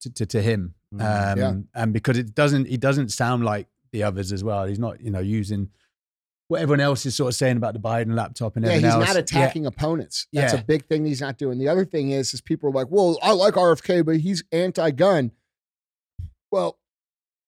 [0.02, 1.38] to to, to him, um, Mhm.
[1.38, 1.54] Yeah.
[1.82, 4.66] and because it doesn't, he doesn't sound like the others as well.
[4.66, 5.70] He's not, you know, using
[6.50, 9.06] what everyone else is sort of saying about the Biden laptop and Yeah, he's else.
[9.06, 10.28] not attacking opponents.
[10.32, 10.60] That's Yeah.
[10.62, 11.58] a big thing he's not doing.
[11.60, 15.32] The other thing is, is people are like, "Well, I like RFK, but he's anti-gun."
[16.52, 16.80] Well,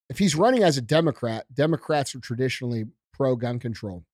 [0.10, 4.06] if he's running as a Democrat, Democrats are traditionally pro-gun control.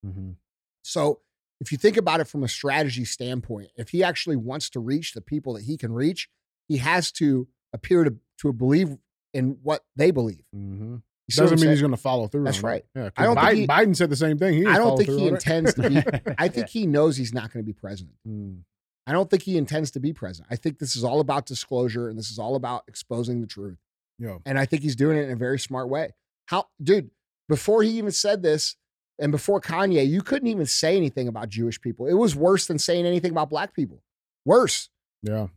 [0.83, 1.21] So,
[1.59, 5.13] if you think about it from a strategy standpoint, if he actually wants to reach
[5.13, 6.29] the people that he can reach,
[6.67, 8.97] he has to appear to to believe
[9.33, 10.43] in what they believe.
[10.53, 10.97] Mm-hmm.
[11.31, 12.43] Doesn't mean he's going to follow through.
[12.43, 12.85] That's right.
[12.95, 14.53] Yeah, I don't Biden, he- Biden said the same thing.
[14.53, 16.03] He I don't think he intends to be.
[16.37, 18.15] I think he knows he's not going to be president.
[18.27, 18.59] Mm.
[19.07, 20.51] I don't think he intends to be president.
[20.51, 23.77] I think this is all about disclosure and this is all about exposing the truth.
[24.17, 24.41] Yo.
[24.45, 26.13] And I think he's doing it in a very smart way.
[26.47, 27.11] How, dude,
[27.49, 28.75] before he even said this
[29.19, 32.07] and before Kanye, you couldn't even say anything about Jewish people.
[32.07, 34.01] It was worse than saying anything about black people.
[34.45, 34.89] Worse.
[35.21, 35.47] Yeah.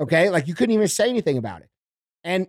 [0.00, 0.30] Okay.
[0.30, 1.68] Like you couldn't even say anything about it.
[2.24, 2.46] And,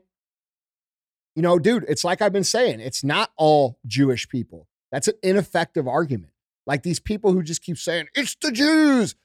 [1.36, 4.68] you know, dude, it's like I've been saying, it's not all Jewish people.
[4.92, 6.32] That's an ineffective argument.
[6.68, 9.16] Like these people who just keep saying, it's the Jews.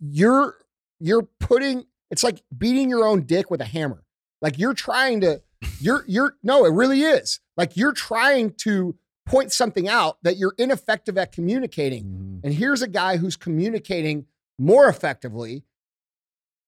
[0.00, 0.56] You're,
[0.98, 4.04] you're putting, it's like beating your own dick with a hammer.
[4.40, 5.42] Like you're trying to,
[5.80, 7.40] you're, you're, no, it really is.
[7.56, 12.04] Like you're trying to point something out that you're ineffective at communicating.
[12.04, 12.38] Mm-hmm.
[12.44, 14.26] And here's a guy who's communicating
[14.58, 15.62] more effectively.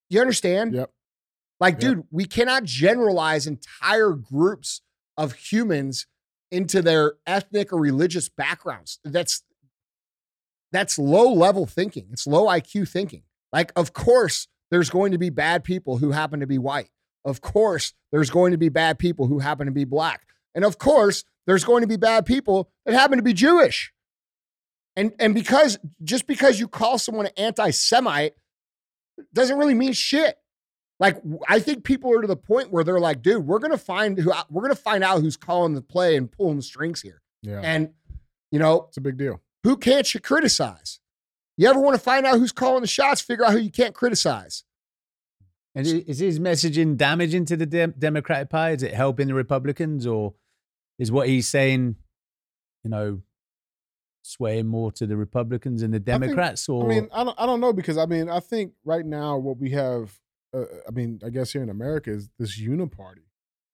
[0.08, 0.74] You understand?
[0.74, 0.90] Yep.
[1.64, 1.80] Like, Yep.
[1.80, 4.82] dude, we cannot generalize entire groups
[5.16, 6.06] of humans
[6.50, 8.98] into their ethnic or religious backgrounds.
[9.02, 9.42] That's
[10.72, 12.08] that's low level thinking.
[12.12, 13.22] It's low IQ thinking.
[13.52, 16.90] Like, of course, there's going to be bad people who happen to be white.
[17.24, 20.22] Of course, there's going to be bad people who happen to be black.
[20.54, 23.92] And of course, there's going to be bad people that happen to be Jewish.
[24.96, 28.34] And and because just because you call someone an anti-Semite
[29.32, 30.36] doesn't really mean shit.
[31.00, 34.18] Like I think people are to the point where they're like, dude, we're gonna find
[34.18, 37.20] who uh, we're gonna find out who's calling the play and pulling the strings here.
[37.42, 37.60] Yeah.
[37.62, 37.90] And
[38.52, 39.40] you know, it's a big deal.
[39.64, 41.00] Who can't you criticize?
[41.56, 43.20] You ever want to find out who's calling the shots?
[43.20, 44.64] Figure out who you can't criticize.
[45.74, 48.74] And is his messaging damaging to the Dem- Democratic Party?
[48.76, 50.34] Is it helping the Republicans, or
[51.00, 51.96] is what he's saying,
[52.84, 53.22] you know,
[54.22, 56.68] swaying more to the Republicans and the I think- Democrats?
[56.68, 59.36] or I mean, I don't, I don't know because I mean, I think right now
[59.36, 60.16] what we have,
[60.54, 63.24] uh, I mean, I guess here in America is this uniparty.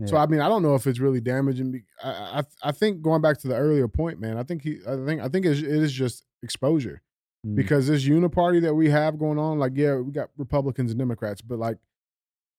[0.06, 1.84] So I mean, I don't know if it's really damaging.
[2.02, 4.96] I, I, I think going back to the earlier point, man, I think he, I
[5.04, 7.02] think, I think it's, it is just exposure
[7.46, 7.54] Mm.
[7.54, 11.40] because this uniparty that we have going on, like, yeah, we got Republicans and Democrats,
[11.40, 11.78] but like,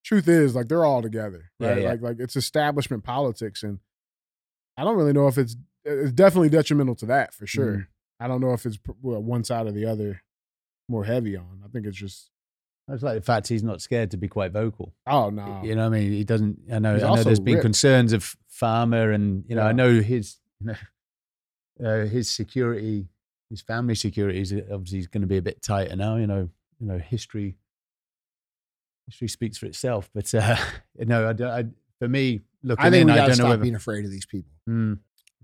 [0.04, 1.82] truth is, like, they're all together, right?
[1.82, 1.90] yeah.
[1.90, 3.78] Like, like it's establishment politics, and
[4.78, 7.74] I don't really know if it's, it's definitely detrimental to that for sure.
[7.76, 7.88] Mhm.
[8.20, 10.22] I don't know if it's well, one side or the other
[10.90, 11.62] more heavy on.
[11.64, 12.32] I think it's just,
[12.90, 14.94] It's like the fact he's not scared to be quite vocal.
[15.08, 16.60] oh no, You know, what I mean, he doesn't.
[16.72, 16.96] I know.
[16.96, 17.24] He's I know.
[17.24, 20.76] There's been concerns of Farmer, and you know, I know his, you know,
[22.04, 23.08] uh, his security,
[23.50, 26.18] his family security is obviously going to be a bit tighter now.
[26.18, 26.50] You know,
[26.80, 27.56] you know, history,
[29.08, 30.10] history speaks for itself.
[30.14, 30.58] But uh,
[31.00, 31.66] you know, I, I,
[32.00, 33.62] for me, looking I think in, we I don't know stop whether.
[33.64, 34.52] being afraid of these people.
[34.70, 35.00] Mm.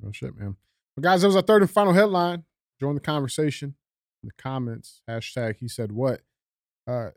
[0.05, 0.55] Oh shit, man.
[0.95, 2.43] But guys, that was our third and final headline.
[2.79, 3.75] Join the conversation
[4.23, 5.01] in the comments.
[5.09, 6.21] Hashtag he said what.
[6.85, 7.11] Uh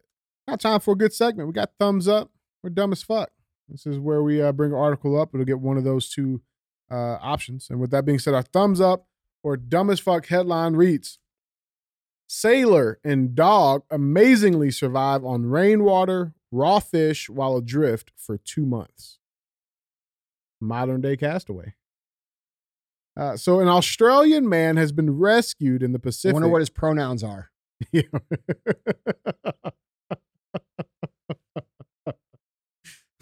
[0.50, 1.48] now time for a good segment.
[1.48, 2.30] We got thumbs up.
[2.62, 3.30] We're dumb as fuck.
[3.68, 5.30] This is where we uh, bring an article up.
[5.32, 6.42] It'll get one of those two
[6.90, 7.70] uh, options.
[7.70, 9.06] And with that being said, our thumbs up
[9.42, 11.18] or dumb as fuck headline reads
[12.26, 19.18] Sailor and dog amazingly survive on rainwater, raw fish while adrift for two months.
[20.60, 21.74] Modern day castaway.
[23.16, 26.32] Uh, so, an Australian man has been rescued in the Pacific.
[26.32, 27.50] I wonder what his pronouns are.
[27.92, 28.02] Yeah.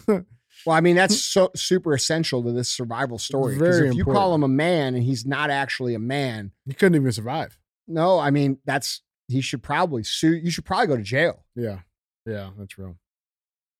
[0.65, 3.57] Well, I mean, that's so super essential to this survival story.
[3.57, 6.95] Very if you call him a man and he's not actually a man, he couldn't
[6.97, 7.57] even survive.
[7.87, 10.35] no, I mean, that's he should probably sue.
[10.35, 11.45] You should probably go to jail.
[11.55, 11.79] Yeah.
[12.25, 12.97] Yeah, that's real.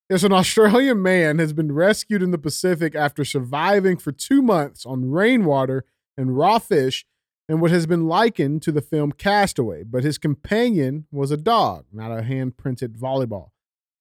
[0.09, 4.85] Yes, an Australian man has been rescued in the Pacific after surviving for two months
[4.85, 5.83] on rainwater
[6.17, 7.05] and raw fish
[7.47, 11.85] and what has been likened to the film Castaway, but his companion was a dog,
[11.91, 13.49] not a hand printed volleyball.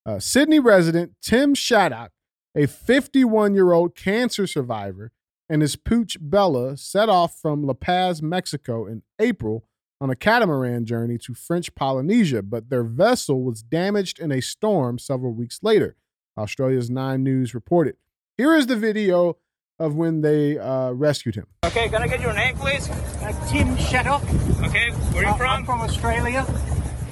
[0.06, 2.12] Uh, Sydney resident Tim Shaddock,
[2.58, 5.12] a 51 year old cancer survivor,
[5.48, 9.64] and his pooch Bella set off from La Paz, Mexico in April
[10.00, 14.98] on a catamaran journey to French Polynesia, but their vessel was damaged in a storm
[14.98, 15.96] several weeks later.
[16.36, 17.96] Australia's Nine News reported.
[18.36, 19.36] Here is the video
[19.78, 21.46] of when they uh, rescued him.
[21.64, 22.90] Okay, can I get your name, please?
[22.90, 24.22] Uh, Tim Shaddock.
[24.64, 25.48] Okay, where are you from?
[25.48, 26.44] I'm from Australia.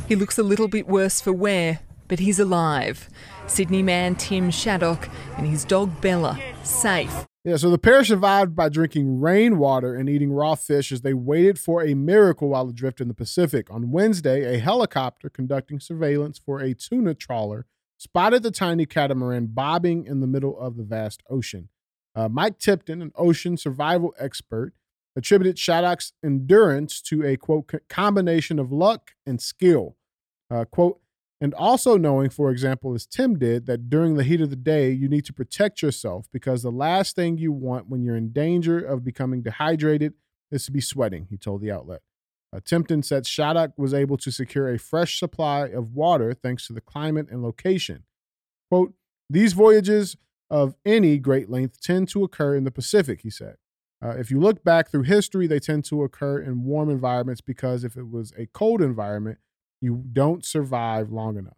[0.08, 3.08] He looks a little bit worse for wear, but he's alive.
[3.46, 7.26] Sydney man Tim Shaddock and his dog Bella, safe.
[7.44, 11.60] Yeah, so the pair survived by drinking rainwater and eating raw fish as they waited
[11.60, 13.70] for a miracle while adrift in the Pacific.
[13.70, 17.66] On Wednesday, a helicopter conducting surveillance for a tuna trawler
[17.98, 21.68] spotted the tiny catamaran bobbing in the middle of the vast ocean.
[22.16, 24.72] Uh, Mike Tipton, an ocean survival expert,
[25.14, 29.96] attributed Shaddock's endurance to a quote combination of luck and skill.
[30.50, 31.00] Uh, quote,
[31.40, 34.90] and also knowing, for example, as Tim did, that during the heat of the day,
[34.90, 38.78] you need to protect yourself because the last thing you want when you're in danger
[38.78, 40.14] of becoming dehydrated
[40.50, 42.00] is to be sweating, he told the outlet.
[42.54, 46.72] Uh, Timpton said Shaddock was able to secure a fresh supply of water thanks to
[46.72, 48.04] the climate and location.
[48.70, 48.94] Quote,
[49.28, 50.16] these voyages
[50.48, 53.56] of any great length tend to occur in the Pacific, he said.
[54.02, 57.82] Uh, if you look back through history, they tend to occur in warm environments because
[57.82, 59.38] if it was a cold environment,
[59.80, 61.56] you don't survive long enough.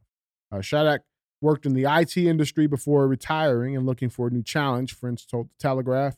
[0.50, 0.98] Uh,
[1.40, 5.48] worked in the IT industry before retiring and looking for a new challenge, Friends told
[5.48, 6.16] the Telegraph.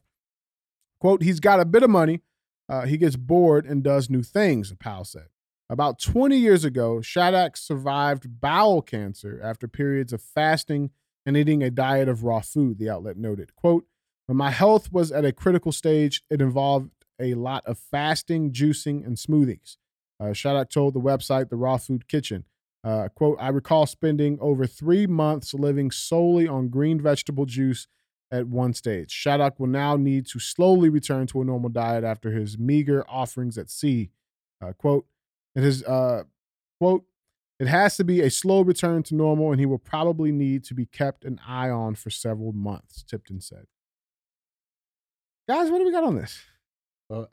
[1.01, 2.21] Quote, he's got a bit of money.
[2.69, 5.27] Uh, he gets bored and does new things, Powell said.
[5.69, 10.91] About 20 years ago, Shaddock survived bowel cancer after periods of fasting
[11.27, 13.55] and eating a diet of raw food, the outlet noted.
[13.55, 13.87] Quote,
[14.27, 16.91] when my health was at a critical stage, it involved
[17.21, 19.77] a lot of fasting, juicing, and smoothies.
[20.21, 20.35] Uh,
[20.65, 22.45] told the website The Raw Food Kitchen,
[22.85, 27.87] uh, quote, I recall spending over three months living solely on green vegetable juice
[28.31, 29.11] at one stage.
[29.11, 33.59] Shaddock will now need to slowly return to a normal diet after his meager offerings
[33.59, 34.11] at sea.
[34.63, 35.07] Uh, quote,
[35.55, 36.25] it is, uh,
[36.79, 37.05] quote,
[37.59, 40.75] it has to be a slow return to normal, and he will probably need to
[40.75, 43.67] be kept an eye on for several months, Tipton said.
[45.47, 46.41] Guys, what do we got on this?
[47.09, 47.29] Well,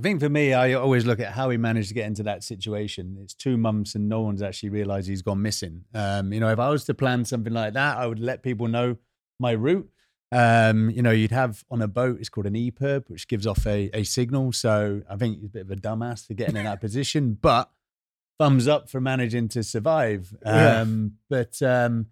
[0.00, 2.42] I think for me, I always look at how he managed to get into that
[2.42, 3.18] situation.
[3.20, 5.84] It's two months and no one's actually realized he's gone missing.
[5.92, 8.66] Um, you know, if I was to plan something like that, I would let people
[8.66, 8.96] know
[9.38, 9.90] my route.
[10.32, 13.66] Um, you know, you'd have on a boat, it's called an EPIRB, which gives off
[13.66, 14.52] a, a signal.
[14.52, 17.70] So I think he's a bit of a dumbass for getting in that position, but
[18.38, 20.34] thumbs up for managing to survive.
[20.46, 20.80] Yeah.
[20.80, 22.06] Um, but um,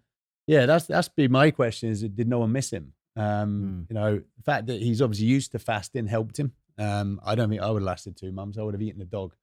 [0.46, 2.92] yeah, that's that's be my question: is did no one miss him?
[3.16, 6.52] Um, You know, the fact that he's obviously used to fasting helped him.
[6.78, 8.56] Um, I don't think I would have lasted two months.
[8.58, 9.34] I would have eaten the dog.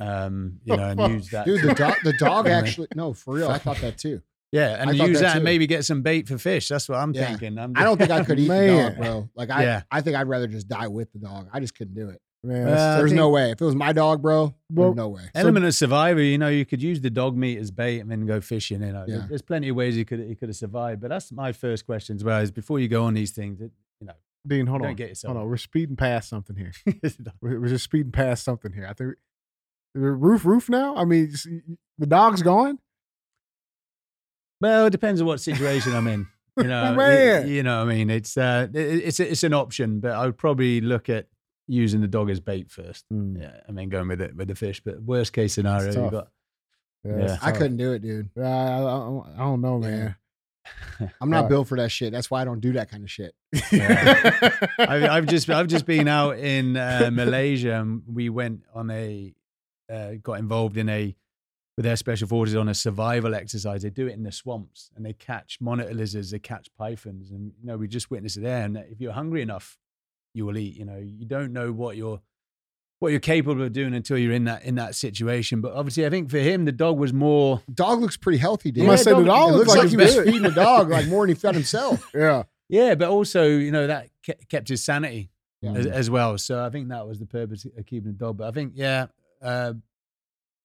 [0.00, 1.46] Um, you know, and used that.
[1.46, 3.48] Dude, the dog, the dog actually, no, for real.
[3.48, 4.20] I thought that too.
[4.52, 6.68] Yeah, and I use that that, and maybe get some bait for fish.
[6.68, 7.26] That's what I'm Yeah.
[7.26, 7.58] thinking.
[7.58, 9.28] I'm I don't think I could eat the dog, bro.
[9.34, 9.82] Like I, Yeah.
[9.90, 11.48] I think I'd rather just die with the dog.
[11.52, 12.20] I just couldn't do it.
[12.44, 13.50] Man, Uh, that's- I There's no way.
[13.50, 15.22] If it was my dog, bro, Well, there's no way.
[15.34, 16.22] element of survivor.
[16.22, 18.80] You know, you could use the dog meat as bait and then go fishing.
[18.82, 19.26] You know, Yeah.
[19.28, 21.00] there's plenty of ways you could he could have survived.
[21.00, 22.40] But that's my first question as well.
[22.40, 23.72] Is before you go on these things, it, you know,
[24.46, 24.96] Dean, hold Don't on.
[24.96, 25.50] get yourself- Hold on.
[25.50, 26.72] We're speeding past something here.
[27.40, 28.86] we're, we're just speeding past something here.
[28.88, 29.14] I think
[29.94, 30.96] the roof, roof now.
[30.96, 31.46] I mean, s-
[31.98, 32.78] the dog's gone.
[34.60, 36.26] Well, it depends on what situation I'm in.
[36.56, 37.48] You know, Man.
[37.48, 40.38] you, know, what I mean, it's uh, it- it's it's an option, but I would
[40.38, 41.26] probably look at
[41.66, 43.04] using the dog as bait first.
[43.10, 43.36] Hmm.
[43.36, 44.80] Yeah, I mean, going with it with the fish.
[44.80, 46.28] But worst case scenario, you got
[47.04, 47.38] Yeah, Yeah.
[47.42, 48.30] I couldn't do it, dude.
[48.38, 50.14] I, I, I, I don't know, man.
[51.20, 52.12] I'm not built for that shit.
[52.12, 53.34] That's why I don't do that kind of shit.
[53.72, 59.34] I've, I've just I've just been out in uh, Malaysia and we went on a
[59.92, 61.14] uh, got involved in a
[61.76, 63.82] with their special forces on a survival exercise.
[63.82, 67.52] They do it in the swamps and they catch monitor lizards, they catch pythons, and
[67.60, 68.64] you know we just witnessed it there.
[68.64, 69.78] And if you're hungry enough,
[70.32, 70.76] you will eat.
[70.76, 72.20] You know you don't know what you're
[73.00, 75.60] what you're capable of doing until you're in that in that situation.
[75.60, 77.60] But obviously, I think for him, the dog was more.
[77.72, 78.88] Dog looks pretty healthy, dude.
[78.88, 81.06] I'm the dog it looks looks like like he's he was feeding the dog like
[81.08, 82.10] more than he fed himself.
[82.14, 82.44] Yeah.
[82.68, 84.08] Yeah, but also you know that
[84.48, 85.30] kept his sanity
[85.60, 85.72] Yeah.
[85.74, 86.38] as, as well.
[86.38, 88.38] So I think that was the purpose of keeping the dog.
[88.38, 89.06] But I think yeah,
[89.42, 89.74] uh,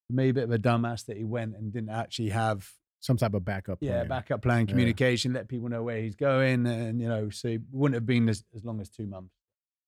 [0.08, 2.70] for me a bit of a dumbass that he went and didn't actually have
[3.02, 3.80] Some type of backup.
[3.82, 4.72] yeah backup plan, Yeah.
[4.72, 8.30] communication, let people know where he's going, and you know, so it wouldn't have been
[8.30, 9.34] as, as long as two months.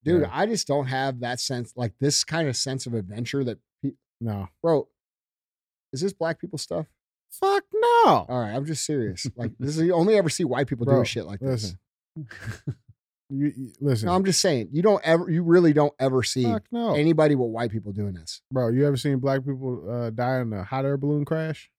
[0.04, 0.30] Dude, Yeah.
[0.32, 3.92] I just don't have that sense, like this kind of sense of adventure that, pe-
[4.20, 4.48] No.
[4.62, 4.88] bro,
[5.92, 6.86] is this black people stuff?
[7.30, 8.26] Fuck no.
[8.28, 9.26] All right, I'm just serious.
[9.36, 11.74] Like, this is you only ever see white people Bro, doing shit like this.
[12.16, 12.76] listen.
[13.34, 16.44] You, you- listen, No, I'm just saying, you don't ever, you really don't ever see
[16.44, 18.42] fuck no, anybody with white people doing this.
[18.50, 18.68] bro.
[18.68, 21.70] You ever seen black people uh, die in a hot air balloon crash?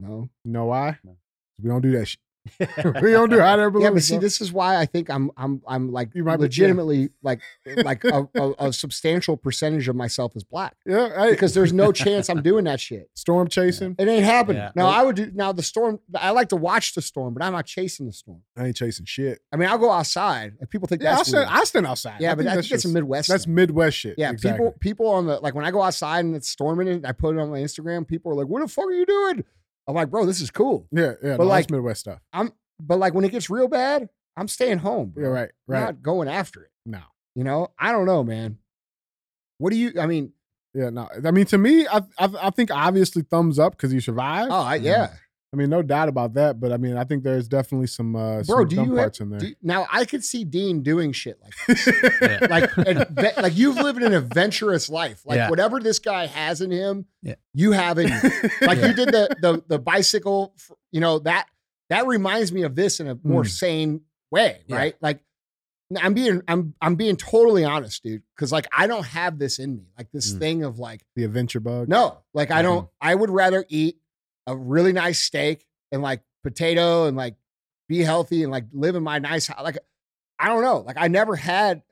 [0.00, 0.30] No.
[0.44, 0.96] You know why?
[1.04, 1.18] No.
[1.62, 2.20] We don't do that shit.
[3.02, 3.84] we don't do hot air balloons.
[3.84, 4.20] Yeah, but see, bro.
[4.20, 6.44] this is why I think I'm, I'm, I'm like You might be- yeah.
[6.44, 7.40] legitimately like,
[7.84, 11.92] like a, a, a substantial percentage of myself is black yeah, hey, because there's no
[11.92, 13.10] chance I'm doing that shit.
[13.14, 13.94] storm chasing.
[13.98, 14.62] It ain't happening.
[14.62, 14.72] Yeah.
[14.74, 16.00] Now I would do now the storm.
[16.14, 18.42] I like to watch the storm, but I'm not chasing the storm.
[18.56, 19.40] I ain't chasing shit.
[19.52, 20.54] I mean, I'll go outside.
[20.60, 21.60] If people think Yeah, I that's stand, weird.
[21.60, 22.20] I stand outside.
[22.20, 23.28] yeah, but I think that's that's a just- Midwest.
[23.28, 23.54] That's thing.
[23.54, 24.14] Midwest shit.
[24.18, 24.30] yeah.
[24.30, 24.58] exactly.
[24.66, 27.36] People, people on the like when I go outside and it's storming and I put
[27.36, 28.06] it on my Instagram.
[28.06, 29.44] People are like, "What the fuck are you doing?"
[29.88, 31.36] I'm like, "Bro, this is cool." Yeah, yeah.
[31.36, 32.20] But no, like- Midwest stuff.
[32.32, 35.08] I'm, but like when it gets real bad, I'm staying home.
[35.10, 35.24] Bro.
[35.24, 35.80] Yeah, right, I'm right.
[35.80, 36.70] not going after it.
[36.86, 37.00] No.
[37.34, 38.58] You know, I don't know, man.
[39.58, 39.92] What do you?
[39.98, 40.32] I mean,
[40.74, 41.08] Yeah, no.
[41.24, 44.50] I mean, to me, I I, I think obviously thumbs up because you survived.
[44.52, 45.08] oh, I, yeah,
[45.52, 46.60] I mean, no doubt about that.
[46.60, 48.58] But I mean, I think there's definitely some uh, bro.
[48.60, 49.40] some Do dumb you parts have, in there.
[49.40, 49.86] do- now?
[49.90, 51.86] I could see Dean doing shit like this.
[52.50, 55.22] like adve- like you've lived an adventurous life.
[55.24, 55.48] Like Yeah.
[55.50, 57.36] whatever this guy has in him, Yeah.
[57.54, 58.08] you have in.
[58.60, 58.86] Like Yeah.
[58.88, 60.52] you did the the the bicycle.
[60.58, 61.46] f- You know that
[61.90, 63.48] that reminds me of this in a more Mm.
[63.48, 64.00] sane
[64.30, 64.76] way, Yeah.
[64.76, 64.94] right?
[65.00, 65.20] Like
[65.98, 68.22] I'm being I'm I'm being totally honest, dude.
[68.36, 69.86] Because like I don't have this in me.
[69.96, 70.38] Like this Mm.
[70.38, 71.88] thing of like the adventure bug.
[71.88, 72.62] no, like I Mm-hmm.
[72.64, 72.88] don't.
[73.00, 73.96] I would rather eat
[74.48, 77.36] a really nice steak and like potato and like
[77.88, 79.62] be healthy and like live in my nice house.
[79.62, 79.78] Like
[80.38, 80.78] I don't know.
[80.78, 81.82] Like I never had.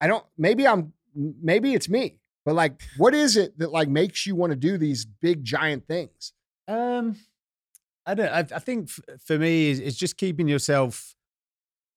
[0.00, 0.24] I don't.
[0.36, 0.92] Maybe I'm.
[1.14, 2.20] Maybe it's me.
[2.44, 5.86] But like, what is it that like makes you want to do these big giant
[5.86, 6.32] things?
[6.68, 7.16] Um,
[8.04, 8.28] I don't.
[8.28, 11.14] I, I think f- for me, is it's just keeping yourself.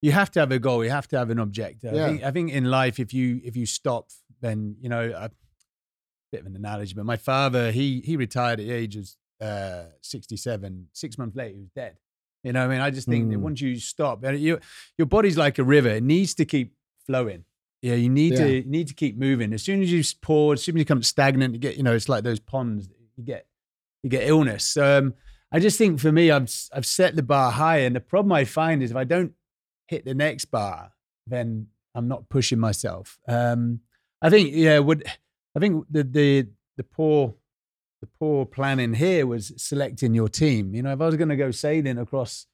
[0.01, 0.83] You have to have a goal.
[0.83, 1.93] You have to have an objective.
[1.93, 2.05] Yeah.
[2.05, 2.23] I think.
[2.23, 4.09] I think in life, if you if you stop,
[4.41, 5.29] then you know a
[6.31, 6.93] bit of an analogy.
[6.93, 9.09] But my father, he he retired at the age of
[9.41, 10.87] uh, sixty seven.
[10.93, 11.97] Six months later, he was dead.
[12.43, 13.41] You know, what I mean, I just think that Mm.
[13.41, 14.59] once you stop, you,
[14.97, 16.73] your body's like a river; it needs to keep
[17.05, 17.43] flowing.
[17.81, 18.45] Yeah, you need Yeah.
[18.45, 19.53] to need to keep moving.
[19.53, 21.93] As soon as you pause, as soon as you become stagnant, you get you know
[21.95, 22.89] it's like those ponds.
[23.17, 23.47] You get
[24.03, 24.77] you get illness.
[24.77, 25.13] Um,
[25.51, 28.45] I just think for me, I've I've set the bar high, and the problem I
[28.45, 29.33] find is if I don't
[29.87, 30.91] hit the next bar,
[31.27, 33.19] then I'm not pushing myself.
[33.27, 33.81] Um,
[34.21, 35.03] I think yeah, would
[35.55, 36.47] I think the the
[36.77, 37.33] the poor
[38.01, 40.73] the poor planning here was selecting your team.
[40.73, 42.45] You know, if I was going to go sailing across,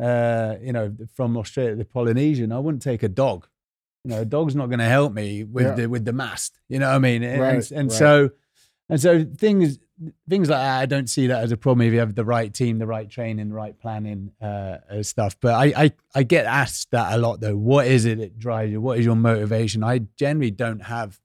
[0.00, 3.48] uh, you know, from Australia to Polynesian, I wouldn't take a dog.
[4.04, 5.74] You know, a dog's not going to help me with Yeah.
[5.74, 6.60] the with the mast.
[6.68, 7.22] You know what I mean?
[7.24, 7.98] And, Right, and right.
[7.98, 8.30] so
[8.88, 9.78] and so things
[10.28, 12.52] things like that, I don't see that as a problem if you have the right
[12.52, 15.36] team, the right training, the right planning uh, stuff.
[15.40, 17.56] But I, I I get asked that a lot though.
[17.56, 18.80] What is it that drives you?
[18.80, 19.82] What is your motivation?
[19.82, 21.18] I generally don't have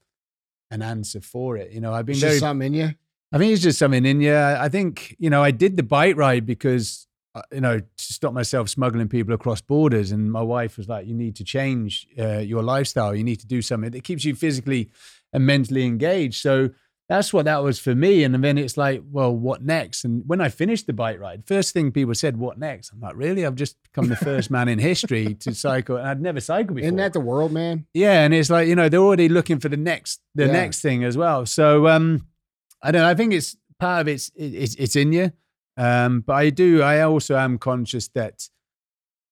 [0.71, 1.71] an answer for it.
[1.71, 2.95] You know, I've been It's very something in you.
[3.31, 4.35] I think it's just something in you.
[4.35, 8.33] I think, you know, I did the bike ride because, uh, you know, to stop
[8.33, 10.11] myself smuggling people across borders.
[10.11, 13.15] And my wife was like, you need to change uh, your lifestyle.
[13.15, 14.89] You need to do something that keeps you physically
[15.31, 16.41] and mentally engaged.
[16.41, 16.71] So
[17.07, 18.23] that's what that was for me.
[18.25, 20.03] And then it's like, well, what next?
[20.05, 22.91] And when I finished the bike ride, first thing people said, what next?
[22.91, 23.45] I'm like, really?
[23.45, 25.95] I've just become the first man in history to cycle.
[25.97, 26.85] And I'd never cycled before.
[26.87, 27.85] Isn't that the world, man?
[27.93, 30.51] Yeah, and it's like you know they're already looking for the next the Yeah.
[30.53, 31.45] next thing as well.
[31.45, 32.27] So um,
[32.83, 33.07] I don't know.
[33.07, 35.31] I think it's part of it's it's it's in you.
[35.77, 36.81] Um, but I do.
[36.81, 38.49] I also am conscious that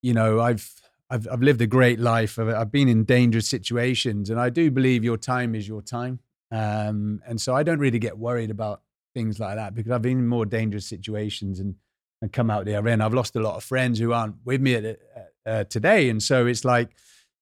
[0.02, 0.72] you know I've
[1.10, 2.40] I've I've lived a great life.
[2.40, 6.20] I've, I've been in dangerous situations, and I do believe your time is your time.
[6.52, 8.82] Um, and so I don't really get worried about
[9.14, 11.76] things like that because I've been in more dangerous situations and
[12.22, 13.02] and come out the other end.
[13.02, 15.00] I've lost a lot of friends who aren't with me at,
[15.46, 16.90] uh, today, and so it's like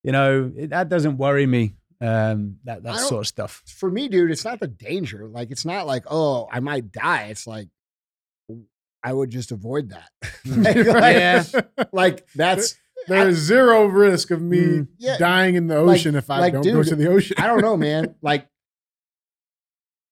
[0.04, 1.74] you know it, that doesn't worry me.
[2.00, 3.64] Um, that that sort of stuff.
[3.66, 5.28] For me, dude, it's not the danger.
[5.28, 7.28] Like it's not like oh, I might die.
[7.32, 7.70] It's like
[9.04, 10.10] I would just avoid that.
[10.46, 11.44] like, like- Yeah.
[11.92, 12.76] like that's
[13.08, 15.18] There is zero risk of me Mm, yeah.
[15.18, 17.36] dying in the Like- ocean if I like, don't go dude, to the ocean.
[17.40, 18.16] I don't know, man.
[18.22, 18.48] Like,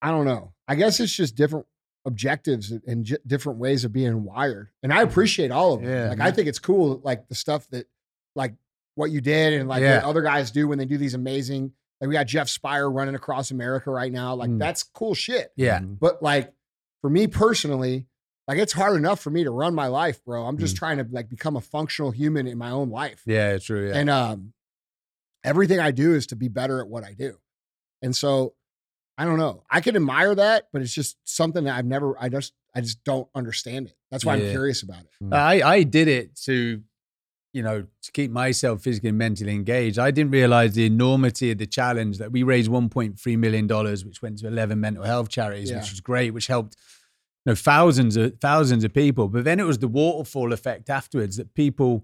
[0.02, 0.54] I don't know.
[0.68, 1.66] I guess it's just different
[2.06, 4.70] objectives and j- different ways of being wired.
[4.84, 5.90] And I appreciate all of it.
[5.90, 7.88] Yeah, like, I think it's cool, like the stuff that,
[8.36, 8.54] like,
[8.96, 9.98] what you did and like Yeah.
[9.98, 11.72] what other guys do when they do these amazing.
[12.02, 14.36] Like, we got Jeff Spire running across America right now.
[14.36, 14.60] Like, Mm.
[14.60, 15.52] that's cool shit.
[15.56, 16.54] Yeah, But like,
[17.02, 18.08] for me personally,
[18.48, 20.46] like, it's hard enough for me to run my life, bro.
[20.46, 23.22] I'm just trying to like become a functional human in my own life.
[23.26, 23.88] yeah, it's true.
[23.90, 24.54] Yeah, And um,
[25.44, 27.38] everything I do is to be better at what I do.
[28.02, 28.54] And so
[29.18, 29.64] I don't know.
[29.70, 33.04] I can admire that, but it's just something that I've never, I just, I just
[33.06, 33.96] don't understand it.
[34.12, 35.34] That's why I'm curious about it.
[35.34, 36.82] I I did it to
[37.56, 39.98] you know to keep myself physically and mentally engaged.
[39.98, 44.22] I didn't realize the enormity of the challenge that we raised 1.3 million dollars, which
[44.22, 45.80] went to 11 mental health charities, Yeah.
[45.80, 46.76] which was great, which helped
[47.46, 49.28] you know thousands of thousands of people.
[49.30, 52.04] But then it was the waterfall effect afterwards that people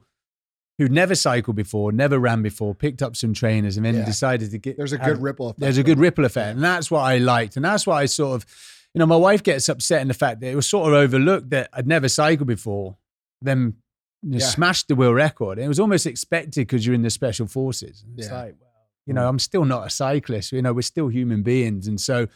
[0.77, 4.05] who'd never cycled before, never ran before, picked up some trainers and then Yeah.
[4.05, 4.77] decided to get.
[4.77, 5.59] There's a have- good ripple effect.
[5.59, 6.55] there's a good ripple effect.
[6.55, 7.55] And that's what I liked.
[7.57, 8.45] And that's why I sort of,
[8.93, 11.49] you know, my wife gets upset in the fact that it was sort of overlooked
[11.51, 12.95] that I'd never cycled before,
[13.41, 13.75] then
[14.21, 14.45] you Yeah.
[14.45, 15.57] smashed the world record.
[15.59, 18.03] It was almost expected because you're in the special forces.
[18.17, 18.33] It's Yeah.
[18.33, 18.69] like, well,
[19.05, 20.51] you know, I'm still not a cyclist.
[20.51, 21.87] You know, we're still human beings.
[21.87, 22.27] And so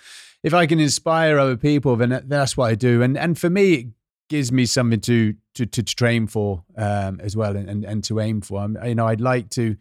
[0.43, 3.01] if I can inspire other people, then that's what I do.
[3.01, 3.87] And and for me, it
[4.29, 8.19] gives me something to to to train for um, as well and, and and to
[8.19, 8.61] aim for.
[8.61, 9.77] I'm, you know, I'd like to.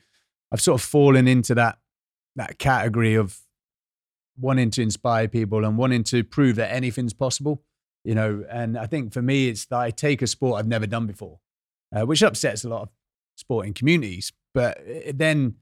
[0.53, 1.79] I've sort of fallen into that
[2.37, 3.41] that category of
[4.39, 7.63] wanting to inspire people and wanting to prove that anything's possible.
[8.05, 10.87] You know, and I think for me, it's that I take a sport I've never
[10.87, 11.39] done before,
[11.95, 12.89] uh, which upsets a lot of
[13.37, 14.33] sporting communities.
[14.53, 15.57] But uh, then,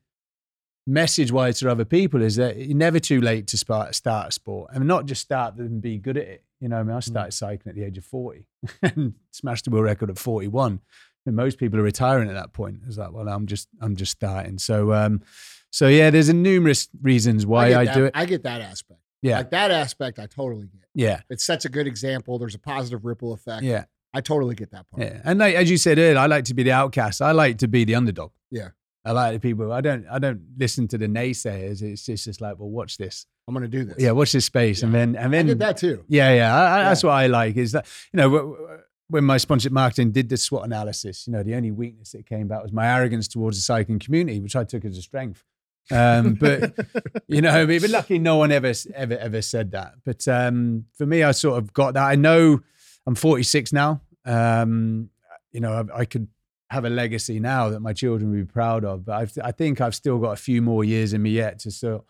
[0.86, 4.32] message wise to other people is that you're never too late to start start a
[4.32, 6.44] sport, and not just start and be good at it.
[6.60, 8.46] You know, I mean, I started cycling at the age of forty
[8.82, 10.80] and smashed the world record at forty one.
[11.24, 12.80] And most people are retiring at that point.
[12.86, 14.58] It's like, well, I'm just I'm just starting.
[14.58, 15.22] So, um,
[15.70, 18.12] so yeah, there's a numerous reasons why I, that- do it.
[18.14, 18.98] I get that aspect.
[19.22, 19.36] Yeah.
[19.38, 20.82] Like that aspect, I totally get.
[20.94, 21.20] Yeah.
[21.30, 22.38] It sets a good example.
[22.40, 23.62] There's a positive ripple effect.
[23.62, 23.84] Yeah.
[24.14, 25.02] I totally get that part.
[25.02, 27.22] Yeah, and like as you said earlier, I like to be the outcast.
[27.22, 28.32] I like to be the underdog.
[28.50, 28.68] Yeah.
[29.04, 29.72] I like the people.
[29.72, 30.06] I don't.
[30.08, 31.82] I don't listen to the naysayers.
[31.82, 33.26] It's just, just like, well, watch this.
[33.48, 33.96] I'm going to do this.
[33.98, 36.04] Yeah, watch this space, and then and then I get that too.
[36.06, 36.54] Yeah, yeah.
[36.54, 37.56] I, I, That's what I like.
[37.56, 41.32] Is that you know wh- wh- when my sponsorship marketing did the SWOT analysis, you
[41.32, 44.54] know, the only weakness that came about was my arrogance towards the cycling community, which
[44.54, 45.44] I took as a strength.
[45.90, 46.72] Um, but
[47.26, 49.94] you know, I mean, but luckily no one ever ever ever said that.
[50.04, 52.04] But um, for me, I sort of got that.
[52.04, 52.60] I know
[53.06, 54.00] I'm 46 now.
[54.24, 55.10] Um,
[55.52, 56.28] you know, I, I could
[56.70, 59.04] have a legacy now that my children would be proud of.
[59.04, 61.70] But I've, I think I've still got a few more years in me yet to
[61.70, 62.04] sort of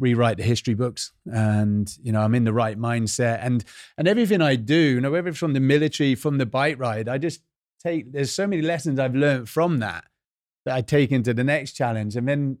[0.00, 1.12] rewrite the history books.
[1.26, 3.38] And you know, I'm in the right mindset.
[3.42, 3.64] And
[3.96, 7.08] and everything I do, you know, whether it's from the military, from the bike ride,
[7.08, 7.42] I just
[7.80, 8.12] take.
[8.12, 10.04] There's so many lessons I've learned from that
[10.64, 12.16] that I take into the next challenge.
[12.16, 12.58] And then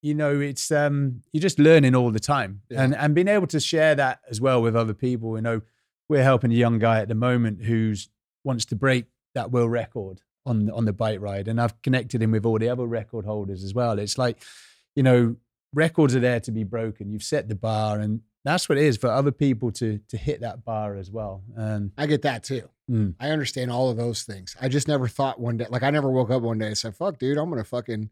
[0.00, 3.58] you know it's um you're just learning all the time and and being able to
[3.58, 5.60] share that as well with other people you know
[6.08, 8.08] we're helping a young guy at the moment who's
[8.44, 12.32] wants to break that world record on on the bike ride and I've connected him
[12.32, 14.42] with all the other record holders as well it's like
[14.94, 15.36] you know
[15.74, 18.96] records are there to be broken you've set the bar and that's what it is
[18.96, 22.68] for other people to to hit that bar as well and I get that too.
[22.90, 23.14] Mm.
[23.20, 24.56] I understand all of those things.
[24.60, 26.96] I just never thought one day, like I never woke up one day and said,
[26.96, 28.08] "Fuck, dude, I'm gonna fucking,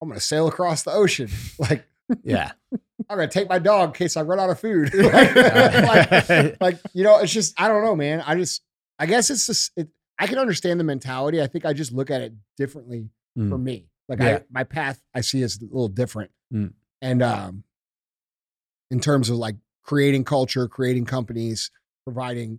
[0.00, 1.28] I'm gonna sail across the ocean."
[1.58, 1.84] Like,
[2.22, 2.52] yeah
[3.08, 4.92] I'm gonna take my dog in case I run out of food.
[4.94, 8.22] like, like, like, you know, it's just I don't know, man.
[8.26, 8.62] I just
[8.98, 11.40] I guess it's just it, I can understand the mentality.
[11.40, 13.08] I think I just look at it differently
[13.38, 13.48] Mm.
[13.48, 13.86] for me.
[14.08, 14.38] Like Yeah.
[14.38, 16.32] I my path I see is a little different.
[16.52, 16.72] Mm.
[17.00, 17.64] And um
[18.90, 19.54] in terms of like
[19.84, 21.70] creating culture, creating companies,
[22.04, 22.58] providing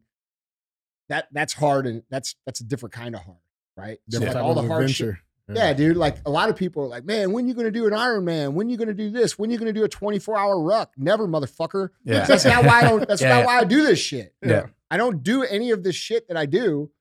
[1.10, 3.38] that that's hard and that's that's a different kind of hard,
[3.76, 4.00] right?
[4.10, 5.08] So, like all the of hard shit.
[5.10, 5.24] adventure.
[5.56, 5.74] Yeah.
[5.74, 5.78] Mm.
[5.78, 5.98] dude.
[5.98, 8.54] Like a lot of people are like, man, when you gonna do an Iron Man?
[8.54, 9.38] When you gonna do this?
[9.38, 10.92] When you gonna do a 24 hour ruck?
[10.98, 11.90] Never, motherfucker.
[12.04, 12.26] Yeah.
[12.26, 13.08] That's not why I don't.
[13.08, 13.46] That's Yeah, not yeah.
[13.46, 14.34] why I do this shit.
[14.42, 14.68] Yeah.
[14.90, 16.92] I don't do any of this shit that I do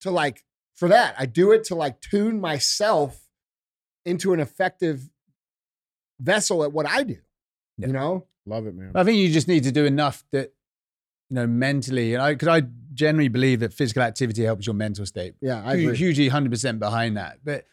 [0.00, 0.44] to like
[0.74, 1.14] for that.
[1.18, 3.28] I do it to like tune myself
[4.04, 5.10] into an effective
[6.20, 7.16] vessel at what I do.
[7.76, 8.26] You know?
[8.46, 8.92] Love it, man.
[8.94, 10.52] I think you just need to do enough that,
[11.28, 12.62] you know, mentally, and I, because I
[12.98, 15.34] generally believe that physical activity helps your mental state.
[15.40, 15.96] Yeah, I Hu- agree.
[15.96, 17.38] Hugely 100% behind that.
[17.44, 17.64] But,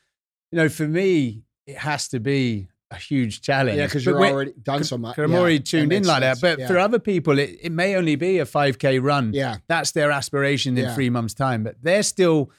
[0.51, 3.77] you know, for me, it has to be a huge challenge.
[3.77, 5.15] Yeah, because you're already done so much.
[5.15, 6.39] 'cause I'm Yeah, already tuned in like sense.
[6.41, 6.57] that.
[6.57, 6.67] But Yeah.
[6.67, 9.33] for other people, it, it may only be a 5K run.
[9.33, 9.57] Yeah.
[9.67, 10.95] That's their aspiration in Yeah.
[10.95, 11.63] three months' time.
[11.63, 12.51] But they're still,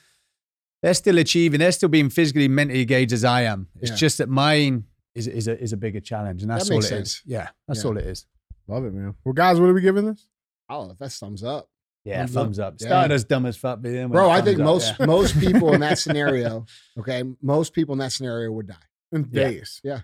[0.82, 3.68] they're still achieving, they're still being physically, mentally engaged as I am.
[3.80, 3.96] It's Yeah.
[3.96, 4.84] just that mine
[5.14, 6.42] is, is, a, is a bigger challenge.
[6.42, 7.10] And that's That all makes it is.
[7.12, 7.22] sense.
[7.24, 7.90] Yeah, that's Yeah.
[7.90, 8.26] all it is.
[8.68, 9.14] Love it, man.
[9.24, 10.26] Well, guys, what are we giving this?
[10.68, 11.70] Oh, that's thumbs up.
[12.06, 12.74] Yeah, Thumbs thumbs, up.
[12.74, 12.80] up.
[12.80, 12.86] Yeah.
[12.86, 15.06] Started as dumb as fuck, but then Bro, I think up, most yeah.
[15.06, 16.64] most people in that scenario,
[16.96, 18.74] okay, most people in that scenario would die.
[19.10, 19.44] In Yeah.
[19.48, 19.80] days.
[19.82, 20.00] Yeah.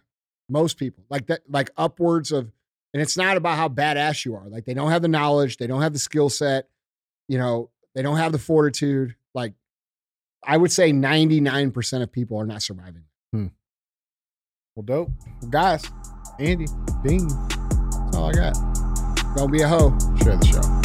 [0.48, 1.04] Most people.
[1.08, 2.50] Like that, like upwards of
[2.92, 4.48] and it's not about how badass you are.
[4.48, 6.68] Like they don't have the knowledge, they don't have the skill set,
[7.28, 9.14] you know, they don't have the fortitude.
[9.32, 9.54] Like
[10.44, 13.04] I would say 99% of people are not surviving.
[13.32, 13.46] Hmm.
[14.74, 15.10] Well, dope.
[15.40, 15.84] Well, guys,
[16.40, 16.66] Andy,
[17.04, 18.56] Dean, that's all I got.
[19.36, 19.96] Don't be a hoe.
[20.22, 20.81] Share the show.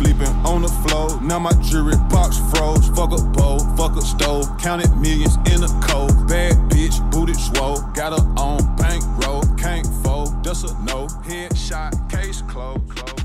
[0.00, 2.88] Sleeping on the floor, now my jewelry box froze.
[2.96, 6.26] Fuck a bowl, fuck a stove, counted millions in a cold.
[6.26, 11.06] Bad bitch, booted swole, got her on bankroll, can't fold, just a no.
[11.28, 12.88] Headshot, case closed.
[12.88, 13.19] closed.